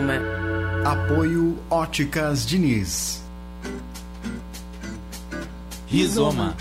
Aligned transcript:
Rizoma. 0.00 0.14
Apoio 0.84 1.58
Óticas 1.68 2.46
Diniz. 2.46 3.22
Rizoma. 5.86 6.56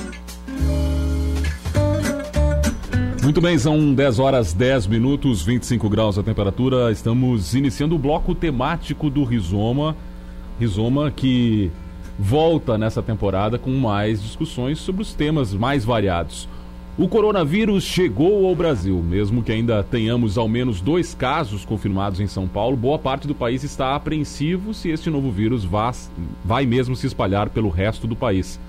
Muito 3.24 3.40
bem, 3.40 3.58
são 3.58 3.94
10 3.94 4.20
horas 4.20 4.54
10 4.54 4.88
minutos, 4.88 5.42
25 5.42 5.88
graus 5.90 6.18
a 6.18 6.24
temperatura. 6.24 6.92
Estamos 6.92 7.54
iniciando 7.54 7.96
o 7.96 8.00
bloco 8.00 8.36
temático 8.36 9.10
do 9.10 9.24
Rizoma. 9.24 9.96
Rizoma 10.60 11.10
que 11.10 11.72
volta 12.18 12.78
nessa 12.78 13.02
temporada 13.02 13.58
com 13.58 13.72
mais 13.72 14.22
discussões 14.22 14.80
sobre 14.80 15.02
os 15.02 15.14
temas 15.14 15.54
mais 15.54 15.86
variados. 15.86 16.50
O 17.00 17.08
coronavírus 17.08 17.86
chegou 17.86 18.46
ao 18.46 18.54
Brasil, 18.54 19.02
mesmo 19.02 19.42
que 19.42 19.54
ainda 19.54 19.82
tenhamos 19.82 20.38
ao 20.38 20.50
menos 20.50 20.82
dois 20.82 21.14
casos 21.14 21.64
confirmados 21.64 22.20
em 22.20 22.28
São 22.28 22.46
Paulo. 22.46 22.76
Boa 22.76 23.00
parte 23.00 23.26
do 23.26 23.34
país 23.34 23.64
está 23.64 23.96
apreensivo 23.96 24.74
se 24.74 24.90
este 24.90 25.10
novo 25.10 25.32
vírus 25.32 25.64
vai, 25.64 25.94
vai 26.44 26.66
mesmo 26.66 26.98
se 26.98 27.08
espalhar 27.08 27.52
pelo 27.52 27.70
resto 27.70 28.06
do 28.06 28.18
país. 28.18 28.60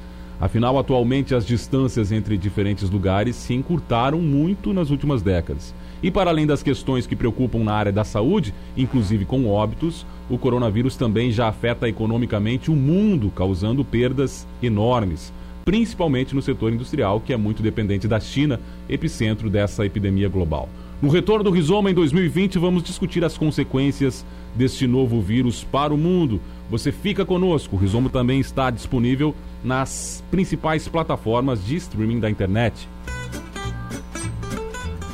Afinal, 0.41 0.79
atualmente 0.79 1.35
as 1.35 1.45
distâncias 1.45 2.13
entre 2.13 2.39
diferentes 2.39 2.89
lugares 2.89 3.35
se 3.35 3.53
encurtaram 3.53 4.21
muito 4.21 4.73
nas 4.73 4.91
últimas 4.91 5.23
décadas. 5.23 5.75
E 6.01 6.09
para 6.09 6.31
além 6.31 6.47
das 6.47 6.63
questões 6.63 7.09
que 7.09 7.17
preocupam 7.17 7.65
na 7.65 7.75
área 7.75 7.91
da 7.91 8.05
saúde, 8.05 8.55
inclusive 8.77 9.25
com 9.25 9.49
óbitos, 9.49 10.07
o 10.31 10.39
coronavírus 10.39 10.95
também 10.95 11.33
já 11.33 11.49
afeta 11.49 11.89
economicamente 11.89 12.71
o 12.71 12.77
mundo, 12.77 13.33
causando 13.35 13.85
perdas 13.85 14.47
enormes 14.63 15.33
principalmente 15.65 16.35
no 16.35 16.43
setor 16.43 16.73
industrial, 16.73 17.21
que 17.21 17.33
é 17.33 17.37
muito 17.37 17.63
dependente 17.63 18.09
da 18.09 18.19
China, 18.21 18.61
epicentro 18.89 19.51
dessa 19.51 19.85
epidemia 19.85 20.29
global. 20.29 20.69
No 21.01 21.09
retorno 21.09 21.45
do 21.45 21.51
Rizoma 21.51 21.91
em 21.91 21.95
2020, 21.95 22.59
vamos 22.59 22.83
discutir 22.83 23.25
as 23.25 23.39
consequências 23.39 24.25
deste 24.55 24.87
novo 24.87 25.21
vírus 25.21 25.65
para 25.65 25.95
o 25.95 25.97
mundo. 25.97 26.41
Você 26.69 26.93
fica 26.93 27.25
conosco. 27.25 27.75
O 27.75 27.79
Rizoma 27.79 28.11
também 28.11 28.39
está 28.39 28.71
disponível 28.71 29.35
nas 29.65 30.23
principais 30.31 30.87
plataformas 30.89 31.65
de 31.65 31.77
streaming 31.77 32.21
da 32.21 32.29
internet. 32.29 32.87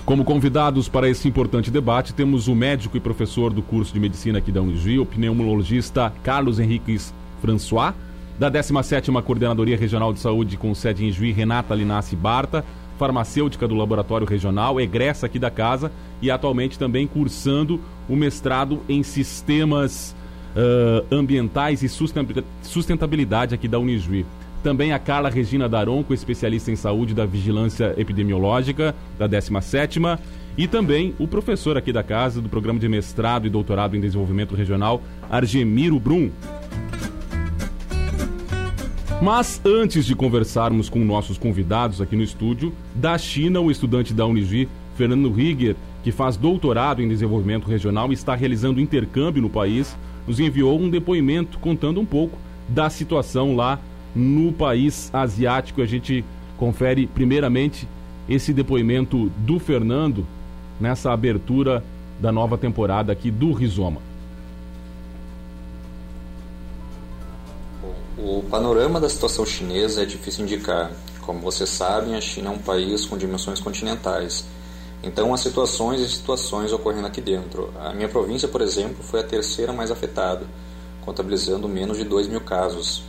Como 0.04 0.24
convidados 0.24 0.88
para 0.88 1.08
esse 1.08 1.26
importante 1.26 1.70
debate, 1.70 2.14
temos 2.14 2.46
o 2.48 2.54
médico 2.54 2.96
e 2.96 3.00
professor 3.00 3.52
do 3.52 3.62
curso 3.62 3.92
de 3.92 4.00
medicina 4.00 4.38
aqui 4.38 4.52
da 4.52 4.62
Unijuí, 4.62 4.98
o 4.98 5.06
pneumologista 5.06 6.12
Carlos 6.22 6.58
Henriques 6.58 7.12
François 7.40 7.92
da 8.38 8.50
17ª 8.50 9.22
Coordenadoria 9.22 9.76
Regional 9.76 10.12
de 10.12 10.20
Saúde 10.20 10.56
com 10.56 10.74
sede 10.74 11.04
em 11.04 11.10
Juí, 11.10 11.32
Renata 11.32 11.74
Linassi 11.74 12.14
Barta, 12.14 12.64
farmacêutica 12.98 13.66
do 13.66 13.74
Laboratório 13.74 14.26
Regional, 14.26 14.80
egressa 14.80 15.26
aqui 15.26 15.38
da 15.38 15.50
casa 15.50 15.90
e 16.20 16.30
atualmente 16.30 16.78
também 16.78 17.06
cursando 17.06 17.80
o 18.08 18.16
mestrado 18.16 18.80
em 18.88 19.02
Sistemas 19.02 20.14
uh, 20.54 21.14
Ambientais 21.14 21.82
e 21.82 21.88
Sustentabilidade 22.62 23.54
aqui 23.54 23.68
da 23.68 23.78
Unijuí. 23.78 24.24
Também 24.62 24.92
a 24.92 24.98
Carla 24.98 25.30
Regina 25.30 25.68
Daronco, 25.68 26.12
especialista 26.12 26.72
em 26.72 26.76
saúde 26.76 27.14
da 27.14 27.24
Vigilância 27.24 27.94
Epidemiológica 27.96 28.94
da 29.18 29.28
17ª 29.28 30.18
e 30.58 30.66
também 30.66 31.14
o 31.18 31.28
professor 31.28 31.76
aqui 31.76 31.92
da 31.92 32.02
casa 32.02 32.40
do 32.40 32.48
Programa 32.48 32.80
de 32.80 32.88
Mestrado 32.88 33.46
e 33.46 33.50
Doutorado 33.50 33.94
em 33.94 34.00
Desenvolvimento 34.00 34.54
Regional, 34.54 35.02
Argemiro 35.30 36.00
Brum. 36.00 36.30
Mas 39.20 39.62
antes 39.64 40.04
de 40.04 40.14
conversarmos 40.14 40.90
com 40.90 40.98
nossos 40.98 41.38
convidados 41.38 42.02
aqui 42.02 42.14
no 42.14 42.22
estúdio, 42.22 42.72
da 42.94 43.16
China, 43.16 43.60
o 43.60 43.70
estudante 43.70 44.12
da 44.12 44.26
Unigi, 44.26 44.68
Fernando 44.94 45.32
Rieger, 45.32 45.74
que 46.04 46.12
faz 46.12 46.36
doutorado 46.36 47.02
em 47.02 47.08
desenvolvimento 47.08 47.66
regional 47.66 48.10
e 48.10 48.14
está 48.14 48.34
realizando 48.34 48.80
intercâmbio 48.80 49.40
no 49.40 49.48
país, 49.48 49.96
nos 50.26 50.38
enviou 50.38 50.78
um 50.78 50.90
depoimento 50.90 51.58
contando 51.58 51.98
um 51.98 52.04
pouco 52.04 52.38
da 52.68 52.90
situação 52.90 53.56
lá 53.56 53.80
no 54.14 54.52
país 54.52 55.10
asiático. 55.14 55.80
A 55.80 55.86
gente 55.86 56.22
confere 56.58 57.06
primeiramente 57.06 57.88
esse 58.28 58.52
depoimento 58.52 59.30
do 59.38 59.58
Fernando 59.58 60.26
nessa 60.78 61.10
abertura 61.10 61.82
da 62.20 62.30
nova 62.30 62.58
temporada 62.58 63.12
aqui 63.12 63.30
do 63.30 63.52
Rizoma. 63.52 64.00
O 68.28 68.42
panorama 68.42 68.98
da 68.98 69.08
situação 69.08 69.46
chinesa 69.46 70.02
é 70.02 70.04
difícil 70.04 70.42
indicar. 70.42 70.90
Como 71.20 71.38
vocês 71.38 71.70
sabem, 71.70 72.16
a 72.16 72.20
China 72.20 72.48
é 72.48 72.52
um 72.52 72.58
país 72.58 73.06
com 73.06 73.16
dimensões 73.16 73.60
continentais. 73.60 74.44
Então, 75.00 75.32
há 75.32 75.36
situações 75.36 76.00
e 76.00 76.08
situações 76.08 76.72
ocorrendo 76.72 77.06
aqui 77.06 77.20
dentro. 77.20 77.72
A 77.78 77.94
minha 77.94 78.08
província, 78.08 78.48
por 78.48 78.60
exemplo, 78.62 78.96
foi 79.00 79.20
a 79.20 79.22
terceira 79.22 79.72
mais 79.72 79.92
afetada, 79.92 80.44
contabilizando 81.04 81.68
menos 81.68 81.98
de 81.98 82.02
2 82.02 82.26
mil 82.26 82.40
casos. 82.40 83.04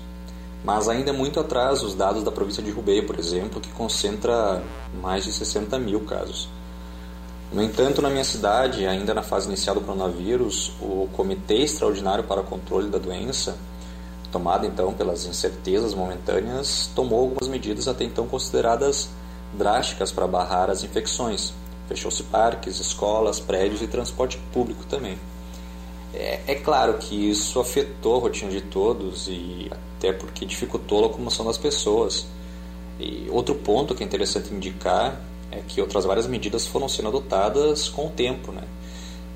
Mas 0.63 0.88
ainda 0.88 1.09
é 1.09 1.13
muito 1.13 1.39
atrás 1.39 1.81
os 1.81 1.95
dados 1.95 2.23
da 2.23 2.31
província 2.31 2.61
de 2.61 2.69
Hubei, 2.69 3.01
por 3.01 3.17
exemplo, 3.17 3.59
que 3.59 3.72
concentra 3.72 4.61
mais 5.01 5.25
de 5.25 5.34
60 5.34 5.79
mil 5.79 6.01
casos. 6.01 6.47
No 7.51 7.63
entanto, 7.63 8.03
na 8.03 8.09
minha 8.11 8.23
cidade, 8.23 8.85
ainda 8.85 9.16
na 9.16 9.23
fase 9.23 9.47
inicial 9.47 9.73
do 9.73 9.81
coronavírus, 9.81 10.73
o 10.79 11.09
Comitê 11.13 11.63
Extraordinário 11.63 12.23
para 12.23 12.41
o 12.41 12.44
Controle 12.44 12.88
da 12.88 12.99
Doença 12.99 13.57
tomada 14.31 14.65
então 14.65 14.93
pelas 14.93 15.25
incertezas 15.25 15.93
momentâneas, 15.93 16.89
tomou 16.95 17.21
algumas 17.21 17.47
medidas 17.47 17.88
até 17.88 18.03
então 18.03 18.27
consideradas 18.27 19.09
drásticas 19.53 20.11
para 20.11 20.27
barrar 20.27 20.69
as 20.69 20.83
infecções. 20.83 21.53
Fechou-se 21.88 22.21
parques, 22.23 22.79
escolas, 22.79 23.39
prédios 23.39 23.81
e 23.81 23.87
transporte 23.87 24.37
público 24.51 24.85
também. 24.85 25.17
É, 26.13 26.41
é, 26.47 26.55
claro 26.55 26.95
que 26.95 27.29
isso 27.29 27.59
afetou 27.59 28.17
a 28.17 28.19
rotina 28.19 28.51
de 28.51 28.61
todos 28.61 29.27
e 29.27 29.69
até 29.97 30.11
porque 30.11 30.45
dificultou 30.45 30.99
a 30.99 31.01
locomoção 31.03 31.45
das 31.45 31.57
pessoas. 31.57 32.25
E 32.99 33.27
outro 33.29 33.55
ponto 33.55 33.93
que 33.93 34.03
é 34.03 34.05
interessante 34.05 34.53
indicar 34.53 35.21
é 35.51 35.61
que 35.67 35.79
outras 35.79 36.05
várias 36.05 36.27
medidas 36.27 36.66
foram 36.66 36.89
sendo 36.89 37.09
adotadas 37.09 37.87
com 37.87 38.07
o 38.07 38.09
tempo, 38.09 38.51
né? 38.51 38.63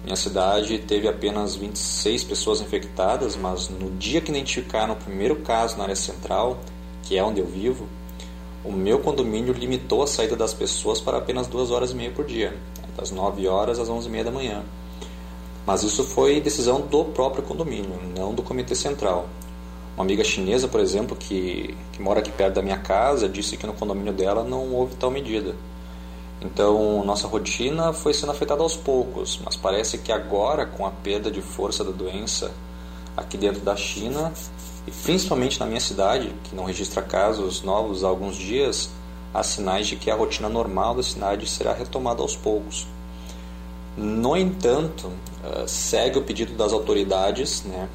Minha 0.03 0.15
cidade 0.15 0.79
teve 0.79 1.07
apenas 1.07 1.55
26 1.55 2.23
pessoas 2.23 2.59
infectadas, 2.59 3.35
mas 3.35 3.69
no 3.69 3.91
dia 3.91 4.19
que 4.19 4.31
identificaram 4.31 4.93
o 4.93 4.97
primeiro 4.97 5.35
caso 5.37 5.77
na 5.77 5.83
área 5.83 5.95
central, 5.95 6.59
que 7.03 7.17
é 7.17 7.23
onde 7.23 7.39
eu 7.39 7.45
vivo, 7.45 7.87
o 8.63 8.71
meu 8.71 8.99
condomínio 8.99 9.53
limitou 9.53 10.01
a 10.03 10.07
saída 10.07 10.35
das 10.35 10.53
pessoas 10.53 10.99
para 10.99 11.17
apenas 11.17 11.47
duas 11.47 11.69
horas 11.69 11.91
e 11.91 11.95
meia 11.95 12.11
por 12.11 12.25
dia, 12.25 12.57
das 12.97 13.11
9 13.11 13.47
horas 13.47 13.79
às 13.79 13.89
11 13.89 14.07
e 14.07 14.11
meia 14.11 14.23
da 14.23 14.31
manhã. 14.31 14.63
Mas 15.65 15.83
isso 15.83 16.03
foi 16.03 16.41
decisão 16.41 16.81
do 16.81 17.05
próprio 17.05 17.43
condomínio, 17.43 17.99
não 18.17 18.33
do 18.33 18.41
comitê 18.41 18.73
central. 18.73 19.27
Uma 19.95 20.03
amiga 20.03 20.23
chinesa, 20.23 20.67
por 20.67 20.79
exemplo, 20.79 21.15
que, 21.15 21.75
que 21.91 22.01
mora 22.01 22.19
aqui 22.19 22.31
perto 22.31 22.55
da 22.55 22.61
minha 22.61 22.77
casa, 22.77 23.29
disse 23.29 23.55
que 23.55 23.67
no 23.67 23.73
condomínio 23.73 24.13
dela 24.13 24.43
não 24.43 24.73
houve 24.73 24.95
tal 24.95 25.11
medida. 25.11 25.55
Então, 26.43 27.03
nossa 27.05 27.27
rotina 27.27 27.93
foi 27.93 28.13
sendo 28.13 28.31
afetada 28.31 28.63
aos 28.63 28.75
poucos, 28.75 29.39
mas 29.45 29.55
parece 29.55 29.99
que 29.99 30.11
agora, 30.11 30.65
com 30.65 30.85
a 30.85 30.89
perda 30.89 31.29
de 31.29 31.41
força 31.41 31.83
da 31.83 31.91
doença 31.91 32.51
aqui 33.15 33.37
dentro 33.37 33.61
da 33.61 33.75
China, 33.75 34.33
e 34.87 34.91
principalmente 34.91 35.59
na 35.59 35.67
minha 35.67 35.79
cidade, 35.79 36.33
que 36.43 36.55
não 36.55 36.65
registra 36.65 37.01
casos 37.01 37.61
novos 37.61 38.03
há 38.03 38.07
alguns 38.07 38.35
dias, 38.35 38.89
há 39.31 39.43
sinais 39.43 39.87
de 39.87 39.95
que 39.95 40.09
a 40.09 40.15
rotina 40.15 40.49
normal 40.49 40.95
da 40.95 41.03
cidade 41.03 41.47
será 41.47 41.73
retomada 41.73 42.21
aos 42.23 42.35
poucos. 42.35 42.87
No 43.95 44.35
entanto, 44.35 45.11
eh, 45.43 45.65
segue 45.67 46.17
o 46.17 46.23
pedido 46.23 46.53
das 46.53 46.73
autoridades 46.73 47.63
né, 47.63 47.87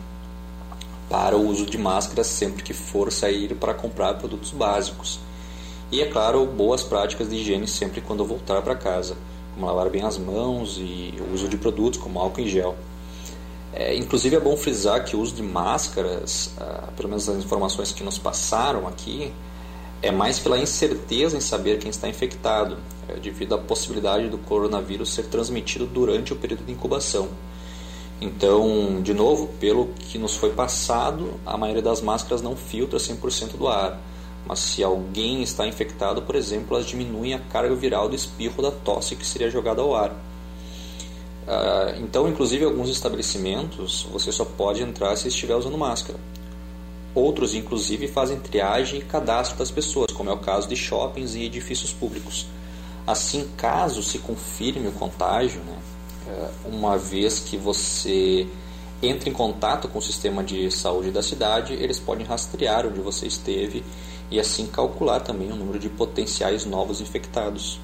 para 1.08 1.36
o 1.36 1.48
uso 1.48 1.66
de 1.66 1.78
máscaras 1.78 2.26
sempre 2.26 2.62
que 2.62 2.72
for 2.72 3.10
sair 3.10 3.54
para 3.56 3.74
comprar 3.74 4.14
produtos 4.14 4.52
básicos. 4.52 5.18
E, 5.91 6.00
é 6.00 6.06
claro, 6.06 6.44
boas 6.44 6.82
práticas 6.82 7.28
de 7.28 7.36
higiene 7.36 7.69
sempre 7.69 8.00
quando 8.00 8.24
voltar 8.24 8.60
para 8.62 8.74
casa, 8.74 9.16
como 9.54 9.66
lavar 9.66 9.88
bem 9.88 10.03
as 10.03 10.18
mãos 10.18 10.78
e 10.78 11.15
o 11.21 11.33
uso 11.33 11.48
de 11.48 11.56
produtos 11.56 12.00
como 12.00 12.18
álcool 12.18 12.41
em 12.41 12.48
gel. 12.48 12.77
É, 13.72 13.94
inclusive 13.94 14.34
é 14.34 14.41
bom 14.41 14.56
frisar 14.56 15.04
que 15.04 15.15
o 15.15 15.21
uso 15.21 15.34
de 15.34 15.42
máscaras, 15.42 16.53
ah, 16.59 16.88
pelo 16.97 17.09
menos 17.09 17.28
as 17.28 17.36
informações 17.36 17.92
que 17.92 18.03
nos 18.03 18.18
passaram 18.18 18.88
aqui, 18.88 19.33
é 20.03 20.10
mais 20.10 20.38
pela 20.38 20.59
incerteza 20.59 21.36
em 21.36 21.41
saber 21.41 21.78
quem 21.78 21.91
está 21.91 22.09
infectado, 22.09 22.78
é, 23.09 23.15
devido 23.15 23.54
à 23.54 23.59
possibilidade 23.59 24.28
do 24.28 24.38
coronavírus 24.38 25.15
ser 25.15 25.27
transmitido 25.27 25.86
durante 25.86 26.33
o 26.33 26.36
período 26.36 26.65
de 26.65 26.72
incubação. 26.72 27.28
Então, 28.21 29.00
de 29.03 29.12
novo, 29.15 29.48
pelo 29.60 29.88
que 29.98 30.18
nos 30.18 30.36
foi 30.36 30.50
passado, 30.50 31.34
a 31.44 31.56
maioria 31.56 31.83
das 31.83 32.00
máscaras 32.00 32.42
não 32.42 32.56
filtra 32.56 32.98
100% 32.98 33.56
do 33.56 33.68
ar 33.68 34.00
mas 34.47 34.60
se 34.60 34.83
alguém 34.83 35.43
está 35.43 35.66
infectado, 35.66 36.22
por 36.22 36.37
exemplo, 36.37 36.77
elas 36.77 36.87
diminuem 36.87 37.34
a 37.34 37.39
carga 37.39 37.75
viral 37.75 38.09
do 38.09 38.15
espirro 38.15 38.63
da 38.63 38.71
tosse 38.71 39.16
que 39.16 39.27
seria 39.27 39.51
jogada 39.51 39.83
ao 39.83 39.95
ar. 39.95 40.10
Uh, 40.10 42.01
então, 42.03 42.28
inclusive, 42.28 42.65
alguns 42.65 42.89
estabelecimentos 42.89 44.07
você 44.13 44.31
só 44.33 44.45
pode 44.45 44.83
entrar 44.83 45.16
se 45.16 45.28
estiver 45.28 45.54
usando 45.54 45.77
máscara. 45.77 46.19
Outros, 47.15 47.54
inclusive, 47.54 48.09
fazem 48.09 48.39
triagem 48.39 49.01
e 49.01 49.03
cadastro 49.03 49.59
das 49.59 49.71
pessoas, 49.71 50.13
como 50.13 50.31
é 50.31 50.33
o 50.33 50.39
caso 50.39 50.69
de 50.69 50.77
shoppings 50.77 51.34
e 51.34 51.45
edifícios 51.45 51.93
públicos. 51.93 52.47
Assim, 53.07 53.48
caso 53.57 54.03
se 54.03 54.19
confirme 54.19 54.89
o 54.89 54.93
contágio, 54.93 55.60
né, 55.60 55.78
uma 56.65 56.98
vez 56.98 57.39
que 57.39 57.57
você 57.57 58.47
entre 59.03 59.31
em 59.31 59.33
contato 59.33 59.89
com 59.89 59.98
o 59.98 60.03
sistema 60.03 60.43
de 60.43 60.71
saúde 60.71 61.10
da 61.10 61.22
cidade, 61.22 61.75
eles 61.75 61.98
podem 61.98 62.27
rastrear 62.27 62.87
onde 62.87 63.01
você 63.01 63.27
esteve 63.27 63.84
e 64.30 64.40
assim 64.40 64.66
calcular 64.66 65.20
também 65.20 65.50
o 65.50 65.56
número 65.56 65.78
de 65.78 65.88
potenciais 65.88 66.66
novos 66.66 67.00
infectados. 67.00 67.78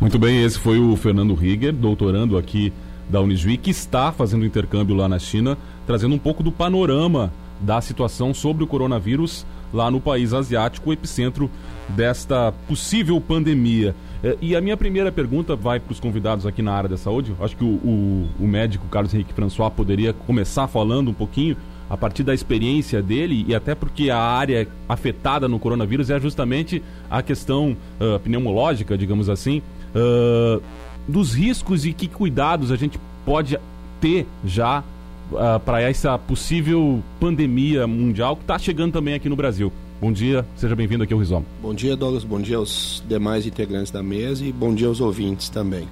Muito 0.00 0.18
bem, 0.18 0.42
esse 0.42 0.58
foi 0.58 0.78
o 0.80 0.96
Fernando 0.96 1.34
Rieger, 1.34 1.72
doutorando 1.72 2.36
aqui 2.36 2.72
da 3.08 3.20
Unisui, 3.20 3.56
que 3.56 3.70
está 3.70 4.10
fazendo 4.10 4.44
intercâmbio 4.44 4.96
lá 4.96 5.08
na 5.08 5.18
China, 5.18 5.58
trazendo 5.86 6.14
um 6.14 6.18
pouco 6.18 6.42
do 6.42 6.50
panorama 6.50 7.32
da 7.60 7.80
situação 7.80 8.32
sobre 8.32 8.64
o 8.64 8.66
coronavírus 8.66 9.44
lá 9.72 9.90
no 9.90 10.00
país 10.00 10.32
asiático, 10.32 10.90
o 10.90 10.92
epicentro 10.92 11.50
desta 11.88 12.52
possível 12.66 13.20
pandemia. 13.20 13.94
É, 14.22 14.36
e 14.40 14.54
a 14.54 14.60
minha 14.60 14.76
primeira 14.76 15.10
pergunta 15.10 15.56
vai 15.56 15.80
para 15.80 15.92
os 15.92 16.00
convidados 16.00 16.46
aqui 16.46 16.62
na 16.62 16.72
área 16.72 16.88
da 16.88 16.96
saúde. 16.96 17.34
Acho 17.40 17.56
que 17.56 17.64
o, 17.64 17.68
o, 17.68 18.28
o, 18.40 18.46
médico 18.46 18.86
Carlos 18.88 19.14
Henrique 19.14 19.32
François 19.32 19.70
poderia 19.70 20.12
começar 20.12 20.66
falando 20.68 21.10
um 21.10 21.14
pouquinho 21.14 21.56
a 21.88 21.96
partir 21.96 22.22
da 22.22 22.32
experiência 22.32 23.02
dele 23.02 23.44
e 23.48 23.54
até 23.54 23.74
porque 23.74 24.10
a 24.10 24.18
área 24.18 24.68
afetada 24.88 25.48
no 25.48 25.58
coronavírus 25.58 26.08
é 26.10 26.20
justamente 26.20 26.82
a 27.10 27.20
questão 27.22 27.76
uh, 28.00 28.20
pneumológica, 28.20 28.96
digamos 28.96 29.28
assim, 29.28 29.60
uh, 29.94 30.62
dos 31.08 31.34
riscos 31.34 31.84
e 31.84 31.92
que 31.92 32.06
cuidados 32.06 32.70
a 32.70 32.76
gente 32.76 33.00
pode 33.24 33.58
ter 34.00 34.26
já 34.44 34.84
uh, 35.32 35.58
para 35.64 35.80
essa 35.80 36.16
possível 36.16 37.02
pandemia 37.18 37.86
mundial 37.88 38.36
que 38.36 38.42
está 38.42 38.56
chegando 38.58 38.92
também 38.92 39.14
aqui 39.14 39.28
no 39.28 39.34
Brasil. 39.34 39.72
Bom 40.00 40.12
dia, 40.12 40.46
seja 40.56 40.74
bem-vindo 40.74 41.04
aqui 41.04 41.12
ao 41.12 41.18
Rizoma. 41.18 41.44
Bom 41.60 41.74
dia, 41.74 41.94
Douglas. 41.94 42.24
Bom 42.24 42.40
dia 42.40 42.56
aos 42.56 43.04
demais 43.06 43.44
integrantes 43.44 43.92
da 43.92 44.02
mesa 44.02 44.42
e 44.42 44.50
bom 44.50 44.74
dia 44.74 44.86
aos 44.86 44.98
ouvintes 44.98 45.50
também. 45.50 45.86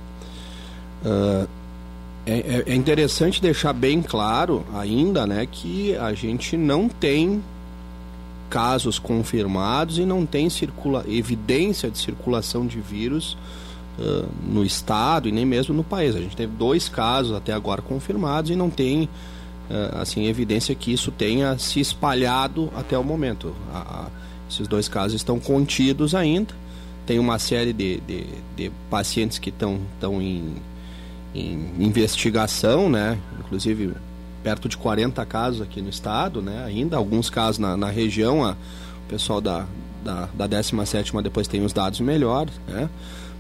Uh, 1.05 1.47
é, 2.25 2.65
é, 2.67 2.75
interessante 2.75 3.43
deixar 3.43 3.75
bem 3.75 4.01
claro 4.01 4.65
ainda 4.75 5.27
né, 5.27 5.47
que 5.51 5.95
a 5.95 6.15
gente 6.15 6.57
não 6.57 6.89
tem 6.89 7.45
casos 8.49 8.99
confirmados 8.99 9.99
e 9.99 10.07
não 10.07 10.25
tem 10.25 10.49
circula 10.49 11.05
evidência 11.07 11.91
de 11.91 11.99
circulação 11.99 12.67
de 12.67 12.81
vírus 12.81 13.37
uh, 13.99 14.27
no 14.51 14.65
estado 14.65 15.29
e 15.29 15.33
nem 15.33 15.45
mesmo 15.45 15.75
no 15.75 15.85
país. 15.85 16.17
A 16.17 16.21
gente 16.21 16.35
teve 16.35 16.55
dois 16.57 16.89
casos 16.89 17.37
até 17.37 17.53
agora 17.53 17.83
confirmados 17.83 18.51
e 18.51 18.57
não 18.57 18.71
tem 18.71 19.07
assim 20.01 20.27
evidência 20.27 20.75
que 20.75 20.93
isso 20.93 21.11
tenha 21.11 21.59
se 21.59 21.81
espalhado 21.81 22.71
até 22.77 22.97
o 22.99 23.05
momento. 23.05 23.55
A, 23.73 23.79
a, 23.79 24.07
esses 24.51 24.67
dois 24.67 24.89
casos 24.89 25.15
estão 25.15 25.39
contidos 25.39 26.15
ainda. 26.15 26.55
Tem 27.07 27.19
uma 27.19 27.39
série 27.39 27.73
de, 27.73 28.01
de, 28.01 28.27
de 28.57 28.73
pacientes 28.91 29.39
que 29.39 29.51
estão 29.51 29.81
em, 30.21 30.57
em 31.35 31.71
investigação, 31.79 32.89
né? 32.89 33.19
Inclusive 33.41 33.93
perto 34.43 34.69
de 34.69 34.77
40 34.77 35.25
casos 35.27 35.61
aqui 35.61 35.81
no 35.83 35.89
estado, 35.89 36.41
né? 36.41 36.65
Ainda 36.65 36.97
alguns 36.97 37.29
casos 37.29 37.59
na, 37.59 37.77
na 37.77 37.91
região, 37.91 38.45
a, 38.45 38.53
o 38.53 39.09
pessoal 39.09 39.41
da, 39.41 39.67
da, 40.05 40.29
da 40.35 40.47
17 40.47 41.13
depois 41.23 41.49
tem 41.49 41.65
os 41.65 41.73
dados 41.73 42.01
melhores, 42.01 42.53
né? 42.67 42.89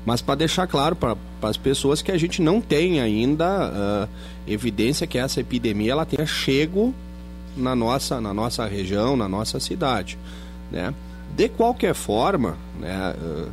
Mas 0.04 0.22
para 0.22 0.34
deixar 0.36 0.66
claro 0.66 0.96
para 0.96 1.16
as 1.42 1.56
pessoas 1.56 2.00
que 2.00 2.10
a 2.10 2.18
gente 2.18 2.40
não 2.40 2.60
tem 2.60 3.00
ainda 3.00 3.68
uh, 3.68 4.08
evidência 4.46 5.06
que 5.06 5.18
essa 5.18 5.40
epidemia 5.40 5.92
ela 5.92 6.06
tenha 6.06 6.26
chego 6.26 6.94
na 7.56 7.74
nossa, 7.74 8.20
na 8.20 8.32
nossa 8.32 8.66
região, 8.66 9.16
na 9.16 9.28
nossa 9.28 9.60
cidade. 9.60 10.18
Né? 10.70 10.94
De 11.36 11.48
qualquer 11.48 11.94
forma, 11.94 12.56
né, 12.80 13.14
uh, 13.20 13.48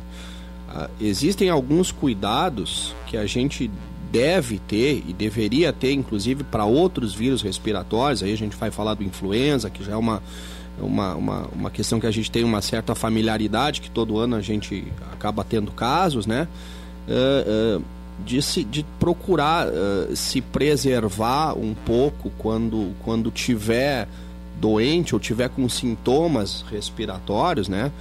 uh, 0.78 0.90
existem 1.00 1.50
alguns 1.50 1.90
cuidados 1.90 2.94
que 3.06 3.16
a 3.16 3.26
gente 3.26 3.70
deve 4.10 4.58
ter 4.58 5.04
e 5.06 5.12
deveria 5.12 5.72
ter, 5.72 5.92
inclusive 5.92 6.44
para 6.44 6.64
outros 6.64 7.14
vírus 7.14 7.42
respiratórios. 7.42 8.22
Aí 8.22 8.32
a 8.32 8.36
gente 8.36 8.56
vai 8.56 8.70
falar 8.70 8.94
do 8.94 9.04
influenza, 9.04 9.68
que 9.68 9.84
já 9.84 9.92
é 9.92 9.96
uma 9.96 10.22
uma, 10.80 11.14
uma, 11.14 11.46
uma 11.52 11.70
questão 11.70 11.98
que 11.98 12.06
a 12.06 12.10
gente 12.10 12.30
tem 12.30 12.44
uma 12.44 12.60
certa 12.60 12.94
familiaridade, 12.94 13.80
que 13.80 13.90
todo 13.90 14.18
ano 14.18 14.36
a 14.36 14.40
gente 14.40 14.86
acaba 15.12 15.44
tendo 15.44 15.70
casos, 15.72 16.26
né? 16.26 16.48
Uh, 17.08 17.78
uh, 17.78 17.84
de, 18.24 18.42
se, 18.42 18.64
de 18.64 18.84
procurar 18.98 19.68
uh, 19.68 20.16
se 20.16 20.40
preservar 20.40 21.56
um 21.56 21.74
pouco 21.74 22.30
quando, 22.38 22.92
quando 23.04 23.30
tiver 23.30 24.08
doente 24.60 25.14
ou 25.14 25.20
tiver 25.20 25.48
com 25.50 25.68
sintomas 25.68 26.64
respiratórios, 26.70 27.68
né? 27.68 27.92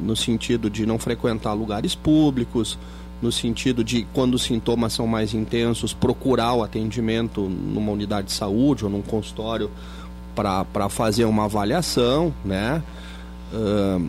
no 0.00 0.16
sentido 0.16 0.70
de 0.70 0.86
não 0.86 0.98
frequentar 0.98 1.52
lugares 1.52 1.94
públicos, 1.94 2.78
no 3.22 3.30
sentido 3.30 3.84
de 3.84 4.06
quando 4.12 4.34
os 4.34 4.42
sintomas 4.42 4.94
são 4.94 5.06
mais 5.06 5.34
intensos, 5.34 5.92
procurar 5.94 6.54
o 6.54 6.62
atendimento 6.62 7.42
numa 7.42 7.92
unidade 7.92 8.28
de 8.28 8.32
saúde 8.32 8.84
ou 8.84 8.90
num 8.90 9.02
consultório 9.02 9.70
para 10.34 10.88
fazer 10.88 11.24
uma 11.24 11.44
avaliação, 11.44 12.32
né? 12.44 12.82
Uh, 13.52 14.08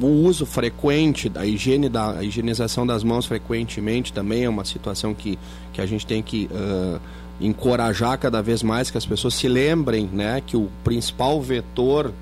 o 0.00 0.06
uso 0.06 0.44
frequente 0.44 1.28
da 1.28 1.46
higiene 1.46 1.88
da 1.88 2.22
higienização 2.22 2.84
das 2.86 3.04
mãos 3.04 3.26
frequentemente 3.26 4.12
também 4.12 4.44
é 4.44 4.48
uma 4.48 4.64
situação 4.64 5.14
que, 5.14 5.38
que 5.72 5.80
a 5.80 5.86
gente 5.86 6.04
tem 6.04 6.20
que 6.20 6.50
uh, 6.50 7.00
encorajar 7.40 8.18
cada 8.18 8.42
vez 8.42 8.62
mais 8.62 8.90
que 8.90 8.98
as 8.98 9.06
pessoas 9.06 9.34
se 9.34 9.46
lembrem 9.46 10.08
né, 10.12 10.42
que 10.44 10.56
o 10.56 10.68
principal 10.82 11.40
vetor 11.40 12.12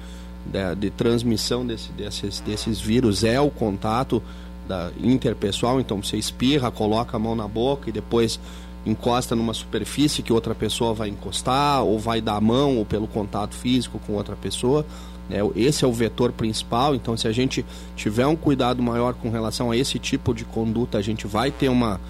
de, 0.45 0.75
de 0.77 0.91
transmissão 0.91 1.67
desse, 1.67 1.91
desses, 1.93 2.41
desses 2.41 2.81
vírus 2.81 3.25
é 3.25 3.41
o 3.41 3.51
contato 3.51 4.23
da 4.69 4.91
interpessoal, 5.01 5.81
então 5.81 6.03
você 6.03 6.17
espirra, 6.17 6.71
coloca 6.71 7.17
a 7.17 7.21
mão 7.21 7.35
na 7.35 7.47
boca 7.47 7.89
e 7.89 7.93
depois 7.93 8.39
encosta 8.87 9.35
numa 9.35 9.53
superfície 9.53 10.23
que 10.23 10.33
outra 10.33 10.55
pessoa 10.55 10.95
vai 10.95 11.09
encostar, 11.09 11.83
ou 11.83 11.99
vai 11.99 12.21
dar 12.21 12.37
a 12.37 12.41
mão, 12.41 12.79
ou 12.79 12.87
pelo 12.87 13.07
contato 13.07 13.55
físico 13.55 14.01
com 14.07 14.13
outra 14.15 14.37
pessoa. 14.37 14.87
Né? 15.29 15.39
Esse 15.57 15.85
é 15.85 15.89
o 15.89 15.93
vetor 15.93 16.33
principal. 16.33 16.95
Então, 16.95 17.17
se 17.17 17.27
a 17.27 17.33
gente 17.33 17.67
tiver 17.97 18.27
um 18.27 18.37
cuidado 18.37 18.83
maior 18.83 19.15
com 19.15 19.29
relação 19.29 19.71
a 19.71 19.77
esse 19.77 19.99
tipo 19.99 20.33
de 20.33 20.45
conduta, 20.45 20.99
a 20.99 21.03
gente 21.03 21.27
vai 21.27 21.51
ter 21.51 21.69
uma, 21.69 22.01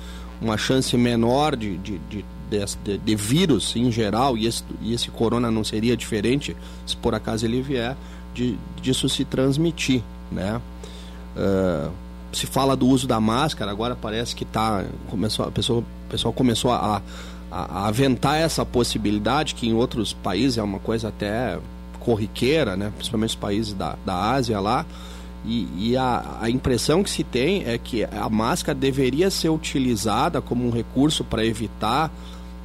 uma 0.40 0.58
chance 0.58 0.94
menor 0.96 1.56
de, 1.56 1.78
de, 1.78 1.98
de, 2.10 2.24
de, 2.84 2.98
de 2.98 3.16
vírus 3.16 3.74
em 3.74 3.90
geral, 3.90 4.36
e 4.36 4.46
esse, 4.46 4.62
e 4.82 4.92
esse 4.92 5.10
corona 5.10 5.50
não 5.50 5.64
seria 5.64 5.96
diferente, 5.96 6.54
se 6.86 6.96
por 6.96 7.14
acaso 7.14 7.46
ele 7.46 7.62
vier, 7.62 7.96
de, 8.34 8.58
disso 8.82 9.08
se 9.08 9.24
transmitir. 9.24 10.02
Né? 10.30 10.60
Uh, 11.36 11.90
se 12.32 12.46
fala 12.46 12.76
do 12.76 12.86
uso 12.86 13.06
da 13.06 13.18
máscara, 13.18 13.70
agora 13.70 13.96
parece 13.96 14.36
que 14.36 14.44
tá, 14.44 14.84
começou, 15.08 15.46
a 15.46 15.50
pessoa 15.50 15.82
o 16.06 16.08
pessoal 16.08 16.32
começou 16.32 16.70
a, 16.70 17.02
a, 17.50 17.56
a, 17.56 17.88
aventar 17.88 18.36
essa 18.36 18.64
possibilidade, 18.64 19.54
que 19.54 19.68
em 19.68 19.74
outros 19.74 20.12
países 20.12 20.56
é 20.58 20.62
uma 20.62 20.78
coisa 20.78 21.08
até 21.08 21.58
corriqueira, 22.00 22.76
né? 22.76 22.92
principalmente 22.96 23.30
os 23.30 23.36
países 23.36 23.74
da, 23.74 23.96
da 24.04 24.14
Ásia 24.32 24.60
lá. 24.60 24.86
E, 25.44 25.68
e 25.76 25.96
a, 25.96 26.38
a 26.40 26.50
impressão 26.50 27.02
que 27.02 27.10
se 27.10 27.22
tem 27.22 27.64
é 27.64 27.78
que 27.78 28.04
a 28.04 28.28
máscara 28.28 28.76
deveria 28.76 29.30
ser 29.30 29.48
utilizada 29.48 30.40
como 30.40 30.66
um 30.66 30.70
recurso 30.70 31.22
para 31.22 31.44
evitar 31.44 32.10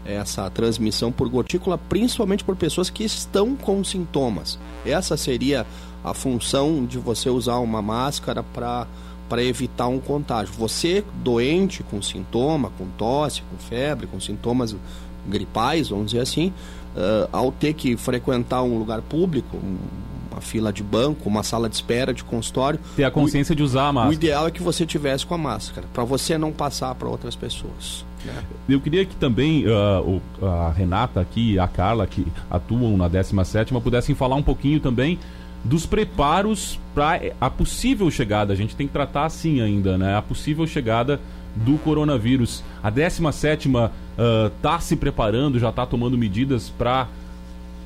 essa 0.04 0.50
transmissão 0.50 1.12
por 1.12 1.30
gotícula, 1.30 1.78
principalmente 1.78 2.44
por 2.44 2.56
pessoas 2.56 2.90
que 2.90 3.04
estão 3.04 3.56
com 3.56 3.84
sintomas. 3.84 4.58
Essa 4.84 5.16
seria 5.16 5.66
a 6.04 6.14
função 6.14 6.86
de 6.86 6.98
você 6.98 7.30
usar 7.30 7.58
uma 7.58 7.82
máscara 7.82 8.42
para 8.42 8.88
para 9.32 9.42
evitar 9.42 9.88
um 9.88 9.98
contágio. 9.98 10.54
Você 10.56 11.06
doente 11.24 11.84
com 11.84 12.02
sintoma, 12.02 12.70
com 12.78 12.86
tosse, 12.98 13.42
com 13.44 13.58
febre, 13.58 14.06
com 14.06 14.20
sintomas 14.20 14.76
gripais, 15.26 15.88
vamos 15.88 16.08
dizer 16.08 16.20
assim, 16.20 16.48
uh, 16.94 17.30
ao 17.32 17.50
ter 17.50 17.74
que 17.74 17.96
frequentar 17.96 18.62
um 18.62 18.78
lugar 18.78 19.02
público, 19.02 19.58
uma 20.30 20.42
fila 20.42 20.74
de 20.74 20.84
banco, 20.84 21.30
uma 21.30 21.44
sala 21.44 21.70
de 21.70 21.76
espera 21.76 22.14
de 22.14 22.26
consultório, 22.26 22.78
ter 22.94 23.06
a 23.06 23.12
consciência 23.12 23.54
o, 23.54 23.56
de 23.56 23.64
usar 23.64 23.88
a 23.88 23.94
máscara. 23.94 24.10
O 24.10 24.14
ideal 24.14 24.48
é 24.48 24.52
que 24.52 24.62
você 24.62 24.86
tivesse 24.86 25.26
com 25.26 25.36
a 25.36 25.38
máscara, 25.38 25.88
para 25.94 26.04
você 26.04 26.38
não 26.38 26.52
passar 26.52 26.94
para 26.96 27.08
outras 27.08 27.34
pessoas. 27.34 28.04
Né? 28.26 28.34
Eu 28.68 28.82
queria 28.82 29.06
que 29.06 29.16
também 29.16 29.66
uh, 29.66 30.22
o, 30.42 30.46
a 30.46 30.72
Renata 30.72 31.22
aqui, 31.22 31.58
a 31.58 31.70
Carla, 31.70 32.06
que 32.06 32.28
atuam 32.50 32.98
na 32.98 33.08
17 33.08 33.74
pudessem 33.80 34.14
falar 34.14 34.36
um 34.36 34.44
pouquinho 34.44 34.82
também 34.82 35.18
dos 35.64 35.86
preparos 35.86 36.80
para 36.94 37.20
a 37.40 37.50
possível 37.50 38.10
chegada. 38.10 38.54
A 38.54 38.56
gente 38.56 38.76
tem 38.76 38.88
que 38.88 38.94
tratar 38.94 39.26
assim 39.26 39.62
ainda, 39.62 39.98
né? 39.98 40.16
A 40.16 40.22
possível 40.22 40.66
chegada 40.66 41.20
do 41.56 41.78
coronavírus. 41.78 42.64
A 42.82 42.90
17 42.90 43.70
está 43.70 44.78
uh, 44.78 44.82
se 44.82 44.96
preparando, 44.96 45.60
já 45.60 45.70
está 45.70 45.86
tomando 45.86 46.18
medidas 46.18 46.70
para 46.70 47.08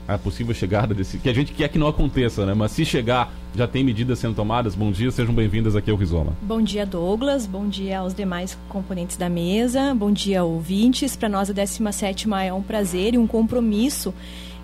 a 0.08 0.18
possível 0.18 0.54
chegada 0.54 0.94
desse. 0.94 1.18
Que 1.18 1.30
a 1.30 1.34
gente 1.34 1.52
quer 1.52 1.68
que 1.68 1.80
não 1.80 1.88
aconteça, 1.88 2.46
né? 2.46 2.54
Mas 2.54 2.72
se 2.72 2.86
chegar, 2.86 3.34
já 3.56 3.68
tem 3.68 3.84
medidas 3.84 4.20
sendo 4.20 4.36
tomadas. 4.36 4.76
Bom 4.76 4.92
dia, 4.92 5.10
sejam 5.12 5.34
bem-vindas 5.34 5.76
aqui 5.76 5.90
ao 5.90 5.98
Rizoma. 5.98 6.34
Bom 6.42 6.62
dia, 6.62 6.86
Douglas. 6.86 7.46
Bom 7.48 7.68
dia 7.68 8.00
aos 8.00 8.14
demais 8.14 8.58
componentes 8.70 9.18
da 9.18 9.30
mesa. 9.30 9.96
Bom 9.96 10.12
dia, 10.12 10.44
ouvintes. 10.44 11.16
Para 11.16 11.30
nós, 11.30 11.50
a 11.50 11.54
17 11.54 12.28
é 12.44 12.54
um 12.54 12.62
prazer 12.62 13.16
e 13.16 13.18
um 13.18 13.26
compromisso 13.26 14.14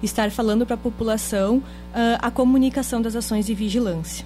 estar 0.01 0.31
falando 0.31 0.65
para 0.65 0.75
a 0.75 0.77
população 0.77 1.57
uh, 1.57 2.17
a 2.19 2.31
comunicação 2.31 3.01
das 3.01 3.15
ações 3.15 3.45
de 3.45 3.53
vigilância. 3.53 4.25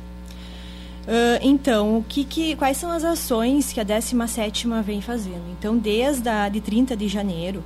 Uh, 1.05 1.37
então, 1.41 2.03
que, 2.09 2.23
que, 2.23 2.55
quais 2.55 2.77
são 2.77 2.89
as 2.89 3.03
ações 3.03 3.71
que 3.71 3.79
a 3.79 3.85
17ª 3.85 4.81
vem 4.81 5.01
fazendo? 5.01 5.43
Então, 5.57 5.77
desde 5.77 6.27
a, 6.27 6.49
de 6.49 6.59
30 6.59 6.97
de 6.97 7.07
janeiro, 7.07 7.63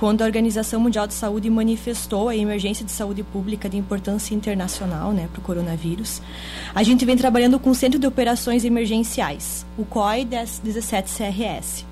quando 0.00 0.22
a 0.22 0.24
Organização 0.24 0.80
Mundial 0.80 1.06
de 1.06 1.12
Saúde 1.12 1.50
manifestou 1.50 2.30
a 2.30 2.36
emergência 2.36 2.86
de 2.86 2.90
saúde 2.90 3.22
pública 3.22 3.68
de 3.68 3.76
importância 3.76 4.34
internacional 4.34 5.12
né, 5.12 5.28
para 5.30 5.40
o 5.40 5.42
coronavírus, 5.42 6.22
a 6.74 6.82
gente 6.82 7.04
vem 7.04 7.18
trabalhando 7.18 7.58
com 7.58 7.68
o 7.68 7.74
Centro 7.74 7.98
de 7.98 8.06
Operações 8.06 8.64
Emergenciais, 8.64 9.66
o 9.76 9.84
COI 9.84 10.24
17CRS. 10.24 11.89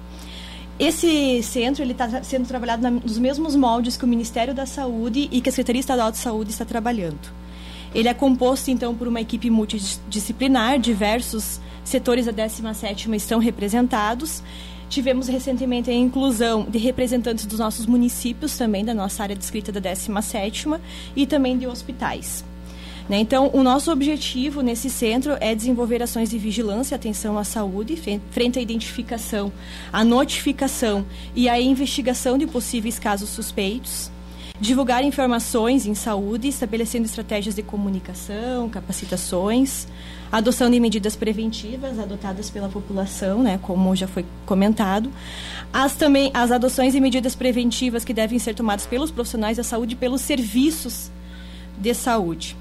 Esse 0.79 1.43
centro 1.43 1.83
está 1.83 2.23
sendo 2.23 2.47
trabalhado 2.47 2.83
na, 2.83 2.91
nos 2.91 3.19
mesmos 3.19 3.57
moldes 3.57 3.97
que 3.97 4.05
o 4.05 4.09
Ministério 4.09 4.55
da 4.55 4.65
Saúde 4.65 5.29
e 5.33 5.41
que 5.41 5.49
a 5.49 5.53
Secretaria 5.53 5.81
Estadual 5.81 6.13
de 6.13 6.19
Saúde 6.19 6.51
está 6.51 6.65
trabalhando. 6.65 7.19
Ele 7.93 8.09
é 8.09 8.15
composto, 8.15 8.71
então, 8.71 8.95
por 8.95 9.09
uma 9.09 9.21
equipe 9.21 9.51
multidisciplinar, 9.51 10.79
diversos 10.79 11.61
setores 11.83 12.27
da 12.27 12.33
17ª 12.33 13.15
estão 13.17 13.41
representados. 13.41 14.43
Tivemos 14.89 15.27
recentemente 15.27 15.91
a 15.91 15.95
inclusão 15.95 16.65
de 16.65 16.79
representantes 16.79 17.45
dos 17.45 17.59
nossos 17.59 17.85
municípios 17.85 18.57
também, 18.57 18.85
da 18.85 18.95
nossa 18.95 19.23
área 19.23 19.35
descrita 19.35 19.73
da 19.73 19.81
17ª, 19.81 20.81
e 21.17 21.27
também 21.27 21.59
de 21.59 21.67
hospitais. 21.67 22.45
Né? 23.09 23.19
Então, 23.19 23.51
o 23.53 23.63
nosso 23.63 23.91
objetivo 23.91 24.61
nesse 24.61 24.91
centro 24.91 25.37
é 25.41 25.55
desenvolver 25.55 26.03
ações 26.03 26.29
de 26.29 26.39
vigilância 26.39 26.95
e 26.95 26.97
atenção 26.97 27.39
à 27.39 27.45
saúde, 27.45 27.97
frente 28.31 28.59
à 28.59 28.63
identificação, 28.63 29.51
à 29.93 30.05
notificação 30.05 31.07
e 31.35 31.49
à 31.49 31.59
investigação 31.59 32.37
de 32.37 32.47
possíveis 32.47 32.99
casos 32.99 33.31
suspeitos, 33.31 34.11
divulgar 34.61 35.03
informações 35.05 35.87
em 35.87 35.95
saúde, 35.95 36.49
estabelecendo 36.49 37.07
estratégias 37.07 37.55
de 37.55 37.63
comunicação, 37.63 38.69
capacitações, 38.69 39.87
adoção 40.31 40.71
de 40.71 40.79
medidas 40.79 41.17
preventivas 41.17 41.99
adotadas 41.99 42.51
pela 42.51 42.69
população, 42.69 43.43
né, 43.43 43.59
como 43.63 43.97
já 43.97 44.07
foi 44.07 44.27
comentado, 44.45 45.11
as 45.73 45.95
também 45.95 46.31
as 46.35 46.51
adoções 46.51 46.95
e 46.95 47.01
medidas 47.01 47.35
preventivas 47.35 48.05
que 48.05 48.13
devem 48.13 48.39
ser 48.39 48.55
tomadas 48.55 48.85
pelos 48.85 49.11
profissionais 49.11 49.57
da 49.57 49.63
saúde, 49.65 49.97
pelos 49.97 50.21
serviços 50.21 51.11
de 51.79 51.95
saúde. 51.95 52.57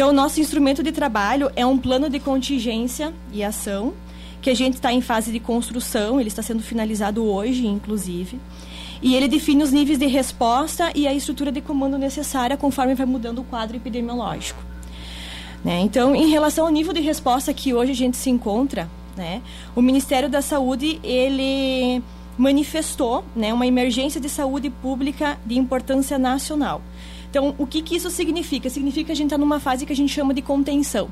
Então, 0.00 0.08
o 0.08 0.14
nosso 0.14 0.40
instrumento 0.40 0.82
de 0.82 0.92
trabalho 0.92 1.50
é 1.54 1.66
um 1.66 1.76
plano 1.76 2.08
de 2.08 2.18
contingência 2.18 3.12
e 3.34 3.44
ação, 3.44 3.92
que 4.40 4.48
a 4.48 4.54
gente 4.54 4.76
está 4.76 4.90
em 4.90 5.02
fase 5.02 5.30
de 5.30 5.38
construção, 5.38 6.18
ele 6.18 6.30
está 6.30 6.40
sendo 6.40 6.62
finalizado 6.62 7.22
hoje, 7.22 7.66
inclusive. 7.66 8.40
E 9.02 9.14
ele 9.14 9.28
define 9.28 9.62
os 9.62 9.70
níveis 9.70 9.98
de 9.98 10.06
resposta 10.06 10.90
e 10.94 11.06
a 11.06 11.12
estrutura 11.12 11.52
de 11.52 11.60
comando 11.60 11.98
necessária 11.98 12.56
conforme 12.56 12.94
vai 12.94 13.04
mudando 13.04 13.40
o 13.40 13.44
quadro 13.44 13.76
epidemiológico. 13.76 14.58
Né? 15.62 15.80
Então, 15.80 16.16
em 16.16 16.30
relação 16.30 16.64
ao 16.64 16.72
nível 16.72 16.94
de 16.94 17.02
resposta 17.02 17.52
que 17.52 17.74
hoje 17.74 17.92
a 17.92 17.94
gente 17.94 18.16
se 18.16 18.30
encontra, 18.30 18.88
né, 19.14 19.42
o 19.76 19.82
Ministério 19.82 20.30
da 20.30 20.40
Saúde 20.40 20.98
ele 21.04 22.02
manifestou 22.38 23.22
né, 23.36 23.52
uma 23.52 23.66
emergência 23.66 24.18
de 24.18 24.30
saúde 24.30 24.70
pública 24.70 25.38
de 25.44 25.58
importância 25.58 26.18
nacional. 26.18 26.80
Então, 27.30 27.54
o 27.56 27.66
que, 27.66 27.80
que 27.80 27.94
isso 27.94 28.10
significa? 28.10 28.68
Significa 28.68 29.06
que 29.06 29.12
a 29.12 29.16
gente 29.16 29.26
está 29.26 29.38
numa 29.38 29.60
fase 29.60 29.86
que 29.86 29.92
a 29.92 29.96
gente 29.96 30.12
chama 30.12 30.34
de 30.34 30.42
contenção. 30.42 31.08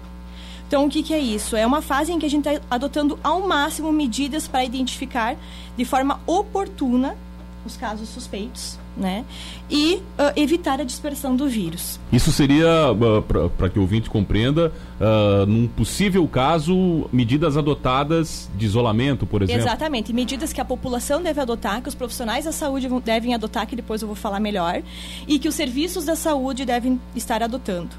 Então, 0.66 0.84
o 0.84 0.90
que, 0.90 1.02
que 1.02 1.14
é 1.14 1.18
isso? 1.18 1.56
É 1.56 1.64
uma 1.64 1.80
fase 1.80 2.12
em 2.12 2.18
que 2.18 2.26
a 2.26 2.30
gente 2.30 2.46
está 2.46 2.60
adotando 2.68 3.18
ao 3.22 3.46
máximo 3.46 3.90
medidas 3.90 4.46
para 4.46 4.64
identificar 4.64 5.36
de 5.76 5.84
forma 5.84 6.20
oportuna 6.26 7.16
os 7.64 7.76
casos 7.76 8.08
suspeitos, 8.08 8.78
né? 8.98 9.24
E 9.70 9.94
uh, 9.94 10.32
evitar 10.36 10.80
a 10.80 10.84
dispersão 10.84 11.36
do 11.36 11.48
vírus. 11.48 12.00
Isso 12.12 12.32
seria, 12.32 12.92
uh, 12.92 13.50
para 13.50 13.68
que 13.68 13.78
o 13.78 13.82
ouvinte 13.82 14.10
compreenda, 14.10 14.72
uh, 15.00 15.46
num 15.46 15.68
possível 15.68 16.26
caso, 16.26 17.08
medidas 17.12 17.56
adotadas 17.56 18.50
de 18.56 18.66
isolamento, 18.66 19.26
por 19.26 19.42
exemplo? 19.42 19.62
Exatamente, 19.62 20.12
medidas 20.12 20.52
que 20.52 20.60
a 20.60 20.64
população 20.64 21.22
deve 21.22 21.40
adotar, 21.40 21.80
que 21.80 21.88
os 21.88 21.94
profissionais 21.94 22.44
da 22.44 22.52
saúde 22.52 22.88
devem 23.04 23.34
adotar, 23.34 23.66
que 23.66 23.76
depois 23.76 24.02
eu 24.02 24.08
vou 24.08 24.16
falar 24.16 24.40
melhor, 24.40 24.82
e 25.26 25.38
que 25.38 25.48
os 25.48 25.54
serviços 25.54 26.04
da 26.04 26.16
saúde 26.16 26.64
devem 26.64 27.00
estar 27.14 27.42
adotando. 27.42 27.90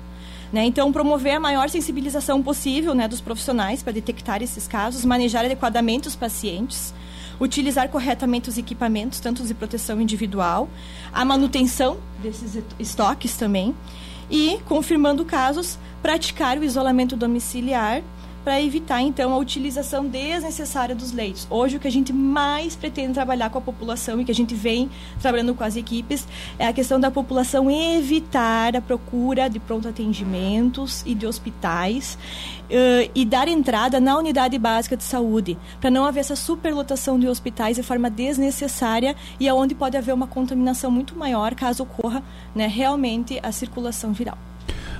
Né? 0.51 0.65
Então, 0.65 0.91
promover 0.91 1.35
a 1.35 1.39
maior 1.39 1.69
sensibilização 1.69 2.41
possível 2.41 2.95
né, 2.95 3.07
dos 3.07 3.21
profissionais 3.21 3.83
para 3.83 3.93
detectar 3.93 4.41
esses 4.41 4.67
casos, 4.67 5.05
manejar 5.05 5.45
adequadamente 5.45 6.07
os 6.07 6.15
pacientes, 6.15 6.93
utilizar 7.39 7.89
corretamente 7.89 8.49
os 8.49 8.57
equipamentos, 8.57 9.19
tanto 9.19 9.43
de 9.43 9.53
proteção 9.53 10.01
individual, 10.01 10.69
a 11.13 11.23
manutenção 11.23 11.97
desses 12.21 12.61
estoques 12.79 13.37
também, 13.37 13.75
e, 14.29 14.59
confirmando 14.65 15.25
casos, 15.25 15.79
praticar 16.01 16.57
o 16.57 16.63
isolamento 16.63 17.15
domiciliar 17.15 18.01
para 18.43 18.61
evitar 18.61 19.01
então 19.01 19.33
a 19.33 19.37
utilização 19.37 20.05
desnecessária 20.05 20.95
dos 20.95 21.11
leitos. 21.11 21.47
Hoje 21.49 21.77
o 21.77 21.79
que 21.79 21.87
a 21.87 21.91
gente 21.91 22.13
mais 22.13 22.75
pretende 22.75 23.13
trabalhar 23.13 23.49
com 23.49 23.57
a 23.57 23.61
população 23.61 24.19
e 24.19 24.25
que 24.25 24.31
a 24.31 24.35
gente 24.35 24.55
vem 24.55 24.89
trabalhando 25.21 25.53
com 25.53 25.63
as 25.63 25.75
equipes 25.75 26.27
é 26.57 26.67
a 26.67 26.73
questão 26.73 26.99
da 26.99 27.11
população 27.11 27.69
evitar 27.69 28.75
a 28.75 28.81
procura 28.81 29.49
de 29.49 29.59
pronto 29.59 29.87
atendimentos 29.87 31.03
e 31.05 31.13
de 31.13 31.25
hospitais 31.25 32.17
uh, 32.69 33.11
e 33.13 33.25
dar 33.25 33.47
entrada 33.47 33.99
na 33.99 34.17
unidade 34.17 34.57
básica 34.57 34.95
de 34.95 35.03
saúde 35.03 35.57
para 35.79 35.89
não 35.89 36.05
haver 36.05 36.21
essa 36.21 36.35
superlotação 36.35 37.19
de 37.19 37.27
hospitais 37.27 37.77
de 37.77 37.83
forma 37.83 38.09
desnecessária 38.09 39.15
e 39.39 39.47
aonde 39.47 39.75
pode 39.75 39.97
haver 39.97 40.13
uma 40.13 40.27
contaminação 40.27 40.91
muito 40.91 41.17
maior 41.17 41.53
caso 41.55 41.83
ocorra 41.83 42.23
né, 42.55 42.67
realmente 42.67 43.39
a 43.41 43.51
circulação 43.51 44.13
viral. 44.13 44.37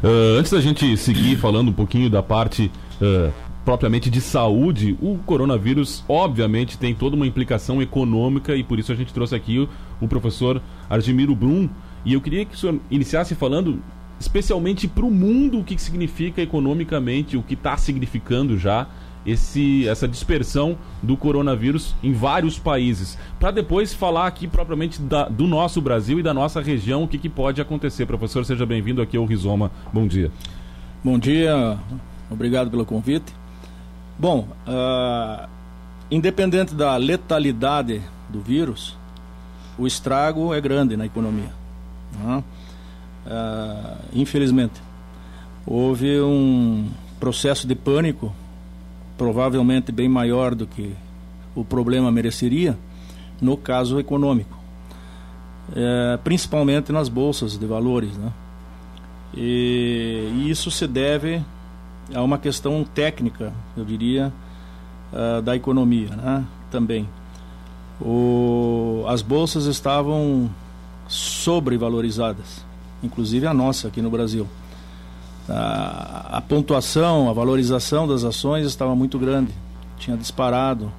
Uh, 0.04 0.40
antes 0.40 0.52
da 0.52 0.62
gente 0.62 0.96
seguir 0.96 1.38
falando 1.38 1.70
um 1.70 1.74
pouquinho 1.74 2.10
da 2.10 2.24
parte 2.24 2.72
uh, 3.02 3.32
propriamente 3.66 4.10
de 4.10 4.22
saúde, 4.22 4.98
o 5.02 5.18
coronavírus 5.26 6.04
obviamente 6.08 6.78
tem 6.78 6.94
toda 6.94 7.16
uma 7.16 7.28
implicação 7.28 7.82
econômica 7.82 8.56
e 8.56 8.64
por 8.64 8.80
isso 8.80 8.92
a 8.92 8.96
gente 8.96 9.14
trouxe 9.14 9.36
aqui 9.36 9.60
o, 9.60 9.70
o 10.02 10.08
professor 10.08 10.62
Argemiro 10.90 11.36
Brum. 11.36 11.70
E 12.06 12.14
eu 12.14 12.22
queria 12.22 12.46
que 12.46 12.56
o 12.56 12.58
senhor 12.58 12.80
iniciasse 12.90 13.36
falando 13.36 13.82
especialmente 14.20 14.88
para 14.88 15.06
o 15.06 15.12
mundo 15.12 15.60
o 15.60 15.64
que 15.64 15.80
significa 15.80 16.42
economicamente, 16.42 17.38
o 17.38 17.44
que 17.44 17.54
está 17.54 17.78
significando 17.78 18.58
já 18.58 18.88
esse, 19.26 19.88
essa 19.88 20.08
dispersão 20.08 20.78
do 21.02 21.16
coronavírus 21.16 21.96
em 22.04 22.12
vários 22.12 22.58
países. 22.58 23.18
Para 23.40 23.52
depois 23.52 23.94
falar 23.94 24.28
aqui 24.28 24.48
propriamente 24.48 25.02
da, 25.02 25.28
do 25.28 25.48
nosso 25.48 25.82
Brasil 25.82 26.20
e 26.20 26.24
da 26.24 26.34
nossa 26.34 26.62
região, 26.62 27.04
o 27.04 27.08
que, 27.08 27.18
que 27.18 27.30
pode 27.30 27.62
acontecer. 27.62 28.06
Professor, 28.06 28.44
seja 28.46 28.66
bem-vindo 28.66 29.02
aqui 29.02 29.18
ao 29.18 29.26
Rizoma. 29.26 29.72
Bom 29.94 30.08
dia. 30.08 30.32
Bom 31.04 31.18
dia, 31.18 31.78
Obrigado 32.30 32.70
pelo 32.70 32.86
convite. 32.86 33.34
Bom, 34.18 34.48
uh, 34.68 35.50
independente 36.12 36.76
da 36.76 36.96
letalidade 36.98 38.02
do 38.30 38.42
vírus, 38.42 38.98
o 39.78 39.88
estrago 39.88 40.54
é 40.54 40.60
grande 40.60 40.98
na 40.98 41.06
economia. 41.06 41.52
Uh, 42.24 42.44
infelizmente, 44.14 44.82
houve 45.66 46.20
um 46.22 46.90
processo 47.20 47.68
de 47.68 47.76
pânico, 47.76 48.34
provavelmente 49.18 49.92
bem 49.92 50.10
maior 50.10 50.54
do 50.54 50.68
que 50.68 50.94
o 51.56 51.64
problema 51.64 52.12
mereceria, 52.12 52.78
no 53.42 53.56
caso 53.56 54.00
econômico, 54.00 54.58
uh, 55.70 56.18
principalmente 56.24 56.92
nas 56.92 57.08
bolsas 57.10 57.58
de 57.58 57.66
valores. 57.66 58.16
Né? 58.18 58.32
E, 59.34 60.30
e 60.36 60.50
isso 60.50 60.70
se 60.72 60.88
deve 60.88 61.42
a 62.14 62.22
uma 62.22 62.38
questão 62.38 62.84
técnica, 62.84 63.54
eu 63.78 63.86
diria, 63.86 64.34
uh, 65.14 65.42
da 65.42 65.56
economia, 65.56 66.10
né? 66.16 66.46
Também. 66.72 67.08
O, 68.02 69.04
as 69.08 69.22
bolsas 69.22 69.66
estavam 69.66 70.50
sobrevalorizadas, 71.08 72.64
inclusive 73.04 73.46
a 73.46 73.54
nossa 73.54 73.88
aqui 73.88 74.02
no 74.02 74.10
Brasil. 74.10 74.48
A, 75.48 76.38
a 76.38 76.42
pontuação, 76.42 77.30
a 77.30 77.34
valorização 77.34 78.08
das 78.08 78.24
ações 78.24 78.66
estava 78.66 78.96
muito 78.96 79.18
grande, 79.18 79.52
tinha 79.98 80.16
disparado 80.16 80.92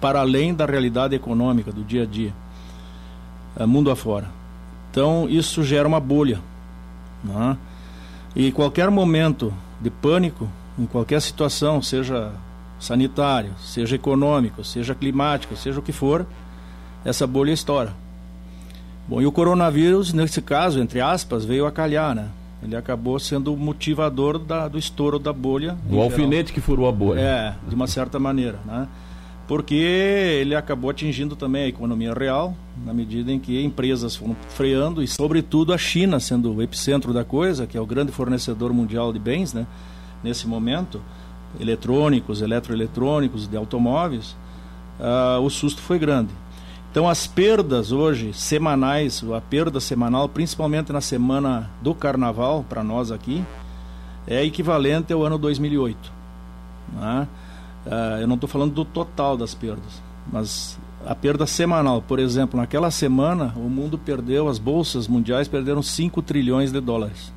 para 0.00 0.20
além 0.20 0.54
da 0.54 0.64
realidade 0.64 1.14
econômica 1.14 1.72
do 1.72 1.82
dia 1.82 2.04
a 2.04 2.06
dia, 2.06 2.32
uh, 3.56 3.66
mundo 3.66 3.90
afora. 3.90 4.28
Então 4.90 5.28
isso 5.28 5.62
gera 5.62 5.86
uma 5.86 6.00
bolha, 6.00 6.40
né? 7.22 7.58
e 8.34 8.52
qualquer 8.52 8.90
momento 8.90 9.52
de 9.80 9.90
pânico 9.90 10.48
em 10.78 10.86
qualquer 10.86 11.20
situação, 11.20 11.80
seja 11.80 12.32
sanitário, 12.78 13.52
seja 13.58 13.96
econômico, 13.96 14.62
seja 14.64 14.94
climático, 14.94 15.56
seja 15.56 15.80
o 15.80 15.82
que 15.82 15.92
for, 15.92 16.26
essa 17.04 17.26
bolha 17.26 17.52
estoura. 17.52 17.94
Bom, 19.08 19.22
e 19.22 19.26
o 19.26 19.32
coronavírus, 19.32 20.12
nesse 20.12 20.42
caso, 20.42 20.80
entre 20.80 21.00
aspas, 21.00 21.44
veio 21.44 21.66
a 21.66 21.72
calhar, 21.72 22.14
né? 22.14 22.28
Ele 22.62 22.74
acabou 22.74 23.18
sendo 23.20 23.54
o 23.54 23.56
motivador 23.56 24.38
da, 24.38 24.66
do 24.66 24.78
estouro 24.78 25.18
da 25.18 25.32
bolha. 25.32 25.76
O 25.88 26.00
alfinete 26.00 26.52
que 26.52 26.60
furou 26.60 26.88
a 26.88 26.92
bolha. 26.92 27.20
É, 27.20 27.54
de 27.68 27.74
uma 27.74 27.86
certa 27.86 28.18
maneira, 28.18 28.58
né? 28.64 28.88
Porque 29.46 29.74
ele 29.74 30.54
acabou 30.56 30.90
atingindo 30.90 31.36
também 31.36 31.64
a 31.64 31.68
economia 31.68 32.12
real, 32.12 32.56
na 32.84 32.92
medida 32.92 33.30
em 33.30 33.38
que 33.38 33.62
empresas 33.62 34.16
foram 34.16 34.36
freando 34.50 35.02
e, 35.02 35.06
sobretudo, 35.06 35.72
a 35.72 35.78
China 35.78 36.18
sendo 36.18 36.52
o 36.52 36.62
epicentro 36.62 37.12
da 37.12 37.24
coisa, 37.24 37.66
que 37.66 37.78
é 37.78 37.80
o 37.80 37.86
grande 37.86 38.10
fornecedor 38.10 38.72
mundial 38.72 39.12
de 39.12 39.20
bens, 39.20 39.54
né? 39.54 39.66
Nesse 40.24 40.48
momento, 40.48 41.00
eletrônicos, 41.60 42.42
eletroeletrônicos, 42.42 43.46
de 43.46 43.56
automóveis, 43.56 44.36
uh, 44.98 45.40
o 45.40 45.48
susto 45.48 45.80
foi 45.80 45.98
grande. 45.98 46.32
Então 46.90 47.08
as 47.08 47.26
perdas 47.26 47.92
hoje 47.92 48.32
semanais, 48.32 49.22
a 49.32 49.40
perda 49.40 49.78
semanal, 49.80 50.28
principalmente 50.28 50.92
na 50.92 51.00
semana 51.00 51.70
do 51.82 51.94
Carnaval 51.94 52.64
para 52.66 52.82
nós 52.82 53.12
aqui, 53.12 53.44
é 54.26 54.42
equivalente 54.42 55.12
ao 55.12 55.22
ano 55.22 55.38
2008. 55.38 56.12
Né? 56.94 57.28
Uh, 57.86 58.20
eu 58.20 58.26
não 58.26 58.34
estou 58.34 58.48
falando 58.48 58.74
do 58.74 58.84
total 58.84 59.36
das 59.36 59.54
perdas, 59.54 60.02
mas 60.30 60.76
a 61.06 61.14
perda 61.14 61.46
semanal, 61.46 62.02
por 62.02 62.18
exemplo, 62.18 62.58
naquela 62.58 62.90
semana 62.90 63.54
o 63.56 63.70
mundo 63.70 63.96
perdeu, 63.96 64.48
as 64.48 64.58
bolsas 64.58 65.06
mundiais 65.06 65.46
perderam 65.46 65.82
5 65.82 66.20
trilhões 66.20 66.72
de 66.72 66.80
dólares. 66.80 67.32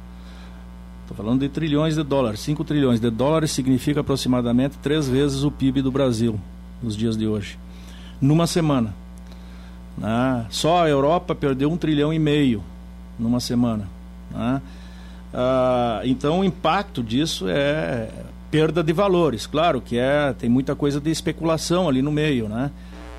Estou 1.03 1.15
falando 1.15 1.41
de 1.41 1.49
trilhões 1.49 1.95
de 1.95 2.03
dólares. 2.03 2.39
5 2.39 2.63
trilhões 2.63 2.99
de 2.99 3.09
dólares 3.09 3.51
significa 3.51 4.01
aproximadamente 4.01 4.77
três 4.77 5.07
vezes 5.07 5.43
o 5.43 5.51
PIB 5.51 5.81
do 5.81 5.91
Brasil 5.91 6.39
nos 6.81 6.95
dias 6.95 7.15
de 7.15 7.27
hoje. 7.27 7.57
Numa 8.19 8.47
semana. 8.47 8.93
Né? 9.97 10.45
Só 10.49 10.83
a 10.83 10.89
Europa 10.89 11.35
perdeu 11.35 11.71
um 11.71 11.77
trilhão 11.77 12.13
e 12.13 12.19
meio 12.19 12.63
numa 13.17 13.39
semana. 13.39 13.87
Né? 14.31 14.61
Ah, 15.33 16.01
então 16.05 16.39
o 16.39 16.43
impacto 16.43 17.03
disso 17.03 17.45
é 17.47 18.09
perda 18.51 18.83
de 18.83 18.93
valores. 18.93 19.45
Claro 19.45 19.81
que 19.81 19.97
é, 19.97 20.33
tem 20.33 20.49
muita 20.49 20.75
coisa 20.75 20.99
de 20.99 21.09
especulação 21.09 21.87
ali 21.87 22.01
no 22.01 22.11
meio, 22.11 22.49
né? 22.49 22.71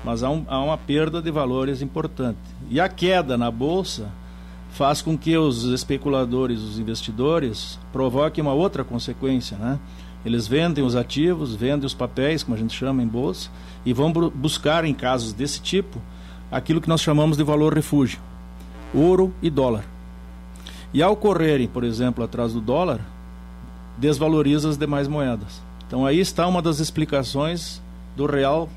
mas 0.03 0.23
há, 0.23 0.29
um, 0.29 0.43
há 0.47 0.59
uma 0.59 0.77
perda 0.77 1.21
de 1.21 1.31
valores 1.31 1.81
importante. 1.81 2.39
E 2.69 2.79
a 2.79 2.89
queda 2.89 3.37
na 3.37 3.51
bolsa 3.51 4.09
faz 4.71 5.01
com 5.01 5.17
que 5.17 5.37
os 5.37 5.65
especuladores, 5.65 6.59
os 6.61 6.79
investidores, 6.79 7.79
provoquem 7.91 8.41
uma 8.41 8.53
outra 8.53 8.83
consequência, 8.83 9.57
né? 9.57 9.79
Eles 10.23 10.47
vendem 10.47 10.83
os 10.83 10.95
ativos, 10.95 11.55
vendem 11.55 11.85
os 11.85 11.95
papéis, 11.95 12.43
como 12.43 12.55
a 12.55 12.59
gente 12.59 12.77
chama 12.77 13.01
em 13.01 13.07
bolsa, 13.07 13.49
e 13.85 13.91
vão 13.91 14.11
buscar 14.11 14.85
em 14.85 14.93
casos 14.93 15.33
desse 15.33 15.59
tipo 15.59 15.99
aquilo 16.51 16.79
que 16.79 16.87
nós 16.87 17.01
chamamos 17.01 17.37
de 17.37 17.43
valor 17.43 17.73
refúgio, 17.73 18.19
ouro 18.93 19.33
e 19.41 19.49
dólar. 19.49 19.83
E 20.93 21.01
ao 21.01 21.15
correrem, 21.15 21.67
por 21.67 21.83
exemplo, 21.83 22.23
atrás 22.23 22.53
do 22.53 22.61
dólar, 22.61 22.99
desvaloriza 24.01 24.67
as 24.67 24.77
demais 24.77 25.07
moedas. 25.07 25.61
Então 25.85 26.07
aí 26.07 26.19
está 26.19 26.47
uma 26.47 26.61
das 26.61 26.79
explicações 26.79 27.79
do 28.17 28.25
real 28.25 28.67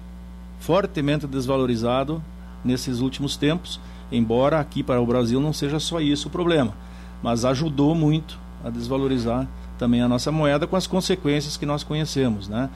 fortemente 0.60 1.26
desvalorizado 1.26 2.22
nesses 2.62 3.00
últimos 3.00 3.34
tempos, 3.34 3.80
embora 4.12 4.60
aqui 4.60 4.82
para 4.82 5.00
o 5.00 5.06
Brasil 5.06 5.40
não 5.40 5.52
seja 5.52 5.80
só 5.80 5.98
isso 5.98 6.28
o 6.28 6.30
problema, 6.30 6.74
mas 7.22 7.44
ajudou 7.46 7.94
muito 7.94 8.38
a 8.62 8.68
desvalorizar 8.68 9.48
também 9.78 10.02
a 10.02 10.08
nossa 10.08 10.30
moeda 10.30 10.66
com 10.66 10.76
as 10.76 10.86
consequências 10.86 11.56
que 11.56 11.64
nós 11.64 11.82
conhecemos, 11.82 12.46
né? 12.46 12.68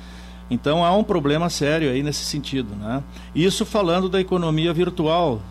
Então 0.50 0.82
há 0.82 0.96
um 0.96 1.04
problema 1.04 1.50
sério 1.50 1.90
aí 1.90 2.02
nesse 2.02 2.24
sentido, 2.24 2.74
né? 2.74 3.02
Isso 3.34 3.66
falando 3.66 4.08
da 4.08 4.20
economia 4.20 4.72
virtual, 4.72 5.42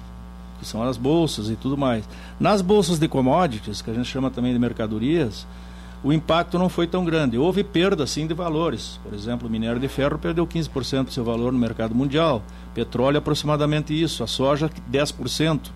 que 0.60 0.66
são 0.66 0.82
as 0.82 0.98
bolsas 0.98 1.50
e 1.50 1.56
tudo 1.56 1.78
mais. 1.78 2.10
Nas 2.40 2.64
bolsas 2.64 2.98
de 2.98 3.08
commodities, 3.08 3.84
que 3.84 3.92
a 3.92 3.94
gente 3.94 4.08
chama 4.08 4.32
também 4.32 4.52
de 4.52 4.60
mercadorias, 4.60 5.46
o 6.04 6.14
impacto 6.14 6.60
não 6.60 6.70
foi 6.70 6.88
tão 6.88 7.04
grande. 7.04 7.38
Houve 7.38 7.64
perda, 7.64 8.06
sim, 8.06 8.28
de 8.28 8.34
valores. 8.34 9.00
Por 9.04 9.14
exemplo, 9.14 9.48
o 9.48 9.52
minério 9.52 9.80
de 9.80 9.88
ferro 9.88 10.18
perdeu 10.18 10.46
15% 10.46 11.06
do 11.06 11.12
seu 11.12 11.24
valor 11.24 11.52
no 11.52 11.60
mercado 11.60 11.96
mundial. 11.96 12.44
Petróleo, 12.74 13.18
aproximadamente 13.18 14.00
isso. 14.00 14.24
A 14.24 14.28
soja, 14.28 14.70
10%. 14.92 15.72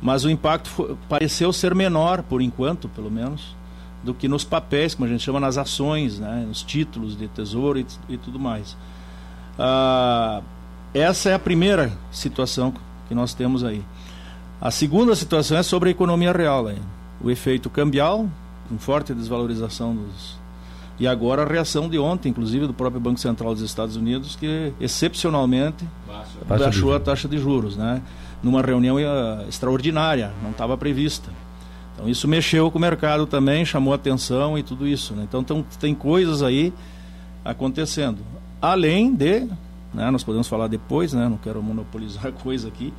Mas 0.00 0.24
o 0.24 0.30
impacto 0.30 0.68
foi, 0.68 0.96
pareceu 1.08 1.52
ser 1.52 1.74
menor, 1.74 2.22
por 2.22 2.40
enquanto, 2.40 2.88
pelo 2.88 3.10
menos, 3.10 3.54
do 4.02 4.14
que 4.14 4.28
nos 4.28 4.44
papéis, 4.44 4.94
como 4.94 5.06
a 5.06 5.08
gente 5.08 5.22
chama 5.22 5.38
nas 5.38 5.58
ações, 5.58 6.18
né, 6.18 6.44
nos 6.48 6.62
títulos 6.62 7.16
de 7.16 7.28
tesouro 7.28 7.78
e, 7.78 7.86
e 8.08 8.16
tudo 8.16 8.38
mais. 8.38 8.76
Ah, 9.58 10.40
essa 10.94 11.28
é 11.28 11.34
a 11.34 11.38
primeira 11.38 11.92
situação 12.10 12.72
que 13.08 13.14
nós 13.14 13.34
temos 13.34 13.62
aí. 13.62 13.84
A 14.60 14.70
segunda 14.70 15.14
situação 15.14 15.56
é 15.58 15.62
sobre 15.62 15.90
a 15.90 15.92
economia 15.92 16.32
real. 16.32 16.66
Aí. 16.66 16.78
O 17.22 17.30
efeito 17.30 17.68
cambial, 17.68 18.26
com 18.70 18.78
forte 18.78 19.12
desvalorização 19.12 19.94
dos. 19.94 20.38
E 20.98 21.06
agora 21.08 21.42
a 21.42 21.46
reação 21.46 21.88
de 21.88 21.98
ontem, 21.98 22.28
inclusive, 22.28 22.66
do 22.66 22.74
próprio 22.74 23.00
Banco 23.00 23.18
Central 23.18 23.52
dos 23.52 23.62
Estados 23.62 23.96
Unidos, 23.96 24.36
que 24.36 24.72
excepcionalmente 24.80 25.84
baixou 26.46 26.94
a 26.94 27.00
taxa 27.00 27.26
de 27.26 27.36
juros, 27.38 27.76
né? 27.76 28.00
numa 28.42 28.62
reunião 28.62 28.96
uh, 28.96 29.48
extraordinária, 29.48 30.30
não 30.42 30.50
estava 30.50 30.76
prevista. 30.76 31.30
Então 31.94 32.08
isso 32.08 32.28
mexeu 32.28 32.70
com 32.70 32.78
o 32.78 32.80
mercado 32.80 33.26
também, 33.26 33.64
chamou 33.64 33.92
atenção 33.92 34.56
e 34.58 34.62
tudo 34.62 34.86
isso. 34.86 35.14
Né? 35.14 35.24
Então 35.28 35.42
tem, 35.42 35.66
tem 35.78 35.94
coisas 35.94 36.42
aí 36.42 36.72
acontecendo. 37.44 38.18
Além 38.60 39.14
de, 39.14 39.48
né, 39.92 40.10
nós 40.10 40.22
podemos 40.22 40.48
falar 40.48 40.68
depois, 40.68 41.12
né, 41.12 41.28
não 41.28 41.38
quero 41.38 41.62
monopolizar 41.62 42.26
a 42.28 42.32
coisa 42.32 42.68
aqui, 42.68 42.92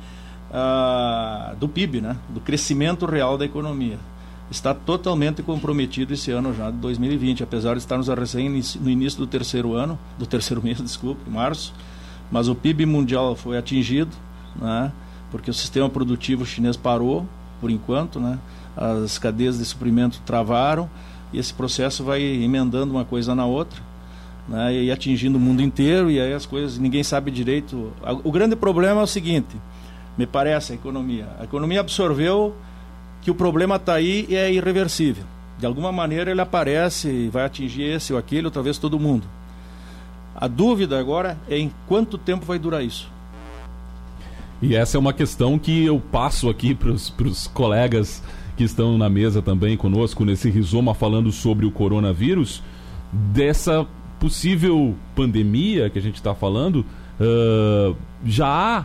uh, 0.50 1.56
do 1.56 1.68
PIB, 1.68 2.00
né, 2.00 2.16
do 2.28 2.40
crescimento 2.40 3.06
real 3.06 3.38
da 3.38 3.44
economia 3.44 3.98
está 4.52 4.74
totalmente 4.74 5.42
comprometido 5.42 6.12
esse 6.12 6.30
ano 6.30 6.54
já 6.54 6.70
de 6.70 6.76
2020, 6.76 7.42
apesar 7.42 7.72
de 7.72 7.80
estarmos 7.80 8.08
recém 8.08 8.50
no 8.80 8.90
início 8.90 9.18
do 9.18 9.26
terceiro 9.26 9.74
ano, 9.74 9.98
do 10.18 10.26
terceiro 10.26 10.62
mês, 10.62 10.80
desculpe, 10.80 11.28
março, 11.28 11.74
mas 12.30 12.48
o 12.48 12.54
PIB 12.54 12.86
mundial 12.86 13.34
foi 13.34 13.56
atingido, 13.56 14.14
né, 14.54 14.92
porque 15.30 15.50
o 15.50 15.54
sistema 15.54 15.88
produtivo 15.88 16.44
chinês 16.44 16.76
parou 16.76 17.26
por 17.60 17.70
enquanto, 17.70 18.20
né, 18.20 18.38
as 18.76 19.18
cadeias 19.18 19.58
de 19.58 19.64
suprimento 19.64 20.20
travaram 20.24 20.88
e 21.32 21.38
esse 21.38 21.52
processo 21.52 22.04
vai 22.04 22.22
emendando 22.22 22.92
uma 22.92 23.04
coisa 23.04 23.34
na 23.34 23.46
outra. 23.46 23.80
Né, 24.48 24.74
e 24.74 24.90
atingindo 24.90 25.38
o 25.38 25.40
mundo 25.40 25.62
inteiro 25.62 26.10
e 26.10 26.20
aí 26.20 26.32
as 26.32 26.44
coisas 26.44 26.76
ninguém 26.76 27.04
sabe 27.04 27.30
direito 27.30 27.92
o 28.24 28.32
grande 28.32 28.56
problema 28.56 29.00
é 29.00 29.04
o 29.04 29.06
seguinte 29.06 29.56
me 30.18 30.26
parece 30.26 30.72
a 30.72 30.74
economia 30.74 31.28
a 31.38 31.44
economia 31.44 31.78
absorveu 31.78 32.52
que 33.22 33.30
o 33.30 33.34
problema 33.34 33.76
está 33.76 33.94
aí 33.94 34.26
e 34.28 34.34
é 34.34 34.52
irreversível. 34.52 35.24
De 35.58 35.64
alguma 35.64 35.92
maneira 35.92 36.30
ele 36.30 36.40
aparece 36.40 37.08
e 37.08 37.28
vai 37.28 37.44
atingir 37.44 37.84
esse 37.84 38.12
ou 38.12 38.18
aquele, 38.18 38.46
ou 38.46 38.50
talvez 38.50 38.78
todo 38.78 38.98
mundo. 38.98 39.26
A 40.34 40.48
dúvida 40.48 40.98
agora 40.98 41.38
é 41.48 41.56
em 41.56 41.72
quanto 41.86 42.18
tempo 42.18 42.44
vai 42.44 42.58
durar 42.58 42.84
isso. 42.84 43.08
E 44.60 44.74
essa 44.74 44.96
é 44.96 45.00
uma 45.00 45.12
questão 45.12 45.58
que 45.58 45.84
eu 45.84 46.00
passo 46.00 46.48
aqui 46.48 46.74
para 46.74 46.90
os 46.90 47.46
colegas 47.48 48.22
que 48.56 48.64
estão 48.64 48.98
na 48.98 49.08
mesa 49.08 49.40
também 49.40 49.76
conosco 49.76 50.24
nesse 50.24 50.50
rizoma 50.50 50.94
falando 50.94 51.32
sobre 51.32 51.64
o 51.64 51.70
coronavírus, 51.70 52.62
dessa 53.12 53.86
possível 54.18 54.94
pandemia 55.14 55.90
que 55.90 55.98
a 55.98 56.02
gente 56.02 56.16
está 56.16 56.34
falando. 56.34 56.84
Uh, 57.20 57.96
já 58.24 58.46
há, 58.46 58.84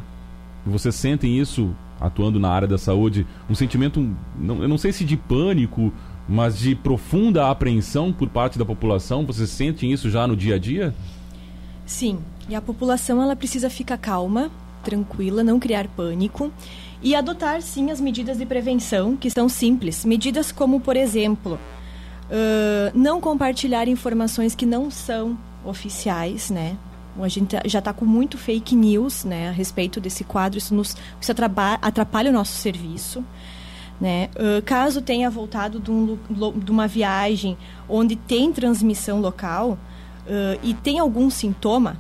vocês 0.66 0.96
sentem 0.96 1.40
isso 1.40 1.76
atuando 2.00 2.40
na 2.40 2.50
área 2.50 2.68
da 2.68 2.78
saúde, 2.78 3.26
um 3.50 3.56
sentimento, 3.56 4.08
não, 4.38 4.62
eu 4.62 4.68
não 4.68 4.78
sei 4.78 4.92
se 4.92 5.04
de 5.04 5.18
pânico, 5.18 5.92
mas 6.28 6.58
de 6.58 6.76
profunda 6.76 7.50
apreensão 7.50 8.12
por 8.12 8.30
parte 8.30 8.60
da 8.60 8.66
população? 8.66 9.26
Vocês 9.26 9.50
sentem 9.50 9.92
isso 9.92 10.10
já 10.10 10.28
no 10.28 10.36
dia 10.36 10.56
a 10.56 10.60
dia? 10.60 10.94
Sim, 11.86 12.20
e 12.50 12.56
a 12.56 12.62
população 12.62 13.22
ela 13.22 13.36
precisa 13.36 13.70
ficar 13.70 13.98
calma, 13.98 14.52
tranquila, 14.84 15.44
não 15.44 15.60
criar 15.60 15.88
pânico 15.88 16.52
e 17.02 17.16
adotar 17.16 17.62
sim 17.62 17.92
as 17.92 18.02
medidas 18.02 18.38
de 18.38 18.46
prevenção 18.46 19.16
que 19.16 19.30
são 19.30 19.48
simples, 19.48 20.04
medidas 20.04 20.52
como 20.52 20.80
por 20.80 20.98
exemplo 20.98 21.60
uh, 22.28 22.98
não 22.98 23.22
compartilhar 23.22 23.88
informações 23.88 24.56
que 24.56 24.66
não 24.66 24.90
são 24.90 25.38
oficiais, 25.64 26.50
né? 26.50 26.78
A 27.24 27.28
gente 27.28 27.56
já 27.66 27.80
está 27.80 27.94
com 27.94 28.06
muito 28.06 28.38
fake 28.38 28.76
news 28.76 29.24
né, 29.24 29.50
a 29.50 29.52
respeito 29.52 30.00
desse 30.00 30.24
quadro, 30.24 30.58
isso, 30.58 30.74
nos, 30.74 30.96
isso 31.20 31.32
atrapalha, 31.32 32.30
o 32.30 32.34
nosso 32.34 32.54
serviço. 32.54 33.24
Né? 34.00 34.30
Uh, 34.36 34.62
caso 34.64 35.02
tenha 35.02 35.30
voltado 35.30 35.80
de, 35.80 35.90
um, 35.90 36.18
de, 36.56 36.72
uma 36.72 36.88
viagem 36.88 37.58
onde 37.90 38.16
tem 38.16 38.54
transmissão 38.54 39.20
local 39.20 39.72
uh, 39.72 40.60
e 40.62 40.74
tem 40.76 41.00
algum 41.00 41.32
sintoma, 41.32 41.98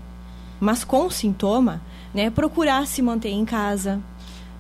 mas 0.60 0.84
com 0.84 1.10
sintoma, 1.10 1.82
né, 2.14 2.30
procurar 2.30 2.86
se 2.86 3.02
manter 3.02 3.30
em 3.30 3.46
casa, 3.46 4.00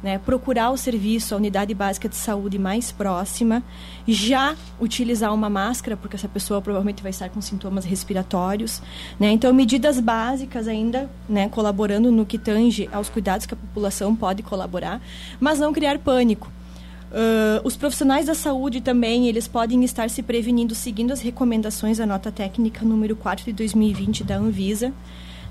né, 0.01 0.17
procurar 0.19 0.69
o 0.71 0.77
serviço, 0.77 1.33
a 1.33 1.37
unidade 1.37 1.73
básica 1.73 2.07
de 2.07 2.15
saúde 2.15 2.59
mais 2.59 2.91
próxima, 2.91 3.63
já 4.07 4.55
utilizar 4.79 5.33
uma 5.33 5.49
máscara, 5.49 5.97
porque 5.97 6.15
essa 6.15 6.27
pessoa 6.27 6.61
provavelmente 6.61 7.01
vai 7.01 7.09
estar 7.09 7.29
com 7.29 7.41
sintomas 7.41 7.85
respiratórios. 7.85 8.81
Né? 9.19 9.31
Então, 9.31 9.53
medidas 9.53 9.99
básicas 9.99 10.67
ainda, 10.67 11.09
né, 11.27 11.49
colaborando 11.49 12.11
no 12.11 12.25
que 12.25 12.37
tange 12.37 12.87
aos 12.91 13.09
cuidados 13.09 13.45
que 13.45 13.53
a 13.53 13.57
população 13.57 14.15
pode 14.15 14.43
colaborar, 14.43 15.01
mas 15.39 15.59
não 15.59 15.73
criar 15.73 15.97
pânico. 15.99 16.51
Uh, 17.07 17.63
os 17.63 17.77
profissionais 17.77 18.25
da 18.25 18.35
saúde 18.35 18.81
também, 18.81 19.27
eles 19.27 19.47
podem 19.47 19.81
estar 19.85 20.09
se 20.09 20.21
prevenindo 20.21 20.75
seguindo 20.75 21.13
as 21.13 21.21
recomendações 21.21 21.99
da 21.99 22.05
nota 22.05 22.31
técnica 22.31 22.83
número 22.83 23.15
4 23.15 23.45
de 23.45 23.53
2020 23.53 24.25
da 24.25 24.35
Anvisa, 24.35 24.93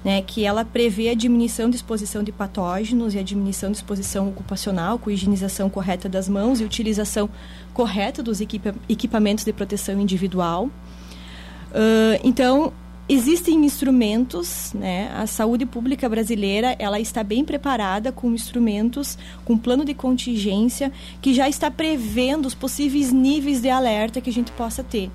né, 0.07 0.23
que 0.23 0.45
ela 0.45 0.65
prevê 0.65 1.09
a 1.09 1.15
diminuição 1.15 1.69
de 1.69 1.75
exposição 1.75 2.23
de 2.23 2.31
patógenos 2.31 3.13
e 3.13 3.19
a 3.19 3.25
diminuição 3.25 3.73
de 3.73 3.79
exposição 3.79 4.29
ocupacional, 4.29 5.01
com 5.01 5.11
higienização 5.11 5.69
correta 5.69 6.09
das 6.09 6.29
mãos 6.29 6.61
e 6.61 6.65
utilização 6.65 7.29
correta 7.75 8.23
dos 8.23 8.41
equipa 8.41 8.73
equipamentos 8.89 9.45
de 9.45 9.53
proteção 9.53 10.01
individual. 10.01 10.67
Uh, 10.67 12.21
então, 12.23 12.73
existem 13.09 13.65
instrumentos, 13.65 14.73
né? 14.75 15.11
A 15.13 15.27
saúde 15.27 15.67
pública 15.67 16.09
brasileira, 16.09 16.77
ela 16.79 17.01
está 17.01 17.25
bem 17.25 17.45
preparada 17.45 18.13
com 18.13 18.33
instrumentos, 18.33 19.19
com 19.45 19.59
plano 19.59 19.85
de 19.85 19.93
contingência 19.93 20.93
que 21.21 21.35
já 21.35 21.49
está 21.49 21.69
prevendo 21.69 22.47
os 22.47 22.55
possíveis 22.55 23.13
níveis 23.13 23.61
de 23.61 23.71
alerta 23.71 24.21
que 24.21 24.31
a 24.31 24.33
gente 24.33 24.53
possa 24.53 24.85
ter. 24.85 25.11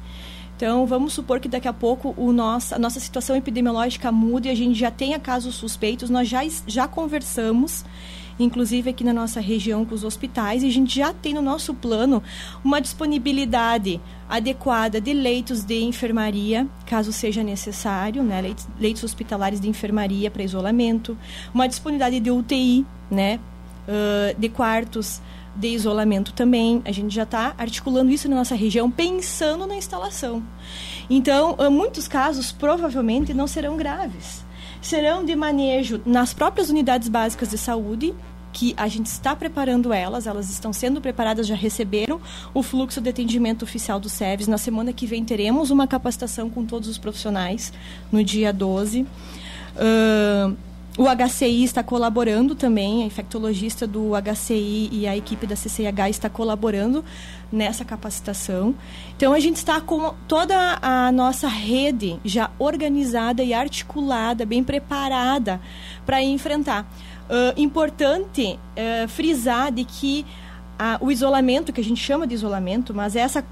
Então, 0.62 0.86
vamos 0.86 1.14
supor 1.14 1.40
que 1.40 1.50
daqui 1.50 1.68
a 1.68 1.74
pouco 1.74 2.14
o 2.16 2.32
nosso, 2.32 2.76
a 2.76 2.78
nossa 2.78 3.00
situação 3.00 3.36
epidemiológica 3.36 4.12
mude 4.12 4.48
e 4.48 4.52
a 4.52 4.56
gente 4.56 4.78
já 4.78 4.92
tenha 4.92 5.18
casos 5.18 5.56
suspeitos, 5.56 6.08
nós 6.08 6.30
já, 6.30 6.42
já 6.68 6.88
conversamos 6.88 7.84
inclusive 8.40 8.92
aqui 8.92 9.04
na 9.04 9.12
nossa 9.12 9.40
região 9.40 9.84
com 9.84 9.94
os 9.96 10.04
hospitais, 10.04 10.64
e 10.64 10.68
a 10.68 10.72
gente 10.72 10.96
já 10.96 11.14
tem 11.14 11.34
no 11.34 11.42
nosso 11.42 11.74
plano 11.74 12.24
uma 12.64 12.80
disponibilidade 12.80 14.00
adequada 14.30 15.02
de 15.02 15.14
leitos 15.14 15.64
de 15.64 15.84
enfermaria, 15.84 16.68
caso 16.86 17.12
seja 17.12 17.44
necessário, 17.44 18.24
né, 18.24 18.42
leitos, 18.42 18.68
leitos 18.80 19.04
hospitalares 19.04 19.60
de 19.60 19.68
enfermaria 19.68 20.32
para 20.32 20.44
isolamento, 20.44 21.18
uma 21.54 21.68
disponibilidade 21.68 22.20
de 22.20 22.32
UTI, 22.32 22.86
né, 23.12 23.40
uh, 23.88 24.40
de 24.40 24.50
quartos 24.50 25.22
de 25.56 25.68
isolamento 25.68 26.34
também. 26.34 26.82
A 26.86 26.92
gente 26.92 27.14
já 27.14 27.24
está 27.24 27.54
articulando 27.58 28.12
isso 28.12 28.30
na 28.30 28.36
nossa 28.36 28.56
região, 28.56 28.90
pensando 28.90 29.68
na 29.68 29.76
instalação. 29.76 30.44
Então, 31.10 31.58
muitos 31.72 32.08
casos 32.08 32.52
provavelmente 32.52 33.34
não 33.34 33.48
serão 33.48 33.78
graves. 33.78 34.46
Serão 34.82 35.24
de 35.24 35.36
manejo 35.36 36.02
nas 36.06 36.34
próprias 36.34 36.70
unidades 36.70 37.08
básicas 37.08 37.50
de 37.50 37.58
saúde, 37.58 38.14
que 38.54 38.74
a 38.76 38.88
gente 38.88 39.06
está 39.06 39.36
preparando 39.36 39.94
elas, 39.94 40.28
elas 40.28 40.50
estão 40.50 40.74
sendo 40.74 41.00
preparadas, 41.00 41.48
já 41.48 41.56
receberam 41.56 42.20
o 42.54 42.62
fluxo 42.62 43.00
de 43.00 43.10
atendimento 43.10 43.64
oficial 43.64 44.00
do 44.00 44.10
SEVES. 44.10 44.48
Na 44.48 44.58
semana 44.58 44.92
que 44.92 45.06
vem 45.06 45.24
teremos 45.24 45.72
uma 45.72 45.88
capacitação 45.88 46.50
com 46.50 46.66
todos 46.66 46.90
os 46.90 46.98
profissionais, 46.98 47.72
no 48.12 48.24
dia 48.24 48.52
12. 48.52 49.02
Uh, 49.02 50.58
o 51.02 51.08
HCI 51.08 51.64
está 51.64 51.82
colaborando 51.82 52.54
também, 52.54 53.02
a 53.02 53.06
infectologista 53.08 53.88
do 53.88 54.12
HCI 54.22 54.90
e 54.92 55.08
a 55.08 55.18
equipe 55.18 55.48
da 55.48 55.56
CCH 55.56 56.10
está 56.12 56.30
colaborando 56.30 57.04
nessa 57.52 57.84
capacitação. 57.84 58.76
Então 59.18 59.34
a 59.34 59.40
gente 59.40 59.56
está 59.56 59.82
com 59.82 60.14
toda 60.28 60.78
a 60.80 61.12
nossa 61.12 61.48
rede 61.48 62.20
já 62.24 62.52
organizada 62.60 63.42
e 63.42 63.52
articulada, 63.52 64.46
bem 64.46 64.64
preparada 64.64 65.60
para 66.06 66.22
enfrentar. 66.22 66.84
Uh, 67.28 67.60
importante 67.60 68.60
uh, 68.78 69.08
frisar 69.08 69.72
de 69.72 69.84
que 69.84 70.24
uh, 70.80 71.04
o 71.04 71.12
isolamento, 71.12 71.74
que 71.74 71.82
a 71.82 71.84
gente 71.84 72.00
chama 72.00 72.28
de 72.28 72.36
isolamento, 72.36 72.94
mas 72.94 73.16
essa, 73.16 73.44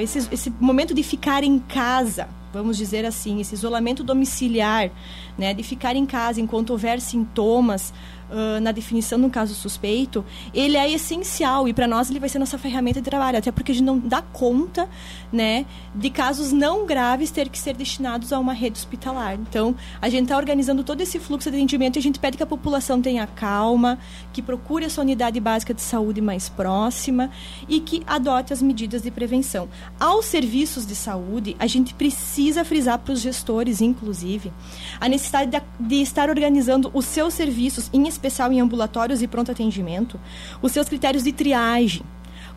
esse, 0.00 0.28
esse 0.30 0.50
momento 0.60 0.94
de 0.94 1.02
ficar 1.02 1.42
em 1.42 1.58
casa, 1.58 2.28
vamos 2.56 2.78
dizer 2.78 3.04
assim, 3.04 3.40
esse 3.40 3.54
isolamento 3.54 4.02
domiciliar, 4.02 4.90
né, 5.36 5.52
de 5.52 5.62
ficar 5.62 5.94
em 5.94 6.06
casa 6.06 6.40
enquanto 6.40 6.70
houver 6.70 7.00
sintomas, 7.00 7.92
uh, 8.30 8.60
na 8.60 8.72
definição 8.72 9.18
de 9.18 9.24
um 9.26 9.30
caso 9.30 9.54
suspeito, 9.54 10.24
ele 10.52 10.76
é 10.76 10.90
essencial 10.90 11.68
e 11.68 11.72
para 11.72 11.86
nós 11.86 12.10
ele 12.10 12.20
vai 12.20 12.28
ser 12.28 12.38
nossa 12.38 12.58
ferramenta 12.58 13.00
de 13.00 13.08
trabalho, 13.08 13.38
até 13.38 13.50
porque 13.50 13.72
a 13.72 13.74
gente 13.74 13.84
não 13.84 13.98
dá 13.98 14.22
conta, 14.22 14.88
né, 15.32 15.66
de 15.94 16.10
casos 16.10 16.52
não 16.52 16.86
graves 16.86 17.30
ter 17.30 17.48
que 17.48 17.58
ser 17.58 17.76
destinados 17.76 18.32
a 18.32 18.38
uma 18.38 18.52
rede 18.52 18.78
hospitalar. 18.78 19.34
Então, 19.34 19.74
a 20.00 20.08
gente 20.08 20.24
está 20.24 20.36
organizando 20.36 20.82
todo 20.84 21.00
esse 21.00 21.18
fluxo 21.18 21.50
de 21.50 21.56
atendimento 21.56 21.96
e 21.96 21.98
a 21.98 22.02
gente 22.02 22.18
pede 22.18 22.36
que 22.36 22.42
a 22.42 22.46
população 22.46 23.00
tenha 23.00 23.26
calma, 23.26 23.98
que 24.32 24.42
procure 24.42 24.84
a 24.84 24.90
sua 24.90 25.04
unidade 25.04 25.40
básica 25.40 25.74
de 25.74 25.82
saúde 25.82 26.20
mais 26.20 26.48
próxima 26.48 27.30
e 27.68 27.80
que 27.80 28.02
adote 28.06 28.52
as 28.52 28.62
medidas 28.62 29.02
de 29.02 29.10
prevenção. 29.10 29.68
Aos 29.98 30.26
serviços 30.26 30.86
de 30.86 30.94
saúde, 30.94 31.56
a 31.58 31.66
gente 31.66 31.94
precisa 31.94 32.64
frisar 32.64 32.98
para 32.98 33.12
os 33.12 33.20
gestores, 33.20 33.80
inclusive, 33.80 34.52
a 35.00 35.08
necessidade 35.08 35.50
de, 35.50 35.62
de 35.80 36.02
estar 36.02 36.28
organizando 36.28 36.90
os 36.94 37.04
seus 37.04 37.34
serviços 37.34 37.90
em 37.92 38.06
especial 38.16 38.52
em 38.52 38.60
ambulatórios 38.60 39.22
e 39.22 39.28
pronto 39.28 39.52
atendimento, 39.52 40.18
os 40.60 40.72
seus 40.72 40.88
critérios 40.88 41.24
de 41.24 41.32
triagem. 41.32 42.02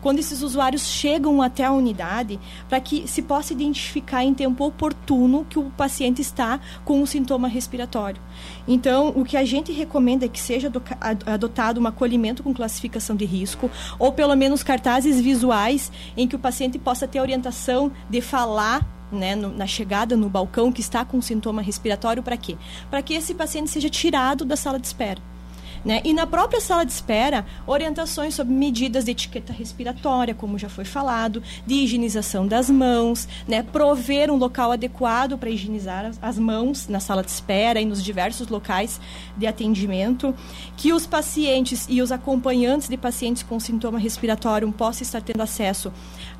Quando 0.00 0.18
esses 0.18 0.42
usuários 0.42 0.86
chegam 0.86 1.42
até 1.42 1.64
a 1.64 1.72
unidade, 1.72 2.40
para 2.68 2.80
que 2.80 3.06
se 3.06 3.20
possa 3.20 3.52
identificar 3.52 4.24
em 4.24 4.32
tempo 4.32 4.64
oportuno 4.64 5.44
que 5.48 5.58
o 5.58 5.64
paciente 5.70 6.22
está 6.22 6.58
com 6.84 7.02
um 7.02 7.06
sintoma 7.06 7.48
respiratório. 7.48 8.20
Então, 8.66 9.12
o 9.14 9.24
que 9.24 9.36
a 9.36 9.44
gente 9.44 9.72
recomenda 9.72 10.24
é 10.24 10.28
que 10.28 10.40
seja 10.40 10.72
adotado 11.26 11.80
um 11.80 11.86
acolhimento 11.86 12.42
com 12.42 12.54
classificação 12.54 13.14
de 13.14 13.26
risco, 13.26 13.70
ou 13.98 14.12
pelo 14.12 14.34
menos 14.34 14.62
cartazes 14.62 15.20
visuais 15.20 15.92
em 16.16 16.26
que 16.26 16.36
o 16.36 16.38
paciente 16.38 16.78
possa 16.78 17.06
ter 17.06 17.20
orientação 17.20 17.92
de 18.08 18.22
falar 18.22 18.86
né, 19.12 19.34
no, 19.34 19.50
na 19.50 19.66
chegada 19.66 20.16
no 20.16 20.30
balcão 20.30 20.72
que 20.72 20.80
está 20.80 21.04
com 21.04 21.20
sintoma 21.20 21.60
respiratório 21.60 22.22
para 22.22 22.36
quê? 22.36 22.56
Para 22.88 23.02
que 23.02 23.12
esse 23.12 23.34
paciente 23.34 23.68
seja 23.68 23.90
tirado 23.90 24.44
da 24.44 24.56
sala 24.56 24.78
de 24.78 24.86
espera. 24.86 25.20
Né? 25.84 26.00
E 26.04 26.12
na 26.12 26.26
própria 26.26 26.60
sala 26.60 26.84
de 26.84 26.92
espera, 26.92 27.46
orientações 27.66 28.34
sobre 28.34 28.52
medidas 28.52 29.04
de 29.04 29.12
etiqueta 29.12 29.52
respiratória, 29.52 30.34
como 30.34 30.58
já 30.58 30.68
foi 30.68 30.84
falado, 30.84 31.42
de 31.66 31.74
higienização 31.74 32.46
das 32.46 32.68
mãos, 32.68 33.26
né? 33.48 33.62
prover 33.62 34.30
um 34.30 34.36
local 34.36 34.72
adequado 34.72 35.38
para 35.38 35.48
higienizar 35.48 36.10
as 36.20 36.38
mãos 36.38 36.88
na 36.88 37.00
sala 37.00 37.22
de 37.22 37.30
espera 37.30 37.80
e 37.80 37.86
nos 37.86 38.02
diversos 38.02 38.48
locais 38.48 39.00
de 39.36 39.46
atendimento, 39.46 40.34
que 40.76 40.92
os 40.92 41.06
pacientes 41.06 41.86
e 41.88 42.02
os 42.02 42.12
acompanhantes 42.12 42.88
de 42.88 42.96
pacientes 42.96 43.42
com 43.42 43.58
sintoma 43.58 43.98
respiratório 43.98 44.70
possam 44.72 45.02
estar 45.02 45.22
tendo 45.22 45.42
acesso 45.42 45.92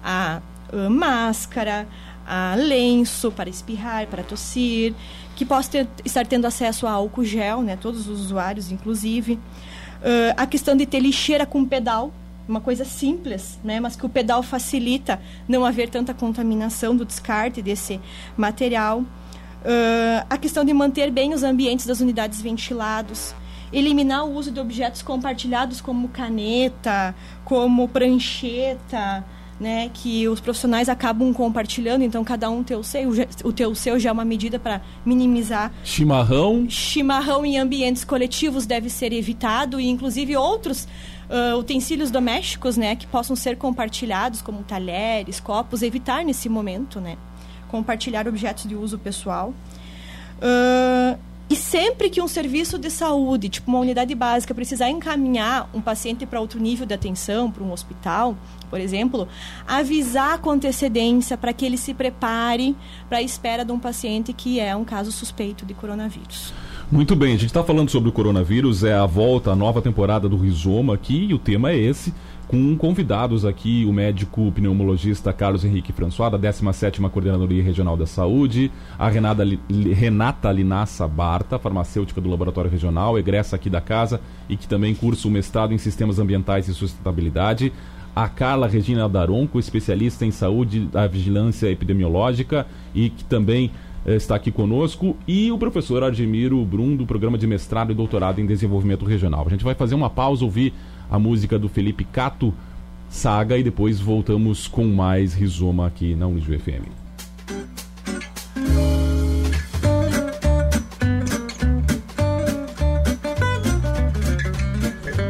a 0.02 0.40
uh, 0.72 0.90
máscara, 0.90 1.88
a 2.32 2.54
lenço 2.54 3.32
para 3.32 3.50
espirrar, 3.50 4.06
para 4.06 4.22
tossir, 4.22 4.94
que 5.34 5.44
possa 5.44 5.68
ter, 5.68 5.88
estar 6.04 6.24
tendo 6.24 6.46
acesso 6.46 6.86
a 6.86 6.92
álcool 6.92 7.24
gel, 7.24 7.60
né, 7.60 7.76
todos 7.76 8.06
os 8.06 8.20
usuários, 8.20 8.70
inclusive. 8.70 9.32
Uh, 9.32 10.32
a 10.36 10.46
questão 10.46 10.76
de 10.76 10.86
ter 10.86 11.00
lixeira 11.00 11.44
com 11.44 11.64
pedal, 11.64 12.12
uma 12.46 12.60
coisa 12.60 12.84
simples, 12.84 13.58
né, 13.64 13.80
mas 13.80 13.96
que 13.96 14.06
o 14.06 14.08
pedal 14.08 14.44
facilita 14.44 15.20
não 15.48 15.64
haver 15.64 15.88
tanta 15.88 16.14
contaminação 16.14 16.94
do 16.94 17.04
descarte 17.04 17.60
desse 17.60 18.00
material. 18.36 19.00
Uh, 19.00 20.24
a 20.30 20.38
questão 20.38 20.64
de 20.64 20.72
manter 20.72 21.10
bem 21.10 21.34
os 21.34 21.42
ambientes 21.42 21.84
das 21.84 22.00
unidades 22.00 22.40
ventilados, 22.40 23.34
eliminar 23.72 24.24
o 24.24 24.34
uso 24.36 24.52
de 24.52 24.60
objetos 24.60 25.02
compartilhados 25.02 25.80
como 25.80 26.08
caneta, 26.08 27.12
como 27.44 27.88
prancheta, 27.88 29.24
né, 29.60 29.90
que 29.92 30.26
os 30.26 30.40
profissionais 30.40 30.88
acabam 30.88 31.32
compartilhando, 31.34 32.02
então 32.02 32.24
cada 32.24 32.48
um 32.48 32.64
tem 32.64 32.76
o 32.76 32.82
seu, 32.82 33.10
o 33.44 33.52
teu 33.52 33.74
seu 33.74 34.00
já 34.00 34.08
é 34.08 34.12
uma 34.12 34.24
medida 34.24 34.58
para 34.58 34.80
minimizar. 35.04 35.70
Chimarrão? 35.84 36.64
Chimarrão 36.68 37.44
em 37.44 37.58
ambientes 37.58 38.02
coletivos 38.02 38.64
deve 38.64 38.88
ser 38.88 39.12
evitado 39.12 39.78
e 39.78 39.86
inclusive 39.86 40.34
outros 40.34 40.88
uh, 41.28 41.58
utensílios 41.58 42.10
domésticos, 42.10 42.78
né, 42.78 42.96
que 42.96 43.06
possam 43.06 43.36
ser 43.36 43.56
compartilhados, 43.56 44.40
como 44.40 44.62
talheres, 44.62 45.38
copos, 45.38 45.82
evitar 45.82 46.24
nesse 46.24 46.48
momento, 46.48 46.98
né, 46.98 47.18
compartilhar 47.68 48.26
objetos 48.26 48.66
de 48.66 48.74
uso 48.74 48.98
pessoal. 48.98 49.52
Uh, 50.38 51.18
e 51.50 51.56
sempre 51.56 52.08
que 52.08 52.22
um 52.22 52.28
serviço 52.28 52.78
de 52.78 52.88
saúde, 52.88 53.48
tipo 53.48 53.68
uma 53.68 53.80
unidade 53.80 54.14
básica, 54.14 54.54
precisar 54.54 54.88
encaminhar 54.88 55.68
um 55.74 55.80
paciente 55.80 56.24
para 56.24 56.40
outro 56.40 56.60
nível 56.60 56.86
de 56.86 56.94
atenção, 56.94 57.50
para 57.50 57.64
um 57.64 57.72
hospital, 57.72 58.36
por 58.70 58.80
exemplo, 58.80 59.26
avisar 59.66 60.38
com 60.38 60.50
antecedência 60.50 61.36
para 61.36 61.52
que 61.52 61.66
ele 61.66 61.76
se 61.76 61.92
prepare 61.92 62.76
para 63.08 63.18
a 63.18 63.22
espera 63.22 63.64
de 63.64 63.72
um 63.72 63.80
paciente 63.80 64.32
que 64.32 64.60
é 64.60 64.76
um 64.76 64.84
caso 64.84 65.10
suspeito 65.10 65.66
de 65.66 65.74
coronavírus. 65.74 66.54
Muito 66.88 67.16
bem, 67.16 67.30
a 67.30 67.36
gente 67.36 67.46
está 67.46 67.64
falando 67.64 67.90
sobre 67.90 68.08
o 68.08 68.12
coronavírus, 68.12 68.84
é 68.84 68.94
a 68.94 69.06
volta, 69.06 69.50
a 69.50 69.56
nova 69.56 69.82
temporada 69.82 70.28
do 70.28 70.36
Rizoma 70.36 70.94
aqui, 70.94 71.26
e 71.30 71.34
o 71.34 71.38
tema 71.38 71.72
é 71.72 71.76
esse 71.76 72.14
com 72.50 72.76
convidados 72.76 73.44
aqui, 73.44 73.86
o 73.88 73.92
médico 73.92 74.50
pneumologista 74.50 75.32
Carlos 75.32 75.64
Henrique 75.64 75.92
François, 75.92 76.32
da 76.32 76.36
17ª 76.36 77.08
Coordenadoria 77.08 77.62
Regional 77.62 77.96
da 77.96 78.06
Saúde, 78.06 78.72
a 78.98 79.08
Renata, 79.08 79.44
Renata 79.94 80.50
Linassa 80.50 81.06
Barta, 81.06 81.60
farmacêutica 81.60 82.20
do 82.20 82.28
Laboratório 82.28 82.68
Regional, 82.68 83.16
egressa 83.16 83.54
aqui 83.54 83.70
da 83.70 83.80
casa 83.80 84.20
e 84.48 84.56
que 84.56 84.66
também 84.66 84.96
cursa 84.96 85.28
o 85.28 85.30
mestrado 85.30 85.72
em 85.72 85.78
Sistemas 85.78 86.18
Ambientais 86.18 86.66
e 86.66 86.74
Sustentabilidade, 86.74 87.72
a 88.16 88.28
Carla 88.28 88.66
Regina 88.66 89.08
Daronco, 89.08 89.60
especialista 89.60 90.26
em 90.26 90.32
saúde 90.32 90.80
da 90.80 91.06
vigilância 91.06 91.70
epidemiológica 91.70 92.66
e 92.92 93.10
que 93.10 93.22
também 93.22 93.70
eh, 94.04 94.16
está 94.16 94.34
aqui 94.34 94.50
conosco, 94.50 95.16
e 95.28 95.52
o 95.52 95.58
professor 95.58 96.02
Argemiro 96.02 96.64
Brum, 96.64 96.96
do 96.96 97.06
Programa 97.06 97.38
de 97.38 97.46
Mestrado 97.46 97.92
e 97.92 97.94
Doutorado 97.94 98.40
em 98.40 98.46
Desenvolvimento 98.46 99.04
Regional. 99.04 99.44
A 99.46 99.50
gente 99.50 99.62
vai 99.62 99.76
fazer 99.76 99.94
uma 99.94 100.10
pausa, 100.10 100.44
ouvir 100.44 100.72
a 101.10 101.18
música 101.18 101.58
do 101.58 101.68
Felipe 101.68 102.04
Cato, 102.04 102.54
Saga, 103.08 103.58
e 103.58 103.62
depois 103.62 103.98
voltamos 103.98 104.68
com 104.68 104.86
mais 104.86 105.34
Rizoma 105.34 105.86
aqui 105.86 106.14
na 106.14 106.28
Unijo 106.28 106.56
FM. 106.56 107.00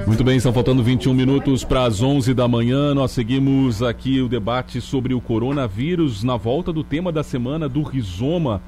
Muito 0.07 0.27
bem, 0.27 0.37
estão 0.37 0.53
faltando 0.53 0.83
21 0.83 1.15
minutos 1.15 1.65
para 1.65 1.85
as 1.85 2.03
11 2.03 2.35
da 2.35 2.47
manhã. 2.47 2.93
Nós 2.93 3.13
seguimos 3.13 3.83
aqui 3.83 4.21
o 4.21 4.29
debate 4.29 4.79
sobre 4.79 5.15
o 5.15 5.21
coronavírus 5.21 6.23
na 6.23 6.37
volta 6.37 6.71
do 6.71 6.85
tema 6.85 7.11
da 7.11 7.23
semana 7.23 7.71
do 7.71 7.83
rizoma. 7.83 8.61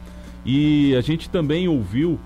E 0.47 0.97
a 0.97 1.03
gente 1.03 1.29
também 1.29 1.69
ouviu 1.69 2.19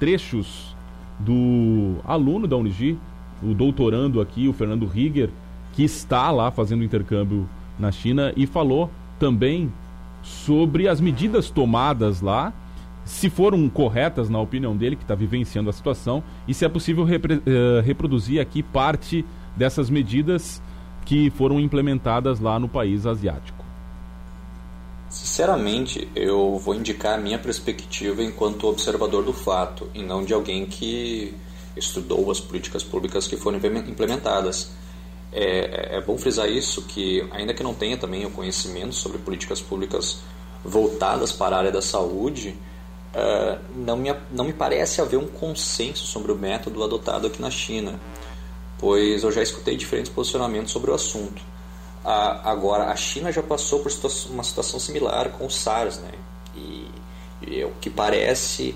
trechos 0.00 0.74
do 1.20 1.98
aluno 2.04 2.48
da 2.48 2.56
Unigi, 2.56 2.98
o 3.44 3.54
doutorando 3.54 4.20
aqui, 4.20 4.48
o 4.48 4.52
Fernando 4.52 4.86
Rieger, 4.86 5.30
que 5.74 5.82
está 5.82 6.30
lá 6.30 6.50
fazendo 6.50 6.84
intercâmbio 6.84 7.48
na 7.78 7.90
China 7.92 8.32
e 8.36 8.46
falou 8.46 8.90
também 9.18 9.72
sobre 10.22 10.88
as 10.88 11.00
medidas 11.00 11.50
tomadas 11.50 12.20
lá, 12.20 12.52
se 13.04 13.28
foram 13.28 13.68
corretas 13.68 14.30
na 14.30 14.40
opinião 14.40 14.76
dele, 14.76 14.96
que 14.96 15.02
está 15.02 15.14
vivenciando 15.14 15.68
a 15.68 15.72
situação, 15.72 16.22
e 16.48 16.54
se 16.54 16.64
é 16.64 16.68
possível 16.68 17.04
repre, 17.04 17.34
uh, 17.34 17.82
reproduzir 17.84 18.40
aqui 18.40 18.62
parte 18.62 19.24
dessas 19.54 19.90
medidas 19.90 20.62
que 21.04 21.28
foram 21.30 21.60
implementadas 21.60 22.40
lá 22.40 22.58
no 22.58 22.68
país 22.68 23.04
asiático. 23.04 23.62
Sinceramente, 25.10 26.08
eu 26.16 26.58
vou 26.58 26.74
indicar 26.74 27.18
a 27.18 27.22
minha 27.22 27.38
perspectiva 27.38 28.22
enquanto 28.22 28.66
observador 28.66 29.22
do 29.22 29.32
fato 29.32 29.88
e 29.94 30.02
não 30.02 30.24
de 30.24 30.32
alguém 30.32 30.66
que 30.66 31.34
estudou 31.76 32.30
as 32.30 32.40
políticas 32.40 32.82
públicas 32.82 33.26
que 33.26 33.36
foram 33.36 33.58
implementadas. 33.58 34.70
É, 35.32 35.96
é 35.96 36.00
bom 36.00 36.16
frisar 36.16 36.48
isso, 36.48 36.82
que 36.82 37.26
ainda 37.32 37.52
que 37.52 37.62
não 37.62 37.74
tenha 37.74 37.96
também 37.96 38.24
o 38.24 38.30
conhecimento 38.30 38.94
sobre 38.94 39.18
políticas 39.18 39.60
públicas 39.60 40.18
voltadas 40.64 41.32
para 41.32 41.56
a 41.56 41.58
área 41.58 41.72
da 41.72 41.82
saúde, 41.82 42.56
uh, 43.14 43.58
não, 43.74 43.96
me, 43.96 44.14
não 44.30 44.44
me 44.44 44.52
parece 44.52 45.00
haver 45.00 45.18
um 45.18 45.26
consenso 45.26 46.06
sobre 46.06 46.30
o 46.30 46.36
método 46.36 46.82
adotado 46.82 47.26
aqui 47.26 47.42
na 47.42 47.50
China, 47.50 48.00
pois 48.78 49.24
eu 49.24 49.32
já 49.32 49.42
escutei 49.42 49.76
diferentes 49.76 50.10
posicionamentos 50.10 50.72
sobre 50.72 50.90
o 50.90 50.94
assunto. 50.94 51.42
Uh, 52.04 52.40
agora, 52.44 52.84
a 52.84 52.96
China 52.96 53.32
já 53.32 53.42
passou 53.42 53.80
por 53.80 53.90
uma 54.30 54.44
situação 54.44 54.78
similar 54.78 55.30
com 55.30 55.46
o 55.46 55.50
SARS, 55.50 55.98
né? 55.98 56.12
e, 56.56 56.88
e 57.42 57.64
o 57.64 57.72
que 57.80 57.90
parece 57.90 58.74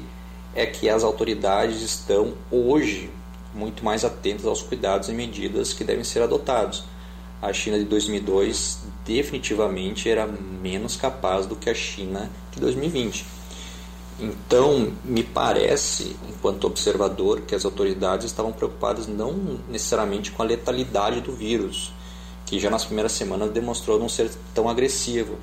é 0.59 0.66
que 0.66 0.90
as 0.90 1.05
autoridades 1.05 1.83
estão 1.83 2.35
hoje 2.51 3.09
muito 3.55 3.85
mais 3.85 4.05
atentas 4.05 4.44
aos 4.44 4.61
cuidados 4.61 5.09
e 5.09 5.12
medidas 5.12 5.73
que 5.73 5.85
devem 5.85 6.03
ser 6.03 6.21
adotados. 6.21 6.83
A 7.40 7.53
China 7.53 7.79
de 7.79 7.85
2002 7.85 8.81
definitivamente 9.07 10.11
era 10.11 10.27
menos 10.27 10.97
capaz 10.97 11.47
do 11.47 11.55
que 11.55 11.71
a 11.71 11.75
China 11.75 12.29
de 12.53 12.59
2020. 12.61 13.25
Então, 14.18 14.92
me 15.05 15.23
parece, 15.23 16.16
enquanto 16.29 16.64
observador, 16.64 17.42
que 17.42 17.55
as 17.55 17.64
autoridades 17.64 18.27
estavam 18.27 18.51
preocupadas 18.51 19.07
não 19.07 19.61
necessariamente 19.68 20.33
com 20.33 20.42
a 20.42 20.47
letalidade 20.47 21.21
do 21.21 21.33
vírus, 21.33 21.92
que 22.44 22.59
já 22.59 22.68
nas 22.68 22.85
primeiras 22.85 23.12
semanas 23.12 23.53
demonstrou 23.53 23.97
não 23.97 24.09
ser 24.09 24.29
tão 24.53 24.68
agressivo, 24.68 25.38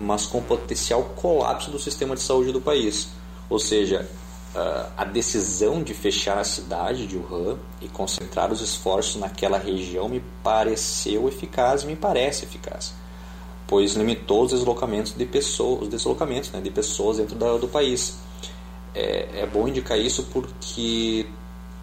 mas 0.00 0.26
com 0.26 0.38
o 0.38 0.42
potencial 0.42 1.04
colapso 1.14 1.70
do 1.70 1.78
sistema 1.78 2.16
de 2.16 2.22
saúde 2.22 2.50
do 2.50 2.60
país. 2.60 3.10
Ou 3.48 3.60
seja, 3.60 4.08
uh, 4.54 4.90
a 4.96 5.04
decisão 5.04 5.82
de 5.82 5.94
fechar 5.94 6.38
a 6.38 6.44
cidade 6.44 7.06
de 7.06 7.16
Wuhan 7.16 7.58
e 7.80 7.88
concentrar 7.88 8.52
os 8.52 8.60
esforços 8.60 9.16
naquela 9.16 9.58
região 9.58 10.08
me 10.08 10.22
pareceu 10.42 11.28
eficaz 11.28 11.84
me 11.84 11.96
parece 11.96 12.44
eficaz, 12.44 12.94
pois 13.66 13.94
limitou 13.94 14.44
os 14.44 14.52
deslocamentos 14.52 15.12
de 15.12 15.26
pessoas, 15.26 15.82
os 15.82 15.88
deslocamentos 15.88 16.50
né, 16.50 16.60
de 16.60 16.70
pessoas 16.70 17.18
dentro 17.18 17.34
da, 17.34 17.56
do 17.56 17.68
país. 17.68 18.18
É, 18.94 19.42
é 19.42 19.46
bom 19.46 19.68
indicar 19.68 19.98
isso 19.98 20.22
porque 20.32 21.26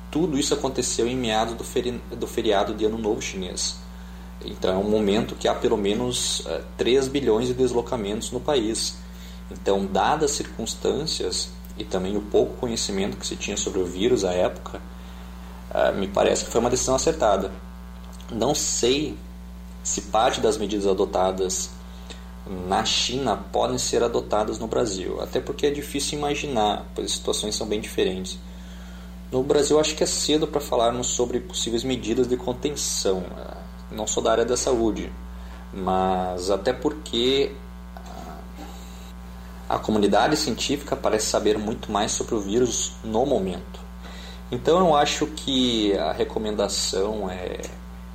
tudo 0.10 0.38
isso 0.38 0.54
aconteceu 0.54 1.08
em 1.08 1.16
meados 1.16 1.56
do, 1.56 1.64
feri 1.64 2.02
do 2.12 2.26
feriado 2.26 2.74
de 2.74 2.86
Ano 2.86 2.98
Novo 2.98 3.22
Chinês. 3.22 3.78
Então 4.46 4.74
é 4.74 4.78
um 4.78 4.90
momento 4.90 5.36
que 5.36 5.48
há 5.48 5.54
pelo 5.56 5.78
menos 5.78 6.42
uh, 6.42 6.50
eh, 6.50 6.64
3 6.78 7.08
bilhões 7.08 7.48
de 7.48 7.54
deslocamentos 7.54 8.32
no 8.32 8.40
país. 8.40 8.98
Então, 9.52 9.86
dadas 9.86 10.32
as 10.32 10.38
circunstâncias, 10.38 11.50
e 11.78 11.84
também 11.84 12.16
o 12.16 12.22
pouco 12.22 12.58
conhecimento 12.58 13.18
que 13.18 13.26
se 13.26 13.36
tinha 13.36 13.58
sobre 13.58 13.80
o 13.80 13.86
vírus 13.86 14.24
à 14.24 14.32
época, 14.32 14.80
uh, 15.72 15.96
me 15.98 16.08
parece 16.08 16.46
que 16.46 16.52
foi 16.52 16.62
uma 16.62 16.70
decisão 16.70 16.96
acertada. 16.96 17.52
Não 18.32 18.54
sei 18.54 19.18
se 19.84 20.02
parte 20.02 20.40
das 20.40 20.58
medidas 20.58 20.88
adotadas 20.88 21.70
na 22.68 22.84
China 22.84 23.38
podem 23.52 23.78
ser 23.78 24.04
adotadas 24.04 24.60
no 24.60 24.68
Brasil, 24.68 25.22
até 25.22 25.40
porque 25.40 25.66
é 25.66 25.72
difícil 25.72 26.18
imaginar, 26.18 26.86
pois 26.94 27.08
as 27.08 27.14
situações 27.14 27.56
são 27.56 27.66
bem 27.66 27.80
diferentes. 27.80 28.38
No 29.32 29.42
Brasil, 29.42 29.80
acho 29.80 29.96
que 29.96 30.04
é 30.04 30.08
cedo 30.08 30.46
para 30.46 30.62
falarmos 30.62 31.08
sobre 31.08 31.40
possíveis 31.40 31.84
medidas 31.84 32.28
de 32.28 32.38
contenção. 32.38 33.24
Ah, 33.36 33.58
não 33.92 34.06
sou 34.06 34.22
da 34.22 34.32
área 34.32 34.46
da 34.46 34.56
saúde, 34.56 35.12
mas 35.74 36.52
até 36.52 36.72
porque 36.72 37.52
a 39.68 39.78
comunidade 39.78 40.36
científica 40.38 40.96
parece 40.96 41.28
saber 41.28 41.58
muito 41.58 41.92
mais 41.92 42.12
sobre 42.12 42.36
o 42.36 42.40
vírus 42.40 42.94
no 43.04 43.26
momento. 43.26 43.80
Então 44.52 44.80
eu 44.80 44.96
acho 44.96 45.28
que 45.28 45.98
a 45.98 46.12
recomendação 46.12 47.30
é 47.30 47.62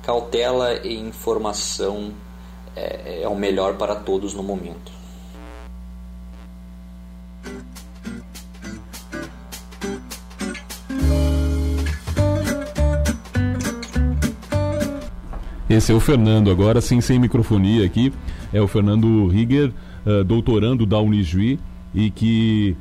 cautela 0.03 0.75
e 0.85 0.97
informação 0.97 2.13
é, 2.75 3.23
é 3.23 3.27
o 3.27 3.35
melhor 3.35 3.75
para 3.75 3.95
todos 3.95 4.33
no 4.33 4.43
momento. 4.43 4.98
Esse 15.69 15.91
é 15.91 15.95
o 15.95 15.99
Fernando, 15.99 16.49
agora 16.49 16.81
sim 16.81 16.99
sem 16.99 17.19
microfonia 17.19 17.85
aqui. 17.85 18.11
É 18.51 18.59
o 18.59 18.67
Fernando 18.67 19.27
Rieger 19.27 19.71
uh, 20.03 20.23
doutorando 20.23 20.83
da 20.83 20.99
Unijuí 20.99 21.59
e 21.93 22.09
que 22.09 22.75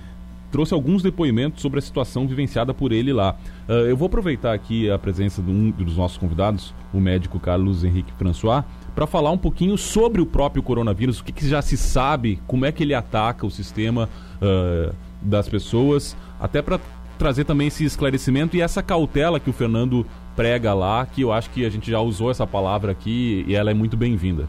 trouxe 0.51 0.73
alguns 0.73 1.03
depoimentos 1.03 1.61
sobre 1.61 1.81
a 1.81 1.83
situação 1.83 2.27
vivenciada 2.27 2.73
por 2.73 2.91
ele 2.91 3.13
lá. 3.13 3.37
Uh, 3.69 3.73
eu 3.73 3.95
vou 3.95 4.07
aproveitar 4.07 4.55
aqui 4.55 4.91
a 4.91 4.99
presença 4.99 5.43
de 5.43 5.51
um 5.51 5.71
dos 5.71 5.99
nossos 5.99 6.17
convidados, 6.17 6.75
o 6.91 6.99
médico 6.99 7.39
Carlos 7.39 7.85
Henrique 7.85 8.11
François, 8.17 8.65
para 8.95 9.07
falar 9.07 9.33
um 9.33 9.39
pouquinho 9.39 9.77
sobre 9.77 10.23
o 10.23 10.27
próprio 10.27 10.63
coronavírus, 10.63 11.21
o 11.21 11.25
que, 11.25 11.31
que, 11.31 11.47
já 11.47 11.61
se 11.61 11.77
sabe, 11.77 12.41
como 12.47 12.65
é 12.65 12.73
que 12.73 12.83
ele 12.83 12.95
ataca 12.95 13.45
o 13.45 13.51
sistema 13.51 14.09
uh, 14.41 14.95
das 15.21 15.47
pessoas, 15.47 16.17
até 16.41 16.63
para 16.63 16.81
trazer 17.19 17.45
também 17.45 17.69
esse 17.69 17.85
esclarecimento 17.85 18.57
e 18.57 18.61
essa 18.61 18.83
cautela 18.83 19.41
que 19.41 19.51
o 19.51 19.53
Fernando 19.53 20.07
prega 20.37 20.73
lá, 20.73 21.05
que 21.05 21.23
eu 21.23 21.33
acho 21.33 21.51
que 21.51 21.65
a 21.67 21.71
gente 21.71 21.91
já 21.91 22.01
usou 22.01 22.31
essa 22.31 22.47
palavra 22.47 22.93
aqui 22.93 23.45
e 23.47 23.55
ela 23.55 23.71
é 23.71 23.75
muito 23.75 23.97
bem-vinda 23.97 24.49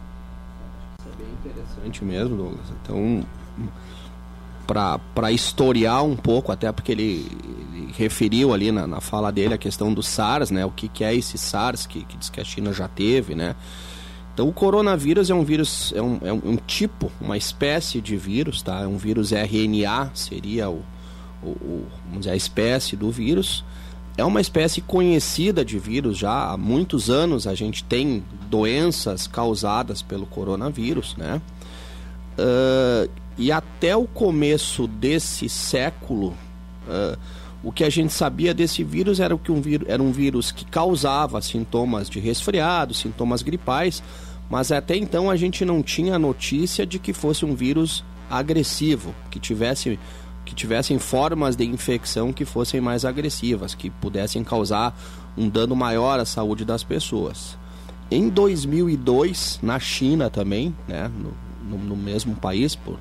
interessante 1.90 2.04
mesmo, 2.04 2.36
Douglas. 2.36 2.72
Então, 2.82 3.24
para 4.66 5.32
historiar 5.32 6.02
um 6.02 6.16
pouco, 6.16 6.52
até 6.52 6.70
porque 6.70 6.92
ele, 6.92 7.26
ele 7.72 7.92
referiu 7.96 8.54
ali 8.54 8.70
na, 8.70 8.86
na, 8.86 9.00
fala 9.00 9.32
dele 9.32 9.54
a 9.54 9.58
questão 9.58 9.92
do 9.92 10.02
SARS, 10.02 10.50
né? 10.50 10.64
O 10.64 10.70
que, 10.70 10.88
que 10.88 11.02
é 11.02 11.14
esse 11.14 11.36
SARS 11.36 11.86
que, 11.86 12.04
que 12.04 12.16
diz 12.16 12.30
que 12.30 12.40
a 12.40 12.44
China 12.44 12.72
já 12.72 12.86
teve, 12.86 13.34
né? 13.34 13.56
Então, 14.32 14.48
o 14.48 14.52
coronavírus 14.52 15.28
é 15.28 15.34
um 15.34 15.42
vírus, 15.42 15.92
é 15.94 16.00
um, 16.00 16.18
é 16.22 16.32
um, 16.32 16.56
tipo, 16.56 17.10
uma 17.20 17.36
espécie 17.36 18.00
de 18.00 18.16
vírus, 18.16 18.62
tá? 18.62 18.80
É 18.82 18.86
um 18.86 18.96
vírus 18.96 19.32
RNA, 19.32 20.12
seria 20.14 20.70
o, 20.70 20.82
o, 21.42 21.48
o 21.48 21.86
vamos 22.06 22.20
dizer, 22.20 22.30
a 22.32 22.36
espécie 22.36 22.96
do 22.96 23.10
vírus 23.10 23.64
é 24.16 24.24
uma 24.24 24.40
espécie 24.40 24.80
conhecida 24.80 25.64
de 25.64 25.78
vírus 25.78 26.18
já 26.18 26.50
há 26.50 26.56
muitos 26.56 27.08
anos. 27.08 27.46
A 27.46 27.54
gente 27.54 27.82
tem 27.84 28.22
doenças 28.48 29.26
causadas 29.26 30.02
pelo 30.02 30.26
coronavírus, 30.26 31.16
né? 31.16 31.40
Uh, 32.38 33.10
e 33.38 33.50
até 33.50 33.96
o 33.96 34.06
começo 34.06 34.86
desse 34.86 35.48
século, 35.48 36.34
uh, 36.86 37.18
o 37.62 37.72
que 37.72 37.84
a 37.84 37.90
gente 37.90 38.12
sabia 38.12 38.52
desse 38.52 38.84
vírus 38.84 39.20
era 39.20 39.36
que 39.38 39.52
um 39.52 39.60
vírus, 39.60 39.88
era 39.88 40.02
um 40.02 40.12
vírus 40.12 40.52
que 40.52 40.64
causava 40.64 41.40
sintomas 41.40 42.08
de 42.08 42.20
resfriado, 42.20 42.92
sintomas 42.92 43.42
gripais, 43.42 44.02
mas 44.50 44.72
até 44.72 44.96
então 44.96 45.30
a 45.30 45.36
gente 45.36 45.64
não 45.64 45.82
tinha 45.82 46.18
notícia 46.18 46.84
de 46.84 46.98
que 46.98 47.12
fosse 47.12 47.44
um 47.44 47.54
vírus 47.54 48.04
agressivo, 48.28 49.14
que 49.30 49.38
tivesse 49.38 49.98
que 50.50 50.54
tivessem 50.56 50.98
formas 50.98 51.54
de 51.54 51.64
infecção 51.64 52.32
que 52.32 52.44
fossem 52.44 52.80
mais 52.80 53.04
agressivas, 53.04 53.72
que 53.72 53.88
pudessem 53.88 54.42
causar 54.42 54.98
um 55.38 55.48
dano 55.48 55.76
maior 55.76 56.18
à 56.18 56.24
saúde 56.24 56.64
das 56.64 56.82
pessoas. 56.82 57.56
Em 58.10 58.28
2002, 58.28 59.60
na 59.62 59.78
China 59.78 60.28
também, 60.28 60.74
né, 60.88 61.08
no, 61.16 61.78
no, 61.78 61.84
no 61.84 61.96
mesmo 61.96 62.34
país, 62.34 62.74
por, 62.74 62.98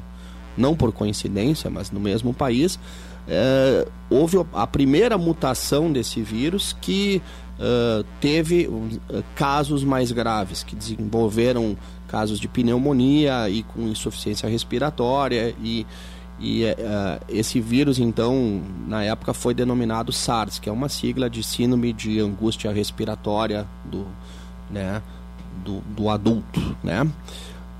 não 0.56 0.76
por 0.76 0.92
coincidência, 0.92 1.72
mas 1.72 1.90
no 1.90 2.00
mesmo 2.00 2.36
país, 2.36 2.80
é, 3.28 3.88
houve 4.12 4.38
a 4.54 4.68
primeira 4.68 5.18
mutação 5.18 5.92
desse 5.92 6.22
vírus 6.22 6.78
que 6.80 7.20
uh, 7.58 8.06
teve 8.22 8.68
uh, 8.68 9.24
casos 9.36 9.84
mais 9.84 10.12
graves, 10.12 10.62
que 10.62 10.76
desenvolveram 10.76 11.76
casos 12.08 12.40
de 12.40 12.48
pneumonia 12.48 13.50
e 13.50 13.64
com 13.64 13.88
insuficiência 13.88 14.48
respiratória 14.48 15.56
e 15.64 15.88
e 16.40 16.64
uh, 16.64 17.20
esse 17.28 17.60
vírus, 17.60 18.00
então, 18.00 18.62
na 18.88 19.04
época 19.04 19.34
foi 19.34 19.54
denominado 19.54 20.12
SARS, 20.12 20.58
que 20.58 20.70
é 20.70 20.72
uma 20.72 20.88
sigla 20.88 21.30
de 21.30 21.44
síndrome 21.44 21.92
de 21.92 22.20
angústia 22.20 22.72
respiratória 22.72 23.68
do, 23.84 24.08
né, 24.72 25.02
do, 25.66 25.82
do 25.82 26.10
adulto, 26.10 26.78
né? 26.82 27.04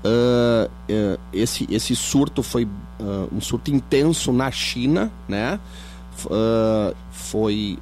Uh, 0.02 0.66
uh, 0.66 1.20
esse, 1.32 1.66
esse 1.70 1.94
surto 1.94 2.42
foi 2.42 2.64
uh, 2.64 3.28
um 3.32 3.40
surto 3.40 3.70
intenso 3.70 4.32
na 4.32 4.50
China, 4.50 5.10
né? 5.28 5.58
foi 7.10 7.78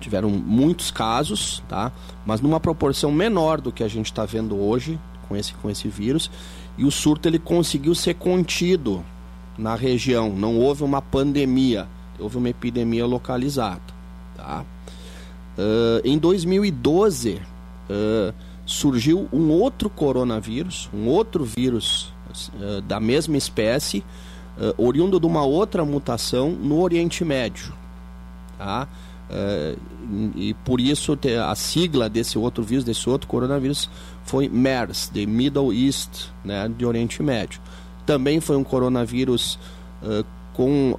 tiveram 0.00 0.30
muitos 0.30 0.90
casos, 0.90 1.62
tá? 1.68 1.92
Mas 2.24 2.40
numa 2.40 2.58
proporção 2.58 3.12
menor 3.12 3.60
do 3.60 3.70
que 3.70 3.84
a 3.84 3.88
gente 3.88 4.06
está 4.06 4.24
vendo 4.24 4.58
hoje 4.58 4.98
com 5.28 5.36
esse 5.36 5.52
com 5.54 5.68
esse 5.68 5.86
vírus. 5.86 6.30
E 6.78 6.86
o 6.86 6.90
surto 6.90 7.28
ele 7.28 7.38
conseguiu 7.38 7.94
ser 7.94 8.14
contido 8.14 9.04
na 9.58 9.74
região. 9.74 10.30
Não 10.30 10.58
houve 10.58 10.82
uma 10.82 11.02
pandemia, 11.02 11.86
houve 12.18 12.38
uma 12.38 12.48
epidemia 12.48 13.06
localizada, 13.06 13.80
tá? 14.36 14.64
em 16.04 16.16
2012 16.16 17.42
surgiu 18.70 19.28
um 19.32 19.50
outro 19.50 19.90
coronavírus, 19.90 20.88
um 20.94 21.08
outro 21.08 21.44
vírus 21.44 22.12
uh, 22.54 22.80
da 22.82 23.00
mesma 23.00 23.36
espécie, 23.36 24.04
uh, 24.56 24.82
oriundo 24.82 25.18
de 25.18 25.26
uma 25.26 25.44
outra 25.44 25.84
mutação 25.84 26.50
no 26.50 26.80
Oriente 26.80 27.24
Médio. 27.24 27.74
Tá? 28.56 28.86
Uh, 29.28 29.78
e 30.36 30.54
por 30.64 30.80
isso 30.80 31.18
a 31.46 31.54
sigla 31.54 32.08
desse 32.08 32.38
outro 32.38 32.62
vírus, 32.62 32.84
desse 32.84 33.08
outro 33.10 33.26
coronavírus, 33.28 33.90
foi 34.24 34.48
MERS, 34.48 35.10
de 35.12 35.26
Middle 35.26 35.72
East, 35.72 36.28
né, 36.44 36.68
de 36.68 36.86
Oriente 36.86 37.22
Médio. 37.22 37.60
Também 38.10 38.40
foi 38.40 38.56
um 38.56 38.64
coronavírus 38.64 39.56
com 40.52 40.98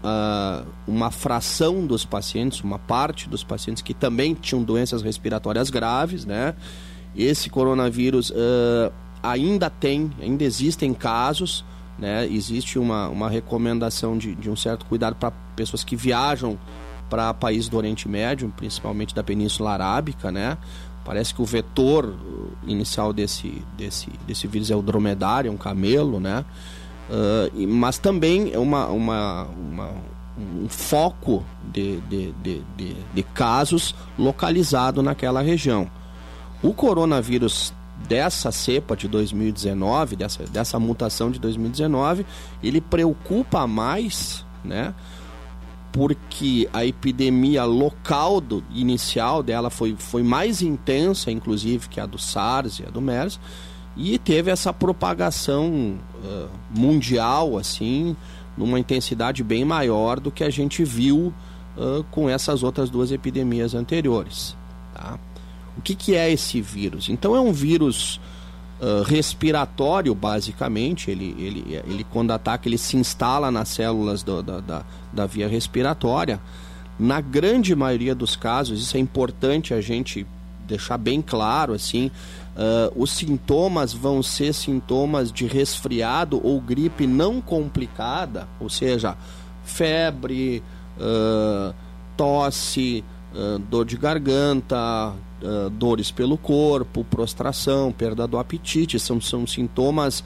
uma 0.88 1.12
fração 1.12 1.86
dos 1.86 2.06
pacientes, 2.06 2.62
uma 2.62 2.80
parte 2.80 3.28
dos 3.28 3.44
pacientes 3.44 3.84
que 3.84 3.94
também 3.94 4.34
tinham 4.34 4.64
doenças 4.64 5.02
respiratórias 5.02 5.70
graves, 5.70 6.26
né? 6.26 6.56
Esse 7.14 7.50
coronavírus 7.50 8.30
uh, 8.30 8.94
ainda 9.22 9.70
tem, 9.70 10.10
ainda 10.22 10.46
existem 10.46 10.94
casos, 10.94 11.66
né? 12.00 12.26
Existe 12.28 12.80
uma, 12.80 13.10
uma 13.10 13.30
recomendação 13.30 14.18
de, 14.18 14.34
de 14.34 14.50
um 14.50 14.56
certo 14.56 14.86
cuidado 14.86 15.18
para 15.18 15.32
pessoas 15.54 15.84
que 15.84 15.98
viajam 15.98 16.58
para 17.10 17.34
países 17.34 17.68
do 17.68 17.76
Oriente 17.76 18.08
Médio, 18.08 18.54
principalmente 18.56 19.14
da 19.14 19.22
Península 19.22 19.74
Arábica, 19.74 20.32
né? 20.32 20.58
Parece 21.04 21.34
que 21.34 21.42
o 21.42 21.46
vetor 21.46 22.16
inicial 22.66 23.12
desse, 23.12 23.62
desse, 23.76 24.10
desse 24.26 24.48
vírus 24.48 24.72
é 24.72 24.76
o 24.78 24.82
dromedário, 24.82 25.50
é 25.50 25.52
um 25.52 25.58
camelo, 25.58 26.22
né? 26.22 26.46
Uh, 27.12 27.68
mas 27.68 27.98
também 27.98 28.54
é 28.54 28.58
uma, 28.58 28.88
uma, 28.88 29.44
uma, 29.44 29.92
um 30.38 30.70
foco 30.70 31.44
de, 31.62 32.00
de, 32.02 32.32
de, 32.32 32.64
de, 32.78 32.96
de 33.14 33.24
casos 33.24 33.94
localizado 34.18 35.04
naquela 35.04 35.42
região. 35.42 35.92
O 36.64 36.74
coronavírus 36.74 37.74
dessa 38.08 38.50
cepa 38.50 38.96
de 38.96 39.10
2019, 39.10 40.16
dessa, 40.16 40.44
dessa 40.46 40.80
mutação 40.80 41.30
de 41.30 41.38
2019, 41.40 42.26
ele 42.64 42.80
preocupa 42.80 43.68
mais, 43.68 44.46
né? 44.64 44.94
Porque 45.92 46.70
a 46.72 46.86
epidemia 46.86 47.66
local 47.66 48.40
do, 48.40 48.64
inicial 48.74 49.44
dela 49.44 49.70
foi, 49.70 49.98
foi 50.00 50.24
mais 50.24 50.62
intensa, 50.62 51.30
inclusive, 51.30 51.90
que 51.90 52.00
a 52.00 52.06
do 52.06 52.18
SARS 52.18 52.80
e 52.80 52.86
a 52.86 52.90
do 52.90 53.02
MERS, 53.02 53.38
e 53.96 54.18
teve 54.18 54.50
essa 54.50 54.72
propagação 54.72 55.98
uh, 56.24 56.50
mundial, 56.70 57.58
assim, 57.58 58.16
numa 58.58 58.80
intensidade 58.80 59.44
bem 59.44 59.66
maior 59.66 60.20
do 60.20 60.32
que 60.32 60.44
a 60.44 60.50
gente 60.50 60.84
viu 60.84 61.34
uh, 61.78 62.04
com 62.12 62.30
essas 62.30 62.64
outras 62.64 62.90
duas 62.90 63.12
epidemias 63.12 63.74
anteriores. 63.74 64.56
Tá? 64.94 65.20
O 65.78 65.82
que, 65.82 65.96
que 65.96 66.16
é 66.16 66.32
esse 66.32 66.62
vírus? 66.62 67.10
Então 67.10 67.36
é 67.36 67.42
um 67.42 67.52
vírus 67.52 68.20
uh, 68.80 69.04
respiratório, 69.04 70.14
basicamente. 70.14 71.10
Ele, 71.12 71.36
ele, 71.38 71.82
ele, 71.88 72.06
quando 72.10 72.32
ataca, 72.32 72.68
ele 72.68 72.78
se 72.78 72.98
instala 72.98 73.52
nas 73.52 73.70
células 73.70 74.24
do, 74.24 74.42
da, 74.42 74.60
da, 74.60 74.84
da 75.12 75.26
via 75.26 75.48
respiratória. 75.48 76.40
Na 77.00 77.20
grande 77.20 77.76
maioria 77.76 78.14
dos 78.14 78.36
casos, 78.36 78.82
isso 78.82 78.96
é 78.96 79.00
importante 79.00 79.74
a 79.74 79.82
gente 79.82 80.26
deixar 80.68 80.98
bem 80.98 81.22
claro, 81.22 81.74
assim, 81.74 82.12
uh, 82.56 82.92
os 82.96 83.12
sintomas 83.12 83.94
vão 83.94 84.22
ser 84.22 84.54
sintomas 84.54 85.32
de 85.32 85.46
resfriado 85.46 86.40
ou 86.46 86.60
gripe 86.60 87.08
não 87.08 87.42
complicada, 87.42 88.48
ou 88.60 88.70
seja, 88.70 89.18
febre, 89.64 90.64
uh, 90.98 91.74
tosse, 92.18 93.04
uh, 93.34 93.60
dor 93.60 93.86
de 93.86 93.98
garganta, 93.98 95.14
dores 95.80 96.12
pelo 96.12 96.38
corpo, 96.38 97.04
prostração, 97.04 97.92
perda 97.92 98.28
do 98.28 98.38
apetite, 98.38 99.00
são, 99.00 99.20
são 99.20 99.48
sintomas 99.48 100.24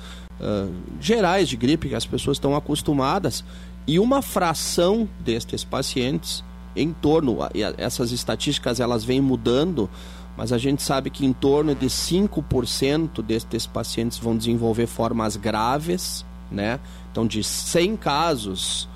gerais 0.99 1.47
de 1.47 1.55
gripe 1.55 1.87
que 1.87 1.95
as 1.95 2.05
pessoas 2.05 2.35
estão 2.35 2.53
acostumadas. 2.53 3.41
E 3.87 3.97
uma 3.97 4.21
fração 4.21 5.07
destes 5.21 5.63
pacientes, 5.63 6.43
em 6.75 6.91
torno, 6.91 7.37
essas 7.77 8.11
estatísticas 8.11 8.81
elas 8.81 9.05
vêm 9.05 9.21
mudando, 9.21 9.89
mas 10.37 10.51
a 10.51 10.57
gente 10.57 10.83
sabe 10.83 11.09
que 11.09 11.25
em 11.25 11.33
torno 11.33 11.73
de 11.73 11.87
5% 11.87 13.21
destes 13.21 13.65
pacientes 13.65 14.17
vão 14.17 14.35
desenvolver 14.35 14.87
formas 14.87 15.35
graves, 15.35 16.25
né? 16.51 16.79
Então, 17.11 17.25
de 17.25 17.43
100 17.43 17.95
casos 17.97 18.89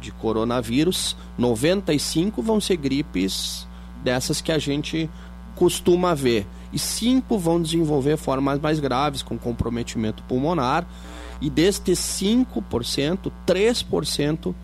de 0.00 0.12
coronavírus, 0.12 1.16
95 1.38 2.42
vão 2.42 2.60
ser 2.60 2.76
gripes 2.76 3.66
dessas 4.02 4.40
que 4.40 4.52
a 4.52 4.58
gente 4.58 5.08
costuma 5.54 6.14
ver. 6.14 6.46
E 6.72 6.78
cinco 6.78 7.38
vão 7.38 7.62
desenvolver 7.62 8.16
formas 8.16 8.60
mais 8.60 8.80
graves, 8.80 9.22
com 9.22 9.38
comprometimento 9.38 10.22
pulmonar. 10.24 10.86
E 11.40 11.48
destes 11.48 11.98
5%, 11.98 13.30
3% 13.46 14.54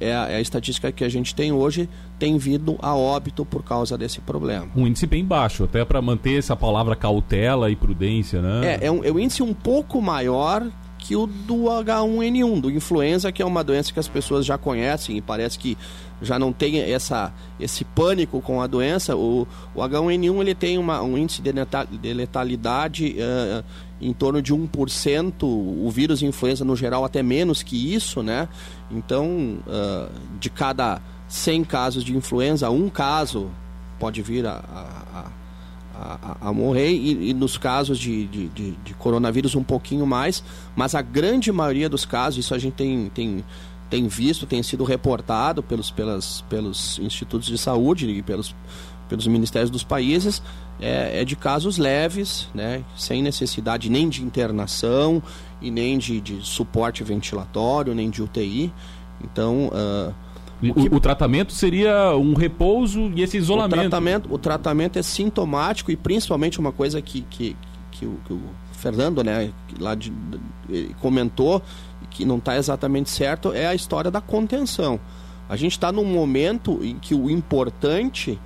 é 0.00 0.14
a, 0.14 0.28
é 0.28 0.36
a 0.36 0.40
estatística 0.40 0.90
que 0.92 1.04
a 1.04 1.08
gente 1.08 1.34
tem 1.34 1.52
hoje, 1.52 1.88
tem 2.18 2.36
vindo 2.38 2.76
a 2.80 2.94
óbito 2.94 3.44
por 3.44 3.62
causa 3.62 3.96
desse 3.96 4.20
problema. 4.20 4.68
Um 4.76 4.86
índice 4.86 5.06
bem 5.06 5.24
baixo, 5.24 5.64
até 5.64 5.84
para 5.84 6.00
manter 6.00 6.38
essa 6.38 6.54
palavra 6.54 6.94
cautela 6.94 7.70
e 7.70 7.76
prudência, 7.76 8.40
né? 8.40 8.78
É, 8.80 8.86
é 8.86 8.90
um, 8.90 9.04
é 9.04 9.10
um 9.10 9.18
índice 9.18 9.42
um 9.42 9.54
pouco 9.54 10.00
maior 10.00 10.66
que 11.00 11.16
o 11.16 11.26
do 11.26 11.64
H1N1, 11.64 12.60
do 12.60 12.70
influenza, 12.70 13.32
que 13.32 13.42
é 13.42 13.46
uma 13.46 13.64
doença 13.64 13.92
que 13.92 13.98
as 13.98 14.08
pessoas 14.08 14.44
já 14.44 14.56
conhecem 14.56 15.16
e 15.16 15.20
parece 15.20 15.58
que 15.58 15.76
já 16.22 16.38
não 16.38 16.52
tem 16.52 16.78
essa, 16.80 17.32
esse 17.58 17.84
pânico 17.84 18.40
com 18.40 18.60
a 18.60 18.66
doença. 18.66 19.16
O, 19.16 19.48
o 19.74 19.80
H1N1 19.80 20.40
ele 20.40 20.54
tem 20.54 20.78
uma, 20.78 21.02
um 21.02 21.16
índice 21.16 21.40
de, 21.40 21.50
de 22.00 22.12
letalidade 22.12 23.16
uh, 23.18 23.64
em 24.00 24.12
torno 24.12 24.40
de 24.40 24.54
1%, 24.54 25.42
o 25.42 25.90
vírus 25.90 26.22
influenza 26.22 26.64
no 26.64 26.74
geral 26.76 27.04
até 27.04 27.22
menos 27.22 27.62
que 27.62 27.94
isso, 27.94 28.22
né? 28.22 28.48
Então, 28.90 29.58
uh, 29.66 30.10
de 30.38 30.48
cada 30.48 31.00
100 31.28 31.64
casos 31.64 32.04
de 32.04 32.16
influenza, 32.16 32.70
um 32.70 32.88
caso 32.88 33.50
pode 33.98 34.22
vir 34.22 34.46
a, 34.46 34.52
a, 34.52 35.18
a, 35.18 35.26
a 36.40 36.52
morrer, 36.52 36.90
e, 36.90 37.30
e, 37.30 37.34
nos 37.34 37.58
casos 37.58 37.98
de, 37.98 38.26
de, 38.26 38.48
de, 38.48 38.70
de 38.72 38.94
coronavírus 38.94 39.54
um 39.54 39.62
pouquinho 39.62 40.06
mais, 40.06 40.42
mas 40.74 40.94
a 40.94 41.02
grande 41.02 41.52
maioria 41.52 41.88
dos 41.88 42.04
casos, 42.04 42.44
isso 42.44 42.54
a 42.54 42.58
gente 42.58 42.74
tem, 42.74 43.10
tem 43.10 43.44
tem 43.90 44.06
visto, 44.06 44.46
tem 44.46 44.62
sido 44.62 44.84
reportado 44.84 45.64
pelos, 45.64 45.90
pelas, 45.90 46.42
pelos 46.42 47.00
institutos 47.00 47.48
de 47.48 47.58
saúde 47.58 48.08
e 48.08 48.22
pelos, 48.22 48.54
pelos 49.08 49.26
ministérios 49.26 49.68
dos 49.68 49.82
países, 49.82 50.40
é, 50.80 51.20
é, 51.20 51.24
de 51.24 51.34
casos 51.34 51.76
leves, 51.76 52.48
né, 52.54 52.84
sem 52.96 53.20
necessidade 53.20 53.90
nem 53.90 54.08
de 54.08 54.22
internação 54.22 55.20
e 55.60 55.72
nem 55.72 55.98
de, 55.98 56.20
de 56.20 56.40
suporte 56.40 57.02
ventilatório, 57.02 57.92
nem 57.92 58.08
de 58.08 58.22
UTI. 58.22 58.72
Então. 59.22 59.66
Uh, 59.66 60.29
o, 60.62 60.74
que... 60.74 60.94
o, 60.94 61.00
tratamento 61.00 61.52
seria 61.52 62.14
um 62.16 62.34
repouso 62.34 63.10
e 63.14 63.22
esse 63.22 63.36
isolamento. 63.36 63.78
O 63.78 63.80
tratamento, 63.80 64.34
o 64.34 64.38
tratamento 64.38 64.98
é 64.98 65.02
sintomático 65.02 65.90
e 65.90 65.96
principalmente 65.96 66.58
uma 66.58 66.72
coisa 66.72 67.00
que, 67.00 67.22
que, 67.22 67.56
que, 67.90 68.04
o, 68.04 68.18
que 68.26 68.32
o 68.32 68.40
Fernando 68.72 69.24
né, 69.24 69.52
lá 69.78 69.94
de, 69.94 70.12
comentou 71.00 71.62
que 72.10 72.24
não 72.24 72.38
está 72.38 72.56
exatamente 72.56 73.08
certo 73.08 73.52
é 73.52 73.66
a 73.66 73.74
história 73.74 74.10
da 74.10 74.20
contenção. 74.20 75.00
A 75.48 75.56
gente 75.56 75.72
está 75.72 75.90
num 75.90 76.04
momento 76.04 76.78
em 76.82 76.98
que 76.98 77.14
o 77.14 77.30
importante 77.30 78.38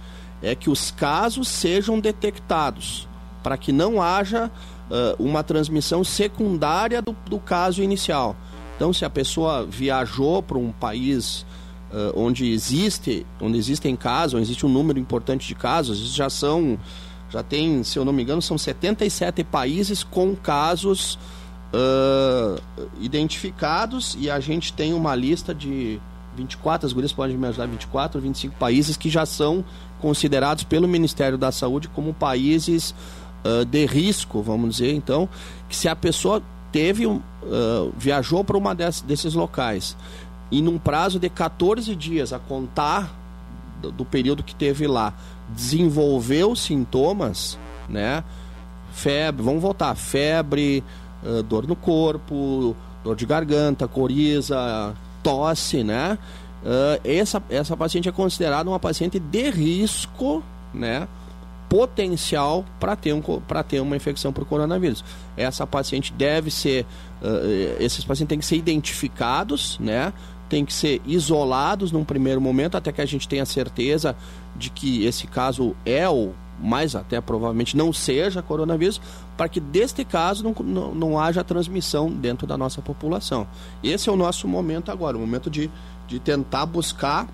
é 0.43 0.55
que 0.55 0.70
os 0.70 0.91
casos 0.91 1.49
sejam 1.49 1.99
detectados, 1.99 3.09
para 3.43 3.57
que 3.57 3.72
não 3.72 4.01
haja 4.01 4.51
uh, 4.91 5.22
uma 5.22 5.43
transmissão 5.43 6.05
secundária 6.05 7.01
do, 7.03 7.16
do, 7.28 7.39
caso 7.39 7.82
inicial. 7.82 8.36
Então, 8.76 8.93
se 8.93 9.05
a 9.05 9.11
pessoa 9.11 9.64
viajou 9.64 10.43
para 10.43 10.59
um 10.59 10.72
país 10.72 11.47
uh, 11.95 12.12
onde 12.20 12.51
existe, 12.51 13.24
onde 13.40 13.57
existem 13.57 13.95
casos, 13.95 14.34
onde 14.34 14.42
existe 14.42 14.66
um 14.66 14.68
número 14.68 14.99
importante 14.99 15.47
de 15.47 15.55
casos, 15.55 16.12
já 16.12 16.28
são, 16.28 16.76
já 17.30 17.42
tem, 17.42 17.82
se 17.84 17.99
eu 17.99 18.05
não 18.05 18.12
me 18.12 18.22
engano, 18.22 18.42
são 18.42 18.59
77 18.59 19.45
países 19.45 20.03
com 20.03 20.34
casos 20.34 21.18
uh, 21.72 22.61
identificados 23.01 24.16
e 24.18 24.28
a 24.28 24.40
gente 24.40 24.72
tem 24.72 24.92
uma 24.92 25.14
lista 25.14 25.55
de 25.55 26.01
24, 26.36 26.86
as 26.86 26.92
gurias 26.92 27.12
podem 27.12 27.36
me 27.36 27.47
ajudar, 27.47 27.66
24, 27.66 28.20
25 28.20 28.57
países 28.57 28.97
que 28.97 29.09
já 29.09 29.24
são 29.24 29.64
considerados 30.01 30.64
pelo 30.64 30.88
Ministério 30.88 31.38
da 31.38 31.53
Saúde 31.53 31.88
como 31.88 32.12
países 32.12 32.92
uh, 33.45 33.64
de 33.64 33.86
risco, 33.86 34.42
vamos 34.42 34.76
dizer. 34.76 34.92
Então, 34.92 35.28
que 35.68 35.76
se 35.76 35.88
a 35.88 35.95
pessoa 35.95 36.42
teve 36.72 37.07
uh, 37.07 37.22
viajou 37.97 38.42
para 38.42 38.59
uma 38.59 38.74
dessas, 38.74 39.01
desses 39.03 39.34
locais 39.34 39.97
e 40.55 40.62
num 40.62 40.78
prazo 40.78 41.18
de 41.18 41.28
14 41.28 41.96
dias 41.96 42.32
a 42.32 42.38
contar 42.38 43.12
do, 43.82 43.90
do 43.90 44.05
período 44.05 44.44
que 44.44 44.55
teve 44.55 44.86
lá 44.86 45.12
desenvolveu 45.48 46.55
sintomas, 46.55 47.59
né? 47.88 48.22
Febre, 48.92 49.42
vamos 49.42 49.61
voltar, 49.61 49.96
febre, 49.96 50.84
uh, 51.24 51.42
dor 51.42 51.66
no 51.66 51.74
corpo, 51.74 52.76
dor 53.02 53.16
de 53.16 53.26
garganta, 53.26 53.88
coriza, 53.88 54.94
tosse, 55.24 55.82
né? 55.82 56.16
Uh, 56.62 57.00
essa, 57.02 57.42
essa 57.50 57.76
paciente 57.76 58.09
é 58.09 58.12
considerada 58.12 58.70
uma 58.70 58.78
paciente 58.78 59.18
de 59.18 59.50
risco, 59.50 60.40
né? 60.72 61.09
Potencial 61.68 62.64
para 62.78 62.94
ter, 62.94 63.12
um, 63.12 63.20
ter 63.66 63.80
uma 63.80 63.96
infecção 63.96 64.32
por 64.32 64.44
coronavírus. 64.44 65.05
Essa 65.36 65.66
paciente 65.66 66.12
deve 66.12 66.48
ser. 66.48 66.86
Uh, 67.20 67.82
esses 67.82 68.05
pacientes 68.05 68.28
têm 68.28 68.38
que 68.38 68.46
ser 68.46 68.57
identificados, 68.57 69.76
né? 69.80 70.12
Tem 70.49 70.64
que 70.64 70.72
ser 70.72 71.01
isolados 71.07 71.90
num 71.90 72.05
primeiro 72.05 72.40
momento, 72.40 72.76
até 72.76 72.92
que 72.92 73.01
a 73.01 73.07
gente 73.07 73.28
tenha 73.28 73.45
certeza 73.45 74.16
de 74.55 74.70
que 74.70 75.05
esse 75.05 75.26
caso 75.26 75.74
é 75.84 76.09
o 76.09 76.32
mais 76.59 76.95
até 76.95 77.20
provavelmente 77.20 77.76
não 77.76 77.92
seja 77.92 78.40
coronavírus, 78.40 79.01
para 79.36 79.49
que 79.49 79.59
deste 79.59 80.05
caso 80.05 80.45
não, 80.45 80.55
não, 80.64 80.95
não, 80.95 81.18
haja 81.18 81.42
transmissão 81.42 82.11
dentro 82.11 82.47
da 82.47 82.57
nossa 82.57 82.80
população. 82.80 83.47
Esse 83.82 84.09
é 84.09 84.12
o 84.12 84.16
nosso 84.16 84.47
momento 84.47 84.90
agora, 84.90 85.16
o 85.16 85.20
momento 85.20 85.51
de, 85.51 85.70
de 86.07 86.18
tentar 86.20 86.66
buscar 86.66 87.26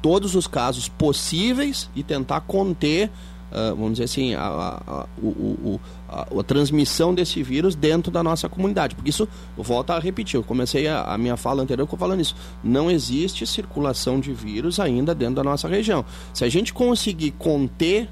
todos 0.00 0.34
os 0.34 0.46
casos 0.46 0.88
possíveis 0.88 1.90
e 1.94 2.02
tentar 2.02 2.40
conter, 2.42 3.10
uh, 3.50 3.74
vamos 3.74 3.92
dizer 3.92 4.04
assim, 4.04 4.34
a, 4.34 4.42
a, 4.42 4.82
a, 4.86 5.06
o, 5.22 5.80
a, 6.08 6.22
a, 6.22 6.42
transmissão 6.42 7.14
desse 7.14 7.42
vírus 7.42 7.74
dentro 7.74 8.10
da 8.10 8.22
nossa 8.22 8.48
comunidade. 8.48 8.94
Porque 8.94 9.10
isso, 9.10 9.28
eu 9.56 9.62
volto 9.62 9.90
a 9.90 9.98
repetir, 9.98 10.36
eu 10.36 10.44
comecei 10.44 10.88
a, 10.88 11.02
a 11.02 11.18
minha 11.18 11.36
fala 11.36 11.62
anterior 11.62 11.88
falando 11.98 12.20
isso. 12.20 12.34
Não 12.62 12.90
existe 12.90 13.46
circulação 13.46 14.20
de 14.20 14.32
vírus 14.32 14.80
ainda 14.80 15.14
dentro 15.14 15.36
da 15.36 15.44
nossa 15.44 15.68
região. 15.68 16.04
Se 16.32 16.44
a 16.44 16.48
gente 16.48 16.72
conseguir 16.72 17.32
conter 17.32 18.08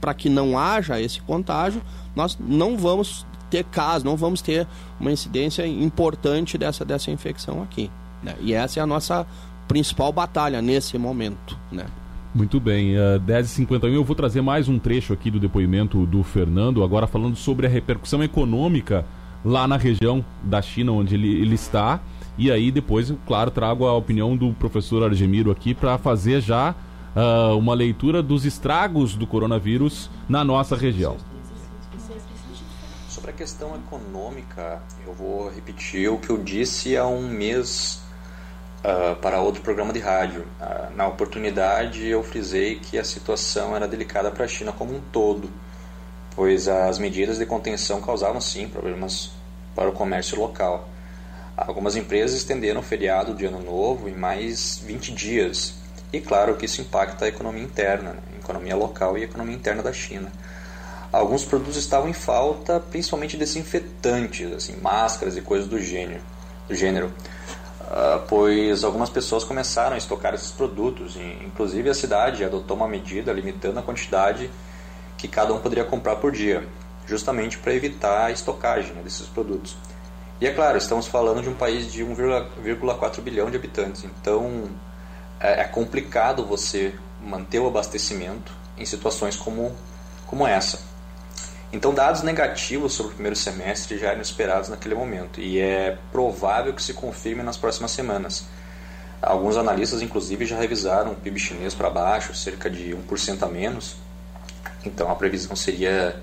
para 0.00 0.14
que 0.14 0.28
não 0.28 0.58
haja 0.58 1.00
esse 1.00 1.20
contágio, 1.20 1.82
nós 2.16 2.38
não 2.40 2.76
vamos 2.76 3.26
ter 3.50 3.64
caso, 3.64 4.04
não 4.04 4.16
vamos 4.16 4.40
ter 4.40 4.66
uma 4.98 5.12
incidência 5.12 5.66
importante 5.66 6.56
dessa, 6.56 6.84
dessa 6.84 7.10
infecção 7.10 7.62
aqui. 7.62 7.90
Né? 8.22 8.34
E 8.40 8.54
essa 8.54 8.80
é 8.80 8.82
a 8.82 8.86
nossa 8.86 9.26
principal 9.68 10.12
batalha 10.12 10.62
nesse 10.62 10.96
momento. 10.96 11.58
Né? 11.70 11.86
Muito 12.32 12.60
bem, 12.60 12.96
uh, 12.96 13.16
eh, 13.16 13.18
10h51 13.18 13.92
eu 13.92 14.04
vou 14.04 14.14
trazer 14.14 14.40
mais 14.40 14.68
um 14.68 14.78
trecho 14.78 15.12
aqui 15.12 15.32
do 15.32 15.40
depoimento 15.40 16.06
do 16.06 16.22
Fernando, 16.22 16.84
agora 16.84 17.08
falando 17.08 17.34
sobre 17.34 17.66
a 17.66 17.68
repercussão 17.68 18.22
econômica 18.22 19.04
lá 19.44 19.66
na 19.66 19.76
região 19.76 20.24
da 20.40 20.62
China 20.62 20.92
onde 20.92 21.16
ele, 21.16 21.40
ele 21.40 21.56
está. 21.56 22.00
E 22.38 22.48
aí 22.48 22.70
depois, 22.70 23.12
claro, 23.26 23.50
trago 23.50 23.84
a 23.84 23.96
opinião 23.96 24.36
do 24.36 24.52
professor 24.52 25.02
Argemiro 25.02 25.50
aqui 25.50 25.74
para 25.74 25.98
fazer 25.98 26.40
já 26.40 26.72
uh, 27.16 27.58
uma 27.58 27.74
leitura 27.74 28.22
dos 28.22 28.44
estragos 28.44 29.16
do 29.16 29.26
coronavírus 29.26 30.08
na 30.28 30.44
nossa 30.44 30.76
região. 30.76 31.16
Sobre 33.08 33.32
a 33.32 33.34
questão 33.34 33.74
econômica, 33.74 34.80
eu 35.04 35.12
vou 35.12 35.50
repetir 35.50 36.08
o 36.08 36.16
que 36.16 36.30
eu 36.30 36.38
disse 36.38 36.96
há 36.96 37.08
um 37.08 37.28
mês 37.28 38.04
uh, 38.84 39.16
para 39.16 39.40
outro 39.40 39.62
programa 39.62 39.92
de 39.92 39.98
rádio. 39.98 40.46
Uh, 40.60 40.94
na 40.94 41.06
oportunidade, 41.06 42.06
eu 42.06 42.22
frisei 42.22 42.76
que 42.76 42.98
a 42.98 43.04
situação 43.04 43.76
era 43.76 43.86
delicada 43.86 44.30
para 44.30 44.44
a 44.44 44.48
China 44.48 44.72
como 44.72 44.94
um 44.94 45.00
todo, 45.00 45.50
pois 46.34 46.68
as 46.68 46.98
medidas 46.98 47.38
de 47.38 47.46
contenção 47.46 48.00
causavam 48.00 48.40
sim 48.40 48.68
problemas 48.68 49.30
para 49.74 49.88
o 49.88 49.92
comércio 49.92 50.38
local. 50.38 50.88
Algumas 51.56 51.94
empresas 51.96 52.36
estenderam 52.36 52.80
o 52.80 52.82
feriado 52.82 53.34
de 53.34 53.44
Ano 53.44 53.62
Novo 53.62 54.08
em 54.08 54.14
mais 54.14 54.82
20 54.84 55.12
dias, 55.12 55.74
e 56.12 56.20
claro 56.20 56.56
que 56.56 56.66
isso 56.66 56.80
impacta 56.80 57.24
a 57.24 57.28
economia 57.28 57.62
interna, 57.62 58.14
né? 58.14 58.22
a 58.34 58.38
economia 58.38 58.74
local 58.74 59.16
e 59.16 59.22
a 59.22 59.24
economia 59.24 59.54
interna 59.54 59.82
da 59.82 59.92
China. 59.92 60.32
Alguns 61.12 61.44
produtos 61.44 61.76
estavam 61.76 62.08
em 62.08 62.12
falta, 62.12 62.80
principalmente 62.80 63.36
desinfetantes, 63.36 64.52
assim, 64.52 64.76
máscaras 64.76 65.36
e 65.36 65.40
coisas 65.40 65.68
do 65.68 65.78
gênero, 65.80 66.20
do 66.68 66.74
gênero 66.74 67.12
uh, 67.90 68.22
pois 68.28 68.84
algumas 68.84 69.10
pessoas 69.10 69.44
começaram 69.44 69.94
a 69.94 69.98
estocar 69.98 70.34
esses 70.34 70.52
produtos. 70.52 71.16
Inclusive 71.44 71.90
a 71.90 71.94
cidade 71.94 72.44
adotou 72.44 72.76
uma 72.76 72.88
medida 72.88 73.32
limitando 73.32 73.78
a 73.78 73.82
quantidade 73.82 74.50
que 75.18 75.28
cada 75.28 75.52
um 75.52 75.58
poderia 75.58 75.84
comprar 75.84 76.16
por 76.16 76.32
dia, 76.32 76.66
justamente 77.06 77.58
para 77.58 77.74
evitar 77.74 78.26
a 78.26 78.30
estocagem 78.30 78.92
né, 78.94 79.02
desses 79.02 79.26
produtos. 79.26 79.76
E 80.40 80.46
é 80.46 80.52
claro, 80.54 80.78
estamos 80.78 81.06
falando 81.06 81.42
de 81.42 81.50
um 81.50 81.54
país 81.54 81.92
de 81.92 82.02
1,4 82.02 83.20
bilhão 83.20 83.50
de 83.50 83.56
habitantes, 83.56 84.04
então 84.04 84.70
é, 85.38 85.60
é 85.60 85.64
complicado 85.64 86.46
você 86.46 86.94
manter 87.22 87.58
o 87.58 87.66
abastecimento 87.66 88.50
em 88.78 88.86
situações 88.86 89.36
como, 89.36 89.76
como 90.26 90.46
essa. 90.46 90.89
Então, 91.72 91.94
dados 91.94 92.22
negativos 92.22 92.94
sobre 92.94 93.12
o 93.12 93.14
primeiro 93.14 93.36
semestre 93.36 93.96
já 93.96 94.08
eram 94.08 94.20
esperados 94.20 94.68
naquele 94.68 94.96
momento 94.96 95.40
e 95.40 95.60
é 95.60 95.96
provável 96.10 96.74
que 96.74 96.82
se 96.82 96.92
confirme 96.92 97.44
nas 97.44 97.56
próximas 97.56 97.92
semanas. 97.92 98.44
Alguns 99.22 99.56
analistas, 99.56 100.02
inclusive, 100.02 100.46
já 100.46 100.58
revisaram 100.58 101.12
o 101.12 101.14
PIB 101.14 101.38
chinês 101.38 101.72
para 101.72 101.88
baixo, 101.88 102.34
cerca 102.34 102.68
de 102.68 102.92
1% 103.08 103.42
a 103.42 103.48
menos. 103.48 103.94
Então, 104.84 105.08
a 105.10 105.14
previsão 105.14 105.54
seria 105.54 106.20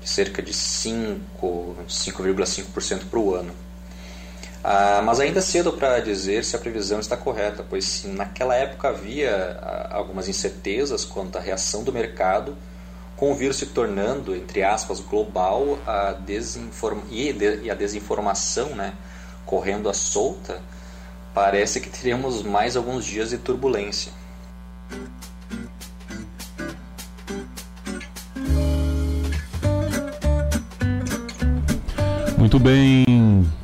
de 0.00 0.08
cerca 0.08 0.40
de 0.40 0.52
5,5% 0.52 3.06
para 3.10 3.18
o 3.18 3.34
ano. 3.34 3.50
Ah, 4.62 5.02
mas 5.04 5.18
ainda 5.18 5.38
é 5.38 5.42
cedo 5.42 5.72
para 5.72 5.98
dizer 6.00 6.44
se 6.44 6.54
a 6.54 6.58
previsão 6.58 7.00
está 7.00 7.16
correta, 7.16 7.64
pois 7.68 7.84
se 7.84 8.06
naquela 8.08 8.54
época 8.54 8.88
havia 8.88 9.58
ah, 9.62 9.96
algumas 9.96 10.28
incertezas 10.28 11.04
quanto 11.04 11.38
à 11.38 11.40
reação 11.40 11.82
do 11.82 11.92
mercado, 11.92 12.56
com 13.18 13.32
o 13.32 13.34
vírus 13.34 13.56
se 13.56 13.66
tornando, 13.66 14.34
entre 14.34 14.62
aspas, 14.62 15.00
global 15.00 15.76
a 15.84 16.12
desinform... 16.12 17.00
e 17.10 17.68
a 17.68 17.74
desinformação 17.74 18.76
né, 18.76 18.94
correndo 19.44 19.90
à 19.90 19.94
solta, 19.94 20.62
parece 21.34 21.80
que 21.80 21.90
teremos 21.90 22.42
mais 22.44 22.76
alguns 22.76 23.04
dias 23.04 23.30
de 23.30 23.38
turbulência. 23.38 24.12
Muito 32.38 32.58
bem, 32.60 33.04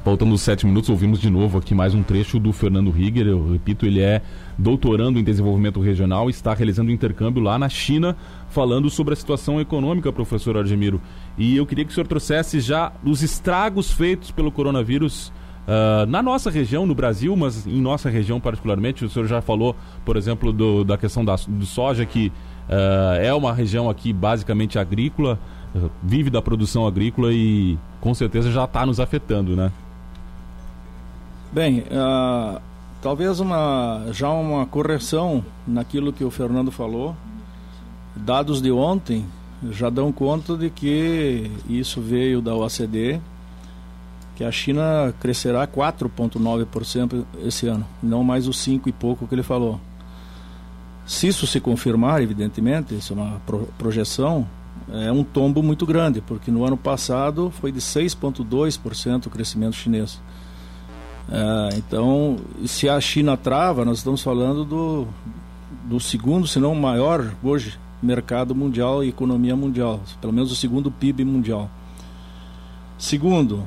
faltando 0.05 0.37
sete 0.37 0.67
minutos, 0.67 0.91
ouvimos 0.91 1.19
de 1.19 1.31
novo 1.31 1.57
aqui 1.57 1.75
mais 1.75 1.95
um 1.95 2.03
trecho 2.03 2.39
do 2.39 2.53
Fernando 2.53 2.91
Rigger. 2.91 3.27
Eu 3.27 3.53
repito, 3.53 3.87
ele 3.87 4.03
é 4.03 4.21
doutorando 4.59 5.19
em 5.19 5.25
desenvolvimento 5.25 5.81
regional, 5.81 6.29
está 6.29 6.53
realizando 6.53 6.91
um 6.91 6.95
intercâmbio 6.95 7.43
lá 7.43 7.59
na 7.59 7.71
China, 7.71 8.15
falando 8.51 8.91
sobre 8.91 9.15
a 9.15 9.17
situação 9.17 9.59
econômica, 9.59 10.13
professor 10.13 10.59
Argemiro. 10.59 11.01
E 11.39 11.57
eu 11.57 11.65
queria 11.65 11.87
que 11.87 11.91
o 11.91 11.95
senhor 11.95 12.07
trouxesse 12.07 12.61
já 12.61 12.93
os 13.03 13.23
estragos 13.23 13.91
feitos 13.91 14.31
pelo 14.31 14.53
coronavírus 14.53 15.33
uh, 15.67 16.05
na 16.07 16.23
nossa 16.23 16.51
região, 16.51 16.85
no 16.85 16.95
Brasil, 16.95 17.35
mas 17.35 17.67
em 17.67 17.81
nossa 17.81 18.11
região 18.11 18.39
particularmente. 18.39 19.07
O 19.07 19.09
senhor 19.09 19.27
já 19.27 19.41
falou, 19.41 19.75
por 20.05 20.19
exemplo, 20.19 20.53
do, 20.53 20.85
da 20.85 20.99
questão 20.99 21.25
da, 21.25 21.35
do 21.49 21.65
soja, 21.65 22.05
que 22.05 22.31
uh, 22.69 23.23
é 23.23 23.33
uma 23.33 23.55
região 23.55 23.89
aqui 23.89 24.13
basicamente 24.13 24.79
agrícola 24.79 25.41
vive 26.03 26.31
da 26.31 26.41
produção 26.41 26.87
agrícola 26.87 27.33
e 27.33 27.77
com 28.01 28.15
certeza 28.15 28.51
já 28.51 28.65
está 28.65 28.87
nos 28.87 29.01
afetando, 29.01 29.57
né? 29.57 29.73
Bem, 31.55 31.83
uh, 31.83 32.61
talvez 33.01 33.39
uma, 33.39 34.09
já 34.11 34.29
uma 34.29 34.67
correção 34.67 35.45
naquilo 35.65 36.13
que 36.13 36.25
o 36.25 36.31
Fernando 36.31 36.73
falou. 36.73 37.15
Dados 38.17 38.61
de 38.61 38.73
ontem 38.73 39.25
já 39.71 39.89
dão 39.89 40.11
conta 40.11 40.57
de 40.57 40.69
que 40.69 41.49
isso 41.69 42.01
veio 42.01 42.43
da 42.43 42.57
OCDE, 42.57 43.21
que 44.35 44.43
a 44.43 44.51
China 44.51 45.15
crescerá 45.21 45.65
4,9% 45.65 47.25
esse 47.45 47.69
ano, 47.69 47.87
não 48.03 48.25
mais 48.25 48.49
os 48.49 48.59
5 48.59 48.89
e 48.89 48.93
pouco 48.93 49.29
que 49.29 49.35
ele 49.37 49.45
falou. 49.45 49.81
Se 51.07 51.29
isso 51.29 51.47
se 51.47 51.61
confirmar, 51.61 52.21
evidentemente, 52.21 52.97
isso 52.97 53.13
é 53.13 53.17
uma 53.17 53.41
projeção, 53.79 54.45
é 54.93 55.13
um 55.13 55.23
tombo 55.23 55.63
muito 55.63 55.87
grande, 55.87 56.21
porque 56.21 56.51
no 56.51 56.65
ano 56.65 56.77
passado 56.77 57.53
foi 57.61 57.71
de 57.71 57.79
6,2% 57.79 59.27
o 59.27 59.31
crescimento 59.31 59.77
chinês. 59.77 60.21
É, 61.31 61.77
então, 61.77 62.37
se 62.67 62.89
a 62.89 63.01
China 63.01 63.37
trava, 63.37 63.85
nós 63.85 63.99
estamos 63.99 64.23
falando 64.23 64.65
do, 64.65 65.07
do 65.85 65.99
segundo, 65.99 66.47
se 66.47 66.59
não 66.59 66.75
maior 66.75 67.33
hoje, 67.43 67.79
mercado 68.03 68.55
mundial 68.55 69.03
e 69.03 69.09
economia 69.09 69.57
mundial, 69.57 70.01
pelo 70.21 70.33
menos 70.33 70.53
o 70.53 70.57
segundo 70.57 70.91
PIB 70.91 71.25
mundial. 71.25 71.71
Segundo, 72.99 73.67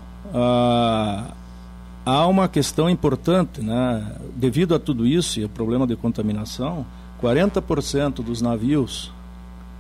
há 2.06 2.28
uma 2.28 2.48
questão 2.48 2.90
importante, 2.90 3.62
né? 3.62 4.16
devido 4.36 4.76
a 4.76 4.80
tudo 4.80 5.06
isso 5.06 5.40
e 5.40 5.46
o 5.46 5.50
problema 5.50 5.88
de 5.88 5.96
contaminação, 5.96 6.86
40% 7.22 8.24
dos 8.24 8.42
navios 8.42 9.12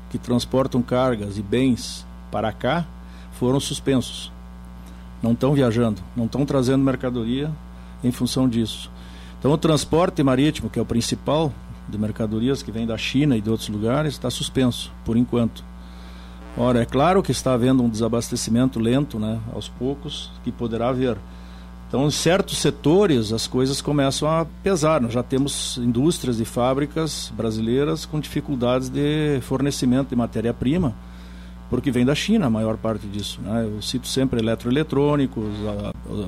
que 0.09 0.17
transportam 0.17 0.81
cargas 0.81 1.37
e 1.37 1.41
bens 1.41 2.05
para 2.31 2.51
cá 2.51 2.85
foram 3.33 3.59
suspensos. 3.59 4.31
não 5.21 5.33
estão 5.33 5.53
viajando, 5.53 6.01
não 6.15 6.25
estão 6.25 6.45
trazendo 6.45 6.83
mercadoria 6.83 7.51
em 8.03 8.11
função 8.11 8.47
disso. 8.47 8.91
Então 9.39 9.51
o 9.51 9.57
transporte 9.57 10.21
marítimo, 10.23 10.69
que 10.69 10.79
é 10.79 10.81
o 10.81 10.85
principal 10.85 11.53
de 11.87 11.97
mercadorias 11.97 12.61
que 12.61 12.71
vem 12.71 12.85
da 12.85 12.97
China 12.97 13.37
e 13.37 13.41
de 13.41 13.49
outros 13.49 13.69
lugares, 13.69 14.13
está 14.13 14.29
suspenso 14.29 14.91
por 15.05 15.15
enquanto. 15.15 15.63
Ora, 16.57 16.81
é 16.81 16.85
claro 16.85 17.21
que 17.21 17.31
está 17.31 17.53
havendo 17.53 17.83
um 17.83 17.89
desabastecimento 17.89 18.79
lento, 18.79 19.19
né, 19.19 19.39
aos 19.53 19.69
poucos, 19.69 20.31
que 20.43 20.51
poderá 20.51 20.89
haver. 20.89 21.17
Então, 21.87 22.05
em 22.05 22.11
certos 22.11 22.57
setores, 22.57 23.31
as 23.31 23.47
coisas 23.47 23.79
começam 23.79 24.27
a 24.27 24.45
pesar. 24.63 24.99
Nós 24.99 25.13
já 25.13 25.23
temos 25.23 25.77
indústrias 25.77 26.39
e 26.39 26.45
fábricas 26.45 27.31
brasileiras 27.35 28.05
com 28.05 28.19
dificuldades 28.19 28.89
de 28.89 29.39
fornecimento 29.41 30.09
de 30.09 30.15
matéria-prima, 30.15 30.93
porque 31.69 31.91
vem 31.91 32.05
da 32.05 32.15
China 32.15 32.47
a 32.47 32.49
maior 32.49 32.77
parte 32.77 33.07
disso. 33.07 33.39
Né? 33.41 33.65
Eu 33.65 33.81
cito 33.81 34.07
sempre 34.07 34.39
eletroeletrônicos, 34.39 35.53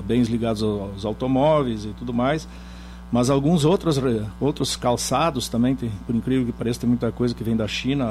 bens 0.04 0.28
ligados 0.28 0.62
aos 0.62 1.04
automóveis 1.04 1.84
e 1.84 1.88
tudo 1.88 2.12
mais, 2.12 2.46
mas 3.10 3.30
alguns 3.30 3.64
outros, 3.64 4.00
outros 4.40 4.76
calçados 4.76 5.48
também, 5.48 5.74
tem, 5.74 5.90
por 6.06 6.14
incrível 6.14 6.46
que 6.46 6.52
pareça, 6.52 6.80
tem 6.80 6.88
muita 6.88 7.10
coisa 7.10 7.34
que 7.34 7.42
vem 7.42 7.56
da 7.56 7.66
China, 7.66 8.04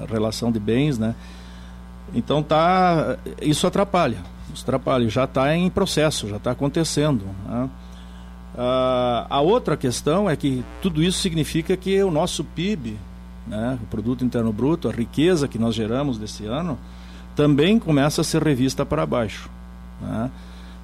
a 0.00 0.06
relação 0.10 0.50
de 0.50 0.58
bens, 0.58 0.98
né? 0.98 1.14
Então 2.14 2.42
tá, 2.42 3.18
isso 3.42 3.66
atrapalha 3.66 4.18
os 4.64 5.12
já 5.12 5.24
está 5.24 5.54
em 5.54 5.68
processo, 5.68 6.28
já 6.28 6.36
está 6.36 6.50
acontecendo. 6.50 7.24
Né? 7.46 7.70
Ah, 8.56 9.26
a 9.28 9.40
outra 9.40 9.76
questão 9.76 10.28
é 10.28 10.36
que 10.36 10.64
tudo 10.80 11.02
isso 11.02 11.18
significa 11.18 11.76
que 11.76 12.02
o 12.02 12.10
nosso 12.10 12.42
PIB, 12.42 12.98
né, 13.46 13.78
o 13.82 13.86
Produto 13.86 14.24
Interno 14.24 14.52
Bruto, 14.52 14.88
a 14.88 14.92
riqueza 14.92 15.46
que 15.46 15.58
nós 15.58 15.74
geramos 15.74 16.18
desse 16.18 16.46
ano, 16.46 16.78
também 17.34 17.78
começa 17.78 18.20
a 18.20 18.24
ser 18.24 18.42
revista 18.42 18.84
para 18.84 19.04
baixo. 19.06 19.48
Né? 20.00 20.30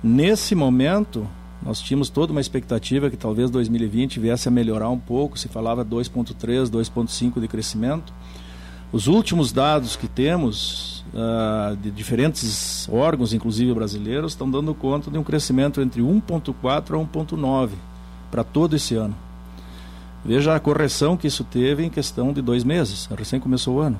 Nesse 0.02 0.54
momento, 0.54 1.26
nós 1.62 1.80
tínhamos 1.80 2.10
toda 2.10 2.32
uma 2.32 2.40
expectativa 2.40 3.08
que 3.08 3.16
talvez 3.16 3.50
2020 3.50 4.18
viesse 4.18 4.48
a 4.48 4.50
melhorar 4.50 4.90
um 4.90 4.98
pouco, 4.98 5.38
se 5.38 5.48
falava 5.48 5.84
2,3, 5.84 6.68
2,5 6.68 7.40
de 7.40 7.48
crescimento. 7.48 8.12
Os 8.92 9.06
últimos 9.06 9.52
dados 9.52 9.96
que 9.96 10.06
temos 10.06 11.04
uh, 11.14 11.76
de 11.76 11.90
diferentes 11.90 12.88
órgãos, 12.90 13.32
inclusive 13.32 13.72
brasileiros, 13.72 14.32
estão 14.32 14.50
dando 14.50 14.74
conta 14.74 15.10
de 15.10 15.16
um 15.16 15.22
crescimento 15.22 15.80
entre 15.80 16.02
1,4 16.02 17.00
a 17.00 17.06
1,9 17.06 17.70
para 18.30 18.44
todo 18.44 18.76
esse 18.76 18.94
ano. 18.94 19.16
Veja 20.24 20.54
a 20.54 20.60
correção 20.60 21.16
que 21.16 21.26
isso 21.26 21.44
teve 21.44 21.84
em 21.84 21.90
questão 21.90 22.32
de 22.32 22.40
dois 22.40 22.62
meses, 22.62 23.08
recém 23.16 23.40
começou 23.40 23.76
o 23.76 23.80
ano. 23.80 23.98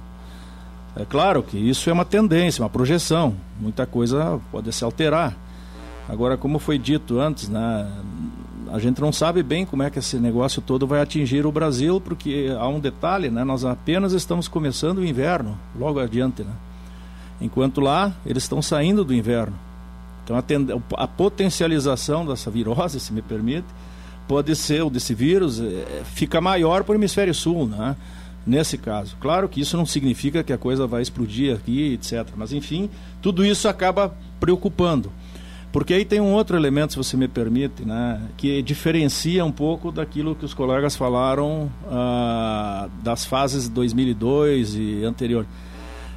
É 0.95 1.05
claro 1.05 1.43
que 1.43 1.57
isso 1.57 1.89
é 1.89 1.93
uma 1.93 2.05
tendência, 2.05 2.63
uma 2.63 2.69
projeção, 2.69 3.35
muita 3.59 3.87
coisa 3.87 4.39
pode 4.51 4.73
se 4.73 4.85
alterar. 4.85 5.35
Agora, 6.09 6.37
como 6.37 6.59
foi 6.59 6.79
dito 6.79 7.19
antes, 7.19 7.49
né, 7.49 7.91
a 8.73 8.79
gente 8.79 9.01
não 9.01 9.13
sabe 9.13 9.43
bem 9.43 9.67
como 9.67 9.83
é 9.83 9.91
que 9.91 9.99
esse 9.99 10.17
negócio 10.17 10.63
todo 10.63 10.87
vai 10.87 11.01
atingir 11.01 11.45
o 11.45 11.53
Brasil, 11.53 12.01
porque 12.01 12.55
há 12.59 12.67
um 12.69 12.81
detalhe, 12.81 13.31
né? 13.31 13.45
Nós 13.45 13.65
apenas 13.65 14.13
estamos 14.13 14.49
começando 14.49 14.99
o 14.99 15.05
inverno, 15.05 15.59
logo 15.79 16.01
adiante, 16.01 16.43
né? 16.43 16.53
Enquanto 17.41 17.81
lá, 17.81 18.15
eles 18.25 18.45
estão 18.45 18.63
saindo 18.63 19.05
do 19.05 19.13
inverno. 19.13 19.55
Então, 20.25 20.37
a, 20.37 21.05
a 21.05 21.07
potencialização 21.07 22.25
dessa 22.25 22.51
virose, 22.51 22.99
se 23.01 23.13
me 23.13 23.21
permite, 23.21 23.67
pode 24.27 24.55
ser, 24.57 24.83
o 24.83 24.91
desse 24.91 25.15
vírus, 25.15 25.61
é, 25.61 26.03
fica 26.05 26.41
maior 26.41 26.85
para 26.85 26.93
o 26.93 26.95
hemisfério 26.97 27.35
sul, 27.35 27.67
né? 27.67 27.97
Nesse 28.47 28.77
caso. 28.77 29.17
Claro 29.21 29.49
que 29.49 29.61
isso 29.61 29.77
não 29.77 29.87
significa 29.87 30.43
que 30.43 30.53
a 30.53 30.59
coisa 30.59 30.87
vai 30.87 31.01
explodir 31.01 31.55
aqui, 31.55 31.95
etc. 31.95 32.27
Mas, 32.37 32.53
enfim, 32.53 32.91
tudo 33.21 33.45
isso 33.45 33.69
acaba 33.69 34.15
preocupando. 34.41 35.13
Porque 35.73 35.95
aí 35.95 36.05
tem 36.05 36.21
um 36.21 36.33
outro 36.35 36.55
elemento, 36.55 36.93
se 36.93 36.99
você 36.99 37.17
me 37.17 37.27
permite, 37.27 37.83
né, 37.83 38.21
que 38.37 38.61
diferencia 38.61 39.43
um 39.43 39.51
pouco 39.51 39.91
daquilo 39.91 40.35
que 40.35 40.45
os 40.45 40.53
colegas 40.53 40.95
falaram 40.95 41.71
ah, 41.91 42.91
das 43.03 43.25
fases 43.25 43.71
2002 43.71 44.75
e 44.75 45.05
anterior. 45.05 45.47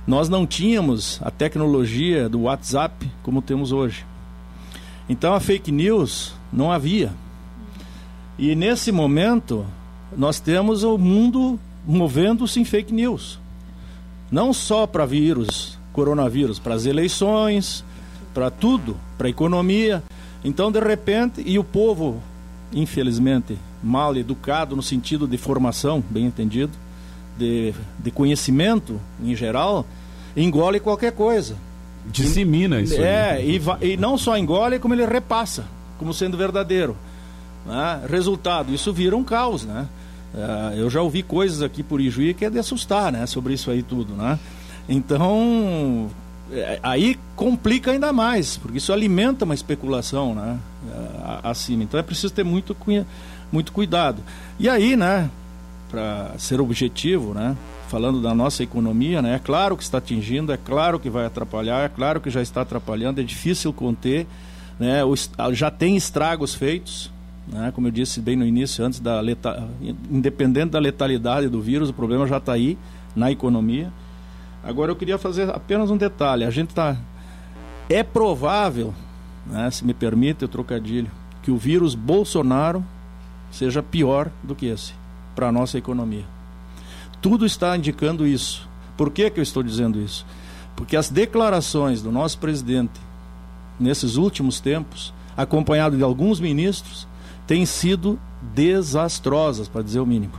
Nós 0.06 0.28
não 0.28 0.46
tínhamos 0.46 1.22
a 1.24 1.32
tecnologia 1.32 2.28
do 2.28 2.42
WhatsApp 2.42 3.10
como 3.24 3.42
temos 3.42 3.72
hoje. 3.72 4.06
Então 5.08 5.34
a 5.34 5.40
fake 5.40 5.72
news 5.72 6.34
não 6.52 6.70
havia. 6.70 7.14
E 8.38 8.56
nesse 8.56 8.92
momento 8.92 9.66
nós 10.16 10.40
temos 10.40 10.84
o 10.84 10.98
mundo 10.98 11.60
movendo-se 11.86 12.60
em 12.60 12.66
fake 12.66 12.94
news. 12.94 13.40
Não 14.32 14.52
só 14.52 14.88
para 14.88 15.06
vírus, 15.06 15.78
coronavírus, 15.94 16.60
para 16.60 16.74
as 16.74 16.86
eleições, 16.86 17.84
para 18.34 18.50
tudo, 18.50 18.98
para 19.18 19.28
a 19.28 19.30
economia. 19.30 20.04
Então, 20.44 20.72
de 20.72 20.80
repente, 20.80 21.42
e 21.46 21.58
o 21.58 21.64
povo, 21.64 22.22
infelizmente, 22.74 23.58
mal 23.82 24.16
educado 24.16 24.76
no 24.76 24.82
sentido 24.82 25.28
de 25.28 25.38
formação, 25.38 26.04
bem 26.10 26.26
entendido, 26.26 26.74
de, 27.38 27.74
de 28.00 28.12
conhecimento 28.12 29.00
em 29.24 29.36
geral, 29.36 29.86
engole 30.36 30.80
qualquer 30.80 31.14
coisa. 31.14 31.56
Dissemina 32.06 32.82
isso. 32.82 33.02
É, 33.02 33.44
e, 33.44 33.62
e, 33.82 33.98
não 33.98 34.18
só 34.18 34.38
engole, 34.38 34.80
como 34.80 34.94
ele 34.94 35.06
repassa, 35.06 35.66
como 35.98 36.14
sendo 36.14 36.38
verdadeiro. 36.38 36.96
Né? 37.66 38.02
Resultado, 38.10 38.74
isso 38.74 38.94
vira 38.94 39.16
um 39.16 39.24
caos, 39.24 39.64
né? 39.66 39.88
Uh, 40.34 40.76
eu 40.76 40.90
já 40.90 41.02
ouvi 41.02 41.24
coisas 41.24 41.62
aqui 41.62 41.82
por 41.82 42.02
Ijuí 42.02 42.34
que 42.34 42.44
é 42.44 42.50
de 42.50 42.60
assustar, 42.60 43.12
né? 43.12 43.26
Sobre 43.26 43.54
isso 43.54 43.72
aí 43.72 43.82
tudo, 43.82 44.14
né? 44.14 44.38
Então, 44.88 46.12
é, 46.52 46.80
aí 46.84 47.18
complica 47.36 47.92
ainda 47.92 48.14
mais, 48.14 48.58
porque 48.58 48.78
isso 48.78 48.94
alimenta 48.94 49.46
uma 49.46 49.54
especulação 49.54 50.36
né, 50.36 50.60
acima. 51.44 51.84
Então 51.84 52.00
é 52.00 52.04
preciso 52.04 52.34
ter 52.34 52.44
muito, 52.44 52.76
muito 53.52 53.72
cuidado. 53.72 54.22
E 54.60 54.70
aí, 54.70 54.96
né, 54.96 55.30
para 55.90 56.32
ser 56.38 56.62
objetivo, 56.62 57.34
né, 57.34 57.56
falando 57.88 58.22
da 58.22 58.34
nossa 58.34 58.64
economia, 58.64 59.22
né, 59.22 59.36
é 59.36 59.40
claro 59.40 59.76
que 59.76 59.84
está 59.84 59.98
atingindo, 59.98 60.52
é 60.52 60.58
claro 60.58 61.00
que 61.00 61.10
vai 61.10 61.26
atrapalhar, 61.26 61.84
é 61.84 61.90
claro 61.90 62.22
que 62.22 62.30
já 62.30 62.42
está 62.42 62.62
atrapalhando, 62.62 63.22
é 63.22 63.24
difícil 63.24 63.74
conter, 63.74 64.28
né, 64.80 65.02
já 65.54 65.72
tem 65.72 65.96
estragos 65.96 66.54
feitos, 66.54 67.12
né, 67.48 67.72
como 67.74 67.88
eu 67.88 67.92
disse 67.92 68.20
bem 68.20 68.36
no 68.36 68.46
início, 68.46 68.84
antes 68.84 69.00
da 69.00 69.22
independente 70.10 70.72
da 70.72 70.80
letalidade 70.80 71.48
do 71.48 71.62
vírus, 71.62 71.90
o 71.90 71.94
problema 71.94 72.26
já 72.28 72.38
está 72.38 72.54
aí 72.54 72.78
na 73.16 73.32
economia. 73.32 73.92
Agora 74.64 74.92
eu 74.92 74.96
queria 74.96 75.18
fazer 75.18 75.50
apenas 75.50 75.92
um 75.92 75.98
detalhe. 75.98 76.44
A 76.44 76.50
gente 76.50 76.70
está. 76.70 76.98
É 77.88 78.02
provável, 78.02 78.94
né, 79.46 79.70
se 79.70 79.86
me 79.86 79.94
permite 79.94 80.44
o 80.44 80.48
trocadilho, 80.48 81.12
que 81.44 81.52
o 81.52 81.58
vírus 81.58 81.94
Bolsonaro 81.94 82.84
seja 83.52 83.84
pior 83.84 84.32
do 84.44 84.56
que 84.56 84.66
esse 84.66 84.94
para 85.36 85.48
a 85.48 85.52
nossa 85.52 85.78
economia. 85.78 86.26
Tudo 87.22 87.46
está 87.46 87.78
indicando 87.78 88.26
isso. 88.26 88.68
Por 88.98 89.12
que, 89.12 89.30
que 89.30 89.40
eu 89.40 89.44
estou 89.44 89.62
dizendo 89.62 90.02
isso? 90.02 90.26
Porque 90.76 90.96
as 90.96 91.10
declarações 91.10 92.02
do 92.02 92.12
nosso 92.12 92.40
presidente 92.40 93.00
nesses 93.80 94.16
últimos 94.16 94.60
tempos, 94.60 95.14
acompanhado 95.36 95.98
de 95.98 96.04
alguns 96.04 96.40
ministros, 96.40 97.08
têm 97.48 97.66
sido 97.66 98.20
desastrosas, 98.42 99.68
para 99.68 99.82
dizer 99.82 100.00
o 100.00 100.06
mínimo. 100.06 100.34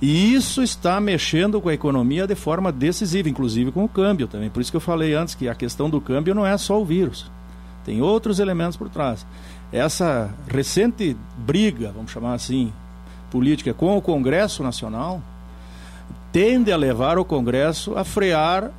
E 0.00 0.34
isso 0.34 0.62
está 0.62 1.00
mexendo 1.00 1.60
com 1.60 1.68
a 1.68 1.74
economia 1.74 2.26
de 2.26 2.34
forma 2.34 2.72
decisiva, 2.72 3.28
inclusive 3.28 3.70
com 3.70 3.84
o 3.84 3.88
câmbio 3.88 4.26
também. 4.26 4.50
Por 4.50 4.60
isso 4.60 4.70
que 4.70 4.76
eu 4.76 4.80
falei 4.80 5.14
antes 5.14 5.34
que 5.34 5.48
a 5.48 5.54
questão 5.54 5.88
do 5.88 6.00
câmbio 6.00 6.34
não 6.34 6.46
é 6.46 6.58
só 6.58 6.80
o 6.80 6.84
vírus. 6.84 7.30
Tem 7.84 8.02
outros 8.02 8.38
elementos 8.38 8.76
por 8.76 8.88
trás. 8.88 9.24
Essa 9.72 10.30
recente 10.48 11.16
briga, 11.36 11.92
vamos 11.92 12.10
chamar 12.10 12.34
assim, 12.34 12.72
política 13.30 13.72
com 13.72 13.96
o 13.96 14.02
Congresso 14.02 14.62
Nacional, 14.62 15.22
tende 16.32 16.72
a 16.72 16.76
levar 16.76 17.18
o 17.18 17.24
Congresso 17.24 17.96
a 17.96 18.04
frear 18.04 18.70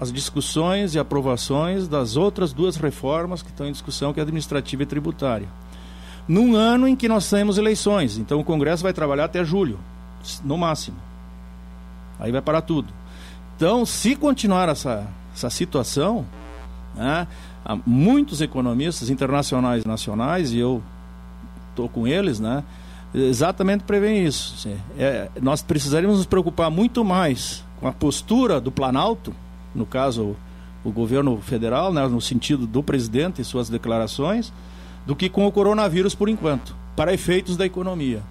as 0.00 0.12
discussões 0.12 0.94
e 0.94 0.98
aprovações 0.98 1.86
das 1.86 2.16
outras 2.16 2.52
duas 2.52 2.74
reformas 2.74 3.40
que 3.40 3.50
estão 3.50 3.68
em 3.68 3.72
discussão, 3.72 4.12
que 4.12 4.18
é 4.18 4.22
administrativa 4.22 4.82
e 4.82 4.86
tributária. 4.86 5.48
Num 6.32 6.56
ano 6.56 6.88
em 6.88 6.96
que 6.96 7.06
nós 7.08 7.28
temos 7.28 7.58
eleições, 7.58 8.16
então 8.16 8.40
o 8.40 8.44
Congresso 8.44 8.82
vai 8.82 8.94
trabalhar 8.94 9.26
até 9.26 9.44
julho 9.44 9.78
no 10.42 10.56
máximo. 10.56 10.96
Aí 12.18 12.32
vai 12.32 12.40
parar 12.40 12.62
tudo. 12.62 12.88
Então, 13.54 13.84
se 13.84 14.16
continuar 14.16 14.66
essa, 14.70 15.06
essa 15.34 15.50
situação, 15.50 16.24
né, 16.94 17.28
muitos 17.84 18.40
economistas 18.40 19.10
internacionais 19.10 19.84
e 19.84 19.86
nacionais, 19.86 20.54
e 20.54 20.58
eu 20.58 20.82
estou 21.68 21.86
com 21.86 22.06
eles, 22.06 22.40
né, 22.40 22.64
exatamente 23.14 23.84
prevêem 23.84 24.24
isso. 24.24 24.66
É, 24.96 25.28
nós 25.38 25.60
precisaríamos 25.60 26.16
nos 26.16 26.26
preocupar 26.26 26.70
muito 26.70 27.04
mais 27.04 27.62
com 27.78 27.86
a 27.86 27.92
postura 27.92 28.58
do 28.58 28.72
Planalto, 28.72 29.34
no 29.74 29.84
caso 29.84 30.34
o 30.82 30.90
governo 30.90 31.36
federal, 31.42 31.92
né, 31.92 32.08
no 32.08 32.22
sentido 32.22 32.66
do 32.66 32.82
presidente 32.82 33.42
e 33.42 33.44
suas 33.44 33.68
declarações, 33.68 34.50
do 35.06 35.16
que 35.16 35.28
com 35.28 35.46
o 35.46 35.52
coronavírus 35.52 36.14
por 36.14 36.28
enquanto, 36.28 36.74
para 36.96 37.12
efeitos 37.12 37.56
da 37.56 37.66
economia. 37.66 38.22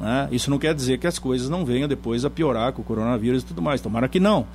Né? 0.00 0.28
Isso 0.32 0.50
não 0.50 0.58
quer 0.58 0.74
dizer 0.74 0.98
que 0.98 1.06
as 1.06 1.18
coisas 1.18 1.48
não 1.48 1.64
venham 1.64 1.88
depois 1.88 2.24
a 2.24 2.30
piorar 2.30 2.72
com 2.72 2.82
o 2.82 2.84
coronavírus 2.84 3.42
e 3.42 3.46
tudo 3.46 3.62
mais. 3.62 3.80
Tomara 3.80 4.08
que 4.08 4.18
não. 4.18 4.46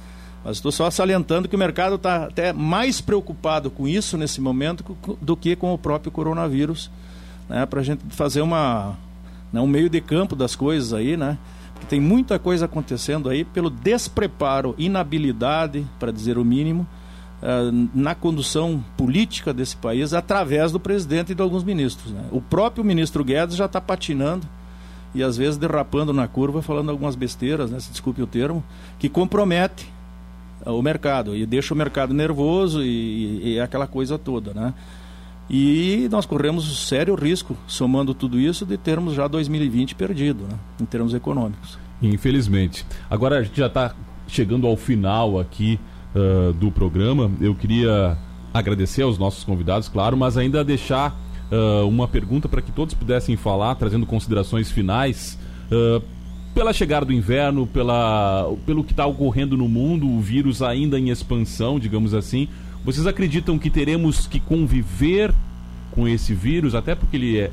Mas 0.43 0.58
estou 0.58 0.72
só 0.72 0.89
salientando 0.89 1.48
que 1.48 1.56
o 1.56 1.60
mercado 1.60 1.95
está 1.95 2.26
até 2.26 2.54
mais 2.54 3.02
preocupado 3.02 3.70
com 3.70 3.88
isso 3.88 4.18
nesse 4.18 4.39
momento 4.39 4.84
do 5.22 5.36
que 5.36 5.56
com 5.56 5.74
o 5.74 5.78
próprio 5.78 6.12
coronavírus, 6.12 6.89
né? 7.50 7.66
Para 7.66 7.82
a 7.82 7.84
gente 7.84 8.04
fazer 8.10 8.41
uma, 8.41 8.95
né, 9.52 9.60
um 9.60 9.68
meio 9.68 9.89
de 9.89 10.00
campo 10.00 10.36
das 10.36 10.56
coisas 10.56 10.93
aí, 10.93 11.18
né? 11.18 11.38
Porque 11.74 11.88
tem 11.88 12.00
muita 12.00 12.39
coisa 12.39 12.66
acontecendo 12.66 13.30
aí 13.30 13.43
pelo 13.43 13.70
despreparo, 13.70 14.74
inabilidade, 14.78 15.86
para 16.00 16.12
dizer 16.12 16.38
o 16.38 16.45
mínimo, 16.45 16.88
uh, 17.41 17.89
na 17.93 18.15
condução 18.15 18.83
política 18.95 19.53
desse 19.53 19.75
país 19.77 20.13
através 20.13 20.71
do 20.71 20.79
presidente 20.79 21.31
e 21.31 21.35
de 21.35 21.41
alguns 21.41 21.63
ministros. 21.63 22.11
Né? 22.11 22.23
O 22.31 22.41
próprio 22.41 22.83
ministro 22.83 23.23
Guedes 23.23 23.55
já 23.55 23.65
está 23.65 23.81
patinando 23.81 24.47
e 25.13 25.23
às 25.23 25.38
vezes 25.38 25.57
derrapando 25.57 26.13
na 26.13 26.27
curva, 26.27 26.61
falando 26.61 26.89
algumas 26.89 27.15
besteiras, 27.15 27.71
né, 27.71 27.79
se 27.79 27.91
desculpe 27.91 28.21
o 28.21 28.27
termo, 28.27 28.63
que 28.99 29.09
compromete 29.09 29.91
o 30.65 30.81
mercado 30.81 31.35
e 31.35 31.45
deixa 31.45 31.73
o 31.73 31.77
mercado 31.77 32.13
nervoso 32.13 32.83
e, 32.83 33.53
e, 33.53 33.59
aquela 33.59 33.88
coisa 33.88 34.17
toda, 34.17 34.53
né? 34.53 34.73
E 35.49 36.09
nós 36.11 36.25
corremos 36.25 36.88
sério 36.88 37.15
risco, 37.15 37.55
somando 37.67 38.13
tudo 38.13 38.38
isso, 38.38 38.65
de 38.65 38.77
termos 38.77 39.13
já 39.13 39.27
2020 39.27 39.95
perdido, 39.95 40.43
né? 40.43 40.57
em 40.81 40.85
termos 40.85 41.13
econômicos. 41.13 41.79
Infelizmente. 42.01 42.85
Agora 43.09 43.39
a 43.39 43.43
gente 43.43 43.57
já 43.57 43.67
está 43.67 43.95
chegando 44.27 44.67
ao 44.67 44.75
final 44.75 45.39
aqui 45.39 45.79
uh, 46.16 46.53
do 46.53 46.72
programa. 46.72 47.32
Eu 47.39 47.55
queria 47.55 48.18
agradecer 48.53 49.01
aos 49.03 49.18
nossos 49.18 49.43
convidados, 49.43 49.88
claro, 49.88 50.18
mas 50.18 50.38
ainda 50.38 50.64
deixar 50.64 51.18
uh, 51.51 51.88
uma 51.88 52.08
pergunta 52.08 52.47
para 52.47 52.62
que 52.62 52.72
todos 52.72 52.93
pudessem 52.93 53.36
falar, 53.36 53.76
trazendo 53.76 54.05
considerações 54.05 54.72
finais. 54.72 55.38
Uh, 55.72 56.01
pela 56.53 56.74
chegada 56.74 57.05
do 57.05 57.14
inverno, 57.14 57.68
pela, 57.68 58.51
pelo 58.66 58.84
que 58.84 58.91
está 58.91 59.05
ocorrendo 59.05 59.55
no 59.55 59.68
mundo, 59.68 60.10
o 60.10 60.20
vírus 60.20 60.64
ainda 60.64 60.97
em 60.97 61.10
expansão, 61.10 61.78
digamos 61.78 62.16
assim, 62.16 62.47
vocês 62.84 63.05
acreditam 63.05 63.60
que 63.60 63.70
teremos 63.70 64.26
que 64.26 64.39
conviver 64.39 65.32
com 65.91 66.08
esse 66.08 66.34
vírus, 66.34 66.74
até 66.74 66.95
porque 66.95 67.18
ele 67.18 67.38
é, 67.38 67.51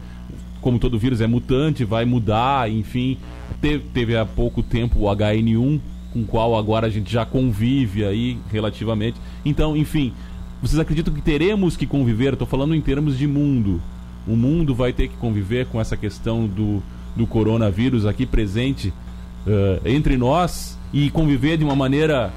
como 0.61 0.79
todo 0.79 0.99
vírus, 0.99 1.21
é 1.21 1.27
mutante, 1.27 1.85
vai 1.85 2.07
mudar, 2.07 2.71
enfim. 2.71 3.19
Teve, 3.61 3.85
teve 3.93 4.17
há 4.17 4.25
pouco 4.25 4.63
tempo 4.63 5.01
o 5.01 5.03
HN1, 5.05 5.81
com 6.15 6.25
qual 6.25 6.57
agora 6.57 6.87
a 6.87 6.91
gente 6.91 7.12
já 7.12 7.27
convive 7.27 8.05
aí 8.05 8.39
relativamente. 8.51 9.21
Então, 9.45 9.77
enfim, 9.77 10.15
vocês 10.62 10.79
acreditam 10.79 11.12
que 11.12 11.21
teremos 11.21 11.77
que 11.77 11.87
conviver? 11.87 12.33
Estou 12.33 12.47
falando 12.47 12.75
em 12.75 12.81
termos 12.81 13.19
de 13.19 13.27
mundo. 13.27 13.83
O 14.27 14.37
mundo 14.37 14.75
vai 14.75 14.93
ter 14.93 15.09
que 15.09 15.17
conviver 15.17 15.67
com 15.67 15.81
essa 15.81 15.97
questão 15.97 16.47
do, 16.47 16.81
do 17.17 17.27
coronavírus 17.27 18.07
aqui 18.07 18.25
presente 18.25 18.89
uh, 18.89 19.87
entre 19.87 20.17
nós 20.17 20.79
e 20.93 21.11
conviver 21.11 21.59
de 21.59 21.65
uma 21.65 21.75
maneira 21.75 22.33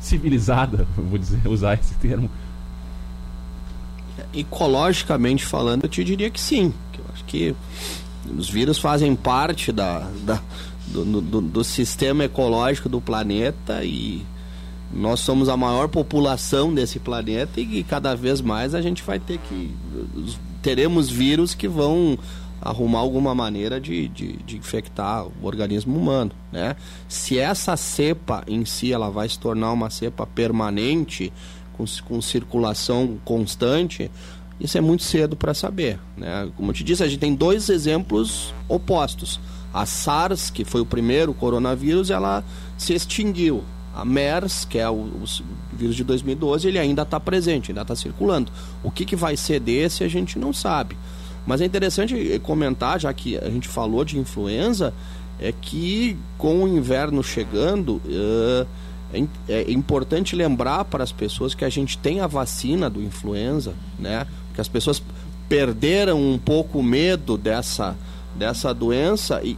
civilizada, 0.00 0.86
vou 0.98 1.16
dizer, 1.16 1.40
usar 1.46 1.74
esse 1.74 1.94
termo. 1.94 2.28
Ecologicamente 4.34 5.46
falando, 5.46 5.84
eu 5.84 5.88
te 5.88 6.02
diria 6.02 6.28
que 6.28 6.40
sim. 6.40 6.74
Eu 6.98 7.04
acho 7.12 7.24
que 7.24 7.54
os 8.36 8.50
vírus 8.50 8.78
fazem 8.78 9.14
parte 9.14 9.70
da, 9.72 10.00
da 10.24 10.40
do, 10.86 11.20
do, 11.20 11.40
do 11.40 11.64
sistema 11.64 12.24
ecológico 12.24 12.88
do 12.88 13.00
planeta 13.00 13.84
e 13.84 14.24
nós 14.92 15.20
somos 15.20 15.48
a 15.48 15.56
maior 15.56 15.88
população 15.88 16.72
desse 16.74 16.98
planeta 16.98 17.60
e, 17.60 17.78
e 17.78 17.84
cada 17.84 18.14
vez 18.14 18.40
mais 18.40 18.74
a 18.74 18.82
gente 18.82 19.02
vai 19.02 19.18
ter 19.18 19.38
que 19.38 19.74
teremos 20.60 21.08
vírus 21.08 21.54
que 21.54 21.66
vão 21.66 22.18
arrumar 22.60 23.00
alguma 23.00 23.34
maneira 23.34 23.80
de, 23.80 24.06
de, 24.08 24.36
de, 24.44 24.56
infectar 24.56 25.26
o 25.26 25.32
organismo 25.42 25.98
humano, 25.98 26.30
né? 26.52 26.76
Se 27.08 27.36
essa 27.36 27.76
cepa 27.76 28.44
em 28.46 28.64
si 28.64 28.92
ela 28.92 29.10
vai 29.10 29.28
se 29.28 29.36
tornar 29.36 29.72
uma 29.72 29.90
cepa 29.90 30.24
permanente, 30.24 31.32
com, 31.72 31.84
com 32.04 32.22
circulação 32.22 33.18
constante, 33.24 34.08
isso 34.60 34.78
é 34.78 34.80
muito 34.80 35.02
cedo 35.02 35.34
para 35.34 35.54
saber, 35.54 35.98
né? 36.16 36.48
Como 36.56 36.70
eu 36.70 36.74
te 36.74 36.84
disse, 36.84 37.02
a 37.02 37.08
gente 37.08 37.18
tem 37.18 37.34
dois 37.34 37.68
exemplos 37.68 38.54
opostos. 38.68 39.40
A 39.72 39.86
SARS, 39.86 40.50
que 40.50 40.64
foi 40.64 40.80
o 40.80 40.86
primeiro 40.86 41.32
coronavírus, 41.32 42.10
ela 42.10 42.44
se 42.76 42.94
extinguiu. 42.94 43.62
A 43.94 44.04
MERS, 44.04 44.64
que 44.64 44.78
é 44.78 44.88
o, 44.88 44.94
o 44.94 45.24
vírus 45.72 45.94
de 45.94 46.04
2012, 46.04 46.68
ele 46.68 46.78
ainda 46.78 47.02
está 47.02 47.20
presente, 47.20 47.70
ainda 47.70 47.82
está 47.82 47.94
circulando. 47.94 48.50
O 48.82 48.90
que, 48.90 49.04
que 49.04 49.14
vai 49.14 49.36
ser 49.36 49.60
desse, 49.60 50.02
a 50.02 50.08
gente 50.08 50.38
não 50.38 50.52
sabe. 50.52 50.96
Mas 51.46 51.60
é 51.60 51.64
interessante 51.64 52.40
comentar, 52.42 53.00
já 53.00 53.12
que 53.12 53.36
a 53.36 53.50
gente 53.50 53.68
falou 53.68 54.04
de 54.04 54.18
influenza, 54.18 54.94
é 55.38 55.52
que 55.52 56.16
com 56.38 56.64
o 56.64 56.68
inverno 56.68 57.22
chegando, 57.22 58.00
uh, 58.06 58.66
é, 59.48 59.70
importante 59.70 60.34
lembrar 60.34 60.84
para 60.84 61.04
as 61.04 61.12
pessoas 61.12 61.54
que 61.54 61.64
a 61.64 61.68
gente 61.68 61.98
tem 61.98 62.20
a 62.20 62.26
vacina 62.26 62.88
do 62.88 63.02
influenza, 63.02 63.74
né? 63.98 64.26
Que 64.54 64.60
as 64.60 64.68
pessoas 64.68 65.02
perderam 65.48 66.18
um 66.18 66.38
pouco 66.38 66.78
o 66.78 66.82
medo 66.82 67.36
dessa, 67.36 67.96
dessa 68.34 68.72
doença 68.72 69.40
e, 69.42 69.50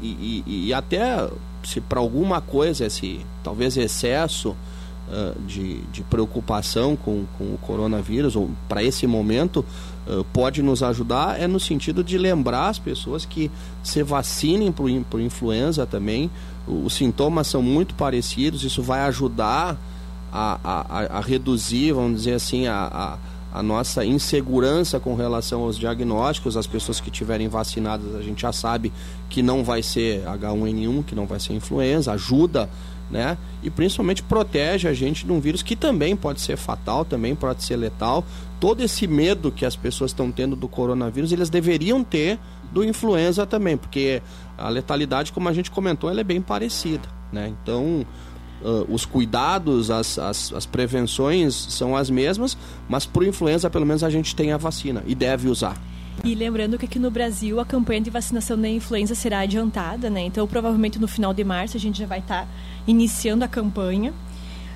e, 0.47 0.67
e 0.69 0.75
até 0.75 1.29
se 1.65 1.81
para 1.81 1.99
alguma 1.99 2.41
coisa, 2.41 2.87
esse 2.87 3.21
talvez 3.43 3.77
excesso 3.77 4.51
uh, 4.51 5.41
de, 5.47 5.79
de 5.85 6.03
preocupação 6.03 6.97
com, 6.97 7.25
com 7.39 7.45
o 7.45 7.59
coronavírus, 7.61 8.37
ou 8.37 8.51
para 8.69 8.83
esse 8.83 9.07
momento, 9.07 9.65
eh, 10.07 10.23
pode 10.35 10.63
nos 10.63 10.83
ajudar 10.83 11.41
é 11.41 11.47
no 11.47 11.59
sentido 11.59 12.05
de 12.05 12.19
lembrar 12.19 12.69
as 12.69 12.79
pessoas 12.79 13.25
que 13.25 13.51
se 13.83 14.03
vacinem 14.03 14.71
por, 14.71 14.91
influenza 15.21 15.87
também. 15.87 16.31
Os 16.67 16.95
sintomas 16.95 17.47
são 17.47 17.63
muito 17.63 17.95
parecidos, 17.95 18.65
isso 18.65 18.83
vai 18.83 19.01
ajudar 19.01 19.79
a, 20.33 20.59
a, 20.63 21.19
a 21.19 21.21
reduzir, 21.21 21.93
vamos 21.93 22.19
dizer 22.19 22.35
assim, 22.35 22.67
a, 22.67 22.89
a, 22.93 23.19
a, 23.55 23.63
nossa 23.63 24.05
insegurança 24.05 24.99
com 24.99 25.15
relação 25.15 25.63
aos 25.63 25.79
diagnósticos. 25.79 26.57
As 26.57 26.67
pessoas 26.67 27.01
que 27.01 27.11
tiverem 27.11 27.49
vacinadas, 27.49 28.15
a 28.15 28.21
gente 28.21 28.43
já 28.43 28.53
sabe 28.53 28.93
que 29.31 29.43
não 29.43 29.63
vai 29.63 29.83
ser 29.83 30.25
H1N1, 30.25 31.05
que 31.05 31.15
não 31.15 31.27
vai 31.27 31.39
ser 31.39 31.55
influenza, 31.55 32.13
ajuda 32.13 32.69
né? 33.11 33.37
E 33.63 33.71
principalmente 33.71 34.23
protege 34.23 34.89
a 34.89 34.93
gente 34.93 35.27
de 35.27 35.33
um 35.33 35.41
vírus 35.41 35.63
que 35.63 35.77
também 35.77 36.17
pode 36.17 36.41
ser 36.41 36.57
fatal, 36.57 37.05
também 37.05 37.35
pode 37.35 37.63
ser 37.63 37.77
letal. 37.77 38.25
Todo 38.59 38.83
esse 38.83 39.07
medo 39.07 39.53
que 39.53 39.65
as 39.65 39.77
pessoas 39.77 40.11
estão 40.11 40.31
tendo 40.31 40.57
do 40.57 40.69
coronavírus, 40.69 41.33
eles 41.33 41.51
deveriam 41.51 42.03
ter 42.03 42.39
do 42.73 42.83
influenza 42.83 43.47
também, 43.47 43.77
porque 43.77 44.23
a 44.57 44.69
letalidade, 44.69 45.33
como 45.33 45.49
a 45.49 45.53
gente 45.53 45.71
comentou, 45.71 46.11
ela 46.11 46.21
é 46.21 46.25
bem 46.25 46.41
parecida, 46.41 47.09
né? 47.33 47.53
Então, 47.63 48.05
uh, 48.65 48.93
os 48.93 49.05
cuidados, 49.05 49.91
as, 49.91 50.19
as, 50.19 50.53
as, 50.53 50.67
prevenções 50.67 51.55
são 51.55 51.95
as 51.95 52.11
mesmas, 52.11 52.57
mas 52.89 53.05
para 53.07 53.27
influenza, 53.27 53.69
pelo 53.69 53.87
menos, 53.87 54.03
a 54.03 54.11
gente 54.11 54.35
tem 54.35 54.53
a 54.53 54.57
vacina 54.57 55.03
e 55.07 55.15
deve 55.15 55.49
usar. 55.49 55.81
E 56.25 56.35
lembrando 56.35 56.79
que 56.79 56.87
aqui 56.87 56.99
no 56.99 57.11
Brasil 57.11 57.61
a 57.61 57.67
campanha 57.67 58.01
de 58.01 58.11
vacinação 58.11 58.59
da 58.59 58.69
influenza 58.69 59.15
será 59.15 59.41
adiantada, 59.41 60.09
né? 60.09 60.23
Então, 60.23 60.47
provavelmente 60.47 60.99
no 60.99 61.09
final 61.09 61.35
de 61.35 61.45
março 61.45 61.77
a 61.77 61.81
gente 61.81 61.99
já 61.99 62.07
vai 62.07 62.21
estar 62.21 62.43
tá 62.43 62.49
iniciando 62.87 63.45
a 63.45 63.49
campanha. 63.49 64.13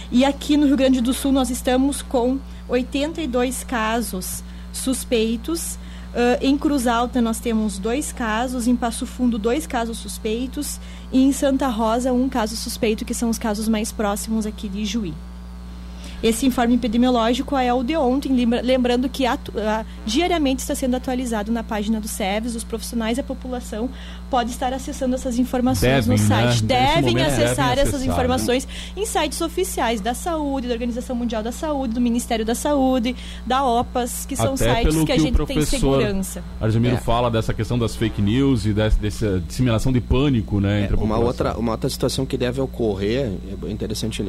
E 0.10 0.24
aqui 0.24 0.56
no 0.56 0.68
Rio 0.68 0.78
Grande 0.78 1.02
do 1.02 1.14
Sul 1.14 1.34
nós 1.34 1.50
estamos 1.50 2.02
com 2.02 2.40
82 2.70 3.66
casos 3.66 4.42
suspeitos. 4.72 5.76
Uh, 6.14 6.40
em 6.40 6.58
Cruz 6.58 6.88
Alta 6.88 7.22
nós 7.22 7.42
temos 7.42 7.78
dois 7.78 8.14
casos, 8.14 8.68
em 8.68 8.76
Passo 8.78 9.06
Fundo 9.06 9.38
dois 9.38 9.68
casos 9.68 9.98
suspeitos 9.98 10.80
e 11.12 11.26
em 11.26 11.34
Santa 11.34 11.68
Rosa 11.68 12.14
um 12.14 12.30
caso 12.30 12.56
suspeito, 12.56 13.04
que 13.04 13.14
são 13.14 13.30
os 13.30 13.38
casos 13.38 13.68
mais 13.68 13.92
próximos 13.92 14.46
aqui 14.46 14.70
de 14.70 14.86
Juí. 14.86 15.14
Esse 16.24 16.46
informe 16.46 16.76
epidemiológico 16.76 17.58
é 17.58 17.74
o 17.74 17.84
de 17.84 17.98
ontem, 17.98 18.34
lembrando 18.46 19.10
que 19.10 19.26
diariamente 20.06 20.62
está 20.62 20.74
sendo 20.74 20.96
atualizado 20.96 21.52
na 21.52 21.64
página 21.64 22.00
do 22.00 22.08
SEVES, 22.08 22.56
os 22.56 22.64
profissionais 22.64 23.18
e 23.18 23.22
a 23.22 23.24
população 23.24 23.90
pode 24.30 24.52
estar 24.52 24.72
acessando 24.72 25.16
essas 25.16 25.38
informações 25.38 26.06
devem, 26.06 26.18
no 26.18 26.18
site. 26.18 26.64
Né? 26.64 26.68
Devem 26.68 27.22
acessar 27.22 27.70
devem 27.76 27.82
essas 27.84 27.96
acessar, 27.96 28.14
informações 28.14 28.66
né? 28.66 28.72
em 29.04 29.06
sites 29.06 29.42
oficiais 29.42 30.00
da 30.00 30.14
saúde, 30.14 30.68
da 30.70 30.74
Organização 30.74 31.14
Mundial 31.14 31.44
da 31.44 31.52
Saúde, 31.52 31.94
do 31.94 32.00
Ministério 32.02 32.46
da 32.46 32.56
Saúde, 32.56 33.18
da 33.46 33.66
OPAS, 33.66 34.26
que 34.26 34.38
são 34.38 34.54
Até 34.54 34.76
sites 34.76 34.96
que, 34.96 35.06
que 35.06 35.12
a 35.12 35.20
gente 35.20 35.46
tem 35.46 35.62
segurança. 35.66 36.42
Argemiro 36.62 36.96
é. 36.96 37.00
fala 37.00 37.30
dessa 37.30 37.54
questão 37.54 37.78
das 37.78 37.98
fake 37.98 38.22
news 38.22 38.66
e 38.66 38.72
dessa, 38.72 38.98
dessa 38.98 39.44
disseminação 39.46 39.92
de 39.92 40.00
pânico 40.00 40.62
né, 40.62 40.86
entre 40.86 40.96
é, 40.96 41.00
uma 41.00 41.18
outra 41.18 41.58
Uma 41.58 41.74
outra 41.74 41.90
situação 41.90 42.26
que 42.26 42.38
deve 42.38 42.62
ocorrer, 42.62 43.34
é 43.68 43.70
interessante 43.70 44.24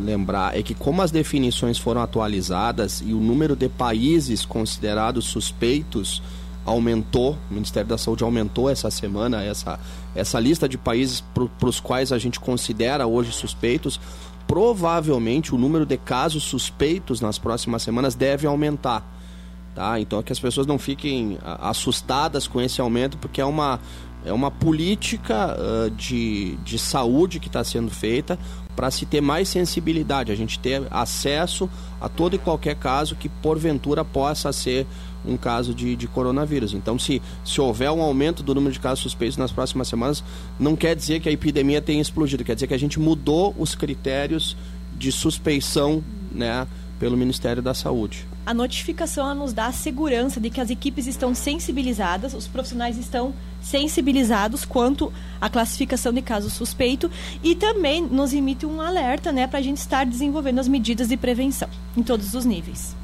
lembrar, 0.00 0.56
é 0.56 0.62
que 0.62 0.74
como 0.74 1.02
as 1.02 1.10
definições 1.10 1.78
foram 1.78 2.00
atualizadas 2.00 3.02
e 3.04 3.12
o 3.12 3.18
número 3.18 3.54
de 3.54 3.68
países 3.68 4.44
considerados 4.44 5.26
suspeitos 5.26 6.22
aumentou, 6.64 7.36
o 7.50 7.54
Ministério 7.54 7.88
da 7.88 7.98
Saúde 7.98 8.22
aumentou 8.22 8.70
essa 8.70 8.90
semana 8.90 9.42
essa, 9.42 9.78
essa 10.14 10.38
lista 10.38 10.68
de 10.68 10.78
países 10.78 11.22
para 11.34 11.68
os 11.68 11.80
quais 11.80 12.12
a 12.12 12.18
gente 12.18 12.38
considera 12.38 13.06
hoje 13.06 13.32
suspeitos, 13.32 14.00
provavelmente 14.46 15.54
o 15.54 15.58
número 15.58 15.84
de 15.84 15.96
casos 15.96 16.44
suspeitos 16.44 17.20
nas 17.20 17.38
próximas 17.38 17.82
semanas 17.82 18.14
deve 18.14 18.46
aumentar. 18.46 19.04
Tá? 19.74 19.98
Então 19.98 20.18
é 20.18 20.22
que 20.22 20.32
as 20.32 20.38
pessoas 20.38 20.66
não 20.66 20.78
fiquem 20.78 21.38
assustadas 21.42 22.46
com 22.46 22.60
esse 22.60 22.80
aumento, 22.80 23.16
porque 23.18 23.40
é 23.40 23.44
uma, 23.44 23.80
é 24.24 24.32
uma 24.32 24.50
política 24.50 25.56
uh, 25.56 25.90
de, 25.90 26.56
de 26.64 26.78
saúde 26.78 27.40
que 27.40 27.48
está 27.48 27.64
sendo 27.64 27.90
feita 27.90 28.38
para 28.74 28.90
se 28.90 29.04
ter 29.04 29.20
mais 29.20 29.48
sensibilidade, 29.48 30.32
a 30.32 30.34
gente 30.34 30.58
ter 30.58 30.82
acesso 30.90 31.68
a 32.00 32.08
todo 32.08 32.34
e 32.36 32.38
qualquer 32.38 32.74
caso 32.76 33.14
que 33.14 33.28
porventura 33.28 34.04
possa 34.04 34.52
ser 34.52 34.86
um 35.26 35.36
caso 35.36 35.74
de, 35.74 35.94
de 35.94 36.08
coronavírus. 36.08 36.72
Então, 36.72 36.98
se, 36.98 37.20
se 37.44 37.60
houver 37.60 37.90
um 37.90 38.00
aumento 38.00 38.42
do 38.42 38.54
número 38.54 38.72
de 38.72 38.80
casos 38.80 39.00
suspeitos 39.00 39.36
nas 39.36 39.52
próximas 39.52 39.88
semanas, 39.88 40.24
não 40.58 40.74
quer 40.74 40.96
dizer 40.96 41.20
que 41.20 41.28
a 41.28 41.32
epidemia 41.32 41.80
tenha 41.80 42.00
explodido, 42.00 42.44
quer 42.44 42.54
dizer 42.54 42.66
que 42.66 42.74
a 42.74 42.78
gente 42.78 42.98
mudou 42.98 43.54
os 43.58 43.74
critérios 43.74 44.56
de 44.96 45.12
suspeição 45.12 46.02
né, 46.30 46.66
pelo 46.98 47.16
Ministério 47.16 47.62
da 47.62 47.74
Saúde. 47.74 48.26
A 48.44 48.52
notificação 48.52 49.32
nos 49.36 49.52
dá 49.52 49.66
a 49.66 49.72
segurança 49.72 50.40
de 50.40 50.50
que 50.50 50.60
as 50.60 50.68
equipes 50.68 51.06
estão 51.06 51.32
sensibilizadas, 51.32 52.34
os 52.34 52.48
profissionais 52.48 52.98
estão 52.98 53.32
sensibilizados 53.60 54.64
quanto 54.64 55.12
à 55.40 55.48
classificação 55.48 56.12
de 56.12 56.20
caso 56.20 56.50
suspeito 56.50 57.08
e 57.42 57.54
também 57.54 58.02
nos 58.02 58.32
emite 58.32 58.66
um 58.66 58.80
alerta 58.80 59.30
né, 59.30 59.46
para 59.46 59.60
a 59.60 59.62
gente 59.62 59.76
estar 59.76 60.04
desenvolvendo 60.04 60.58
as 60.58 60.66
medidas 60.66 61.08
de 61.08 61.16
prevenção 61.16 61.68
em 61.96 62.02
todos 62.02 62.34
os 62.34 62.44
níveis. 62.44 62.96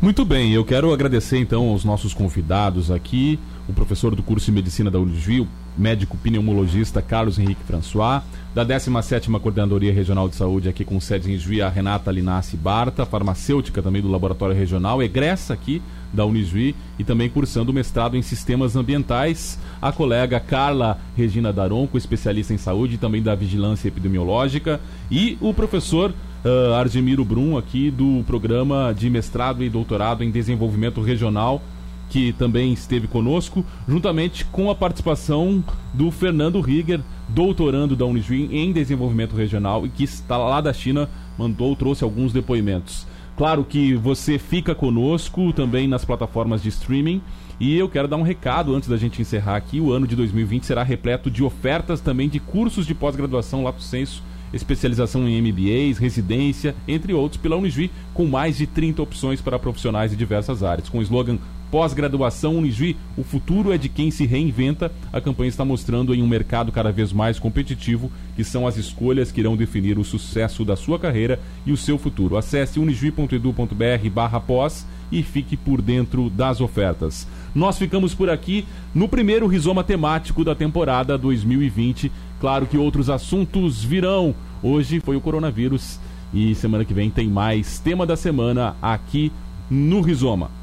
Muito 0.00 0.24
bem, 0.24 0.52
eu 0.52 0.64
quero 0.64 0.92
agradecer 0.92 1.38
então 1.38 1.70
aos 1.70 1.84
nossos 1.84 2.14
convidados 2.14 2.88
aqui, 2.88 3.36
o 3.68 3.72
professor 3.72 4.14
do 4.14 4.22
curso 4.22 4.46
de 4.46 4.52
medicina 4.52 4.90
da 4.90 4.98
Unigil, 4.98 5.46
médico 5.76 6.16
pneumologista 6.16 7.02
Carlos 7.02 7.38
Henrique 7.38 7.62
François, 7.64 8.22
da 8.54 8.64
17ª 8.64 9.38
Coordenadoria 9.38 9.92
Regional 9.92 10.28
de 10.28 10.36
Saúde 10.36 10.68
aqui 10.68 10.84
com 10.84 10.98
sede 10.98 11.30
em 11.30 11.38
Juí, 11.38 11.60
a 11.60 11.68
Renata 11.68 12.10
Linassi 12.10 12.56
Barta, 12.56 13.04
farmacêutica 13.04 13.82
também 13.82 14.00
do 14.00 14.10
Laboratório 14.10 14.56
Regional, 14.56 15.02
egressa 15.02 15.52
aqui 15.52 15.82
da 16.12 16.24
Unijuí 16.24 16.74
e 16.98 17.04
também 17.04 17.28
cursando 17.28 17.72
mestrado 17.72 18.16
em 18.16 18.22
Sistemas 18.22 18.74
Ambientais, 18.74 19.58
a 19.80 19.92
colega 19.92 20.40
Carla 20.40 20.98
Regina 21.14 21.52
Daronco, 21.52 21.98
especialista 21.98 22.54
em 22.54 22.58
saúde 22.58 22.94
e 22.94 22.98
também 22.98 23.22
da 23.22 23.34
Vigilância 23.34 23.88
Epidemiológica, 23.88 24.80
e 25.10 25.36
o 25.40 25.52
professor 25.52 26.14
uh, 26.44 26.72
Argemiro 26.74 27.24
Brum, 27.24 27.58
aqui 27.58 27.90
do 27.90 28.24
programa 28.26 28.94
de 28.96 29.10
mestrado 29.10 29.62
e 29.62 29.68
doutorado 29.68 30.24
em 30.24 30.30
desenvolvimento 30.30 31.02
regional, 31.02 31.62
que 32.08 32.32
também 32.32 32.72
esteve 32.72 33.06
conosco, 33.06 33.64
juntamente 33.86 34.44
com 34.44 34.70
a 34.70 34.74
participação 34.74 35.62
do 35.92 36.10
Fernando 36.10 36.60
Rieger, 36.60 37.00
doutorando 37.28 37.94
da 37.94 38.06
Unijuí 38.06 38.48
em 38.50 38.72
desenvolvimento 38.72 39.36
regional 39.36 39.86
e 39.86 39.88
que 39.88 40.04
está 40.04 40.36
lá 40.36 40.60
da 40.60 40.72
China, 40.72 41.08
mandou, 41.36 41.76
trouxe 41.76 42.04
alguns 42.04 42.32
depoimentos. 42.32 43.06
Claro 43.36 43.64
que 43.64 43.94
você 43.94 44.38
fica 44.38 44.74
conosco 44.74 45.52
também 45.52 45.86
nas 45.86 46.04
plataformas 46.04 46.62
de 46.62 46.70
streaming. 46.70 47.20
E 47.60 47.76
eu 47.76 47.88
quero 47.88 48.08
dar 48.08 48.16
um 48.16 48.22
recado 48.22 48.74
antes 48.74 48.88
da 48.88 48.96
gente 48.96 49.20
encerrar 49.20 49.56
aqui. 49.56 49.80
O 49.80 49.92
ano 49.92 50.06
de 50.06 50.16
2020 50.16 50.64
será 50.64 50.82
repleto 50.82 51.30
de 51.30 51.42
ofertas 51.42 52.00
também 52.00 52.28
de 52.28 52.40
cursos 52.40 52.86
de 52.86 52.94
pós-graduação 52.94 53.62
Lato 53.62 53.82
Senso 53.82 54.22
especialização 54.52 55.28
em 55.28 55.40
MBAs, 55.40 55.98
residência, 55.98 56.74
entre 56.86 57.12
outros, 57.12 57.40
pela 57.40 57.56
Unijuí, 57.56 57.90
com 58.14 58.26
mais 58.26 58.56
de 58.56 58.66
30 58.66 59.02
opções 59.02 59.40
para 59.40 59.58
profissionais 59.58 60.10
de 60.10 60.16
diversas 60.16 60.62
áreas. 60.62 60.88
Com 60.88 60.98
o 60.98 61.02
slogan 61.02 61.38
Pós-graduação 61.70 62.56
Unijuí, 62.56 62.96
o 63.16 63.22
futuro 63.22 63.72
é 63.72 63.78
de 63.78 63.88
quem 63.88 64.10
se 64.10 64.26
reinventa. 64.26 64.90
A 65.12 65.20
campanha 65.20 65.48
está 65.48 65.64
mostrando 65.64 66.14
em 66.14 66.22
um 66.22 66.26
mercado 66.26 66.72
cada 66.72 66.90
vez 66.90 67.12
mais 67.12 67.38
competitivo 67.38 68.10
que 68.36 68.44
são 68.44 68.66
as 68.66 68.76
escolhas 68.76 69.30
que 69.30 69.40
irão 69.40 69.56
definir 69.56 69.98
o 69.98 70.04
sucesso 70.04 70.64
da 70.64 70.76
sua 70.76 70.98
carreira 70.98 71.40
e 71.66 71.72
o 71.72 71.76
seu 71.76 71.98
futuro. 71.98 72.36
Acesse 72.36 72.78
unijuí.edu.br/barra 72.78 74.40
pós 74.40 74.86
e 75.10 75.22
fique 75.22 75.56
por 75.56 75.82
dentro 75.82 76.30
das 76.30 76.60
ofertas. 76.60 77.26
Nós 77.54 77.78
ficamos 77.78 78.14
por 78.14 78.30
aqui 78.30 78.64
no 78.94 79.08
primeiro 79.08 79.46
rizoma 79.46 79.82
temático 79.82 80.44
da 80.44 80.54
temporada 80.54 81.16
2020 81.16 82.10
Claro 82.40 82.66
que 82.66 82.78
outros 82.78 83.10
assuntos 83.10 83.82
virão. 83.82 84.34
Hoje 84.62 85.00
foi 85.00 85.16
o 85.16 85.20
coronavírus 85.20 85.98
e 86.32 86.54
semana 86.54 86.84
que 86.84 86.94
vem 86.94 87.10
tem 87.10 87.28
mais 87.28 87.78
tema 87.80 88.06
da 88.06 88.16
semana 88.16 88.76
aqui 88.80 89.32
no 89.68 90.00
Rizoma. 90.00 90.57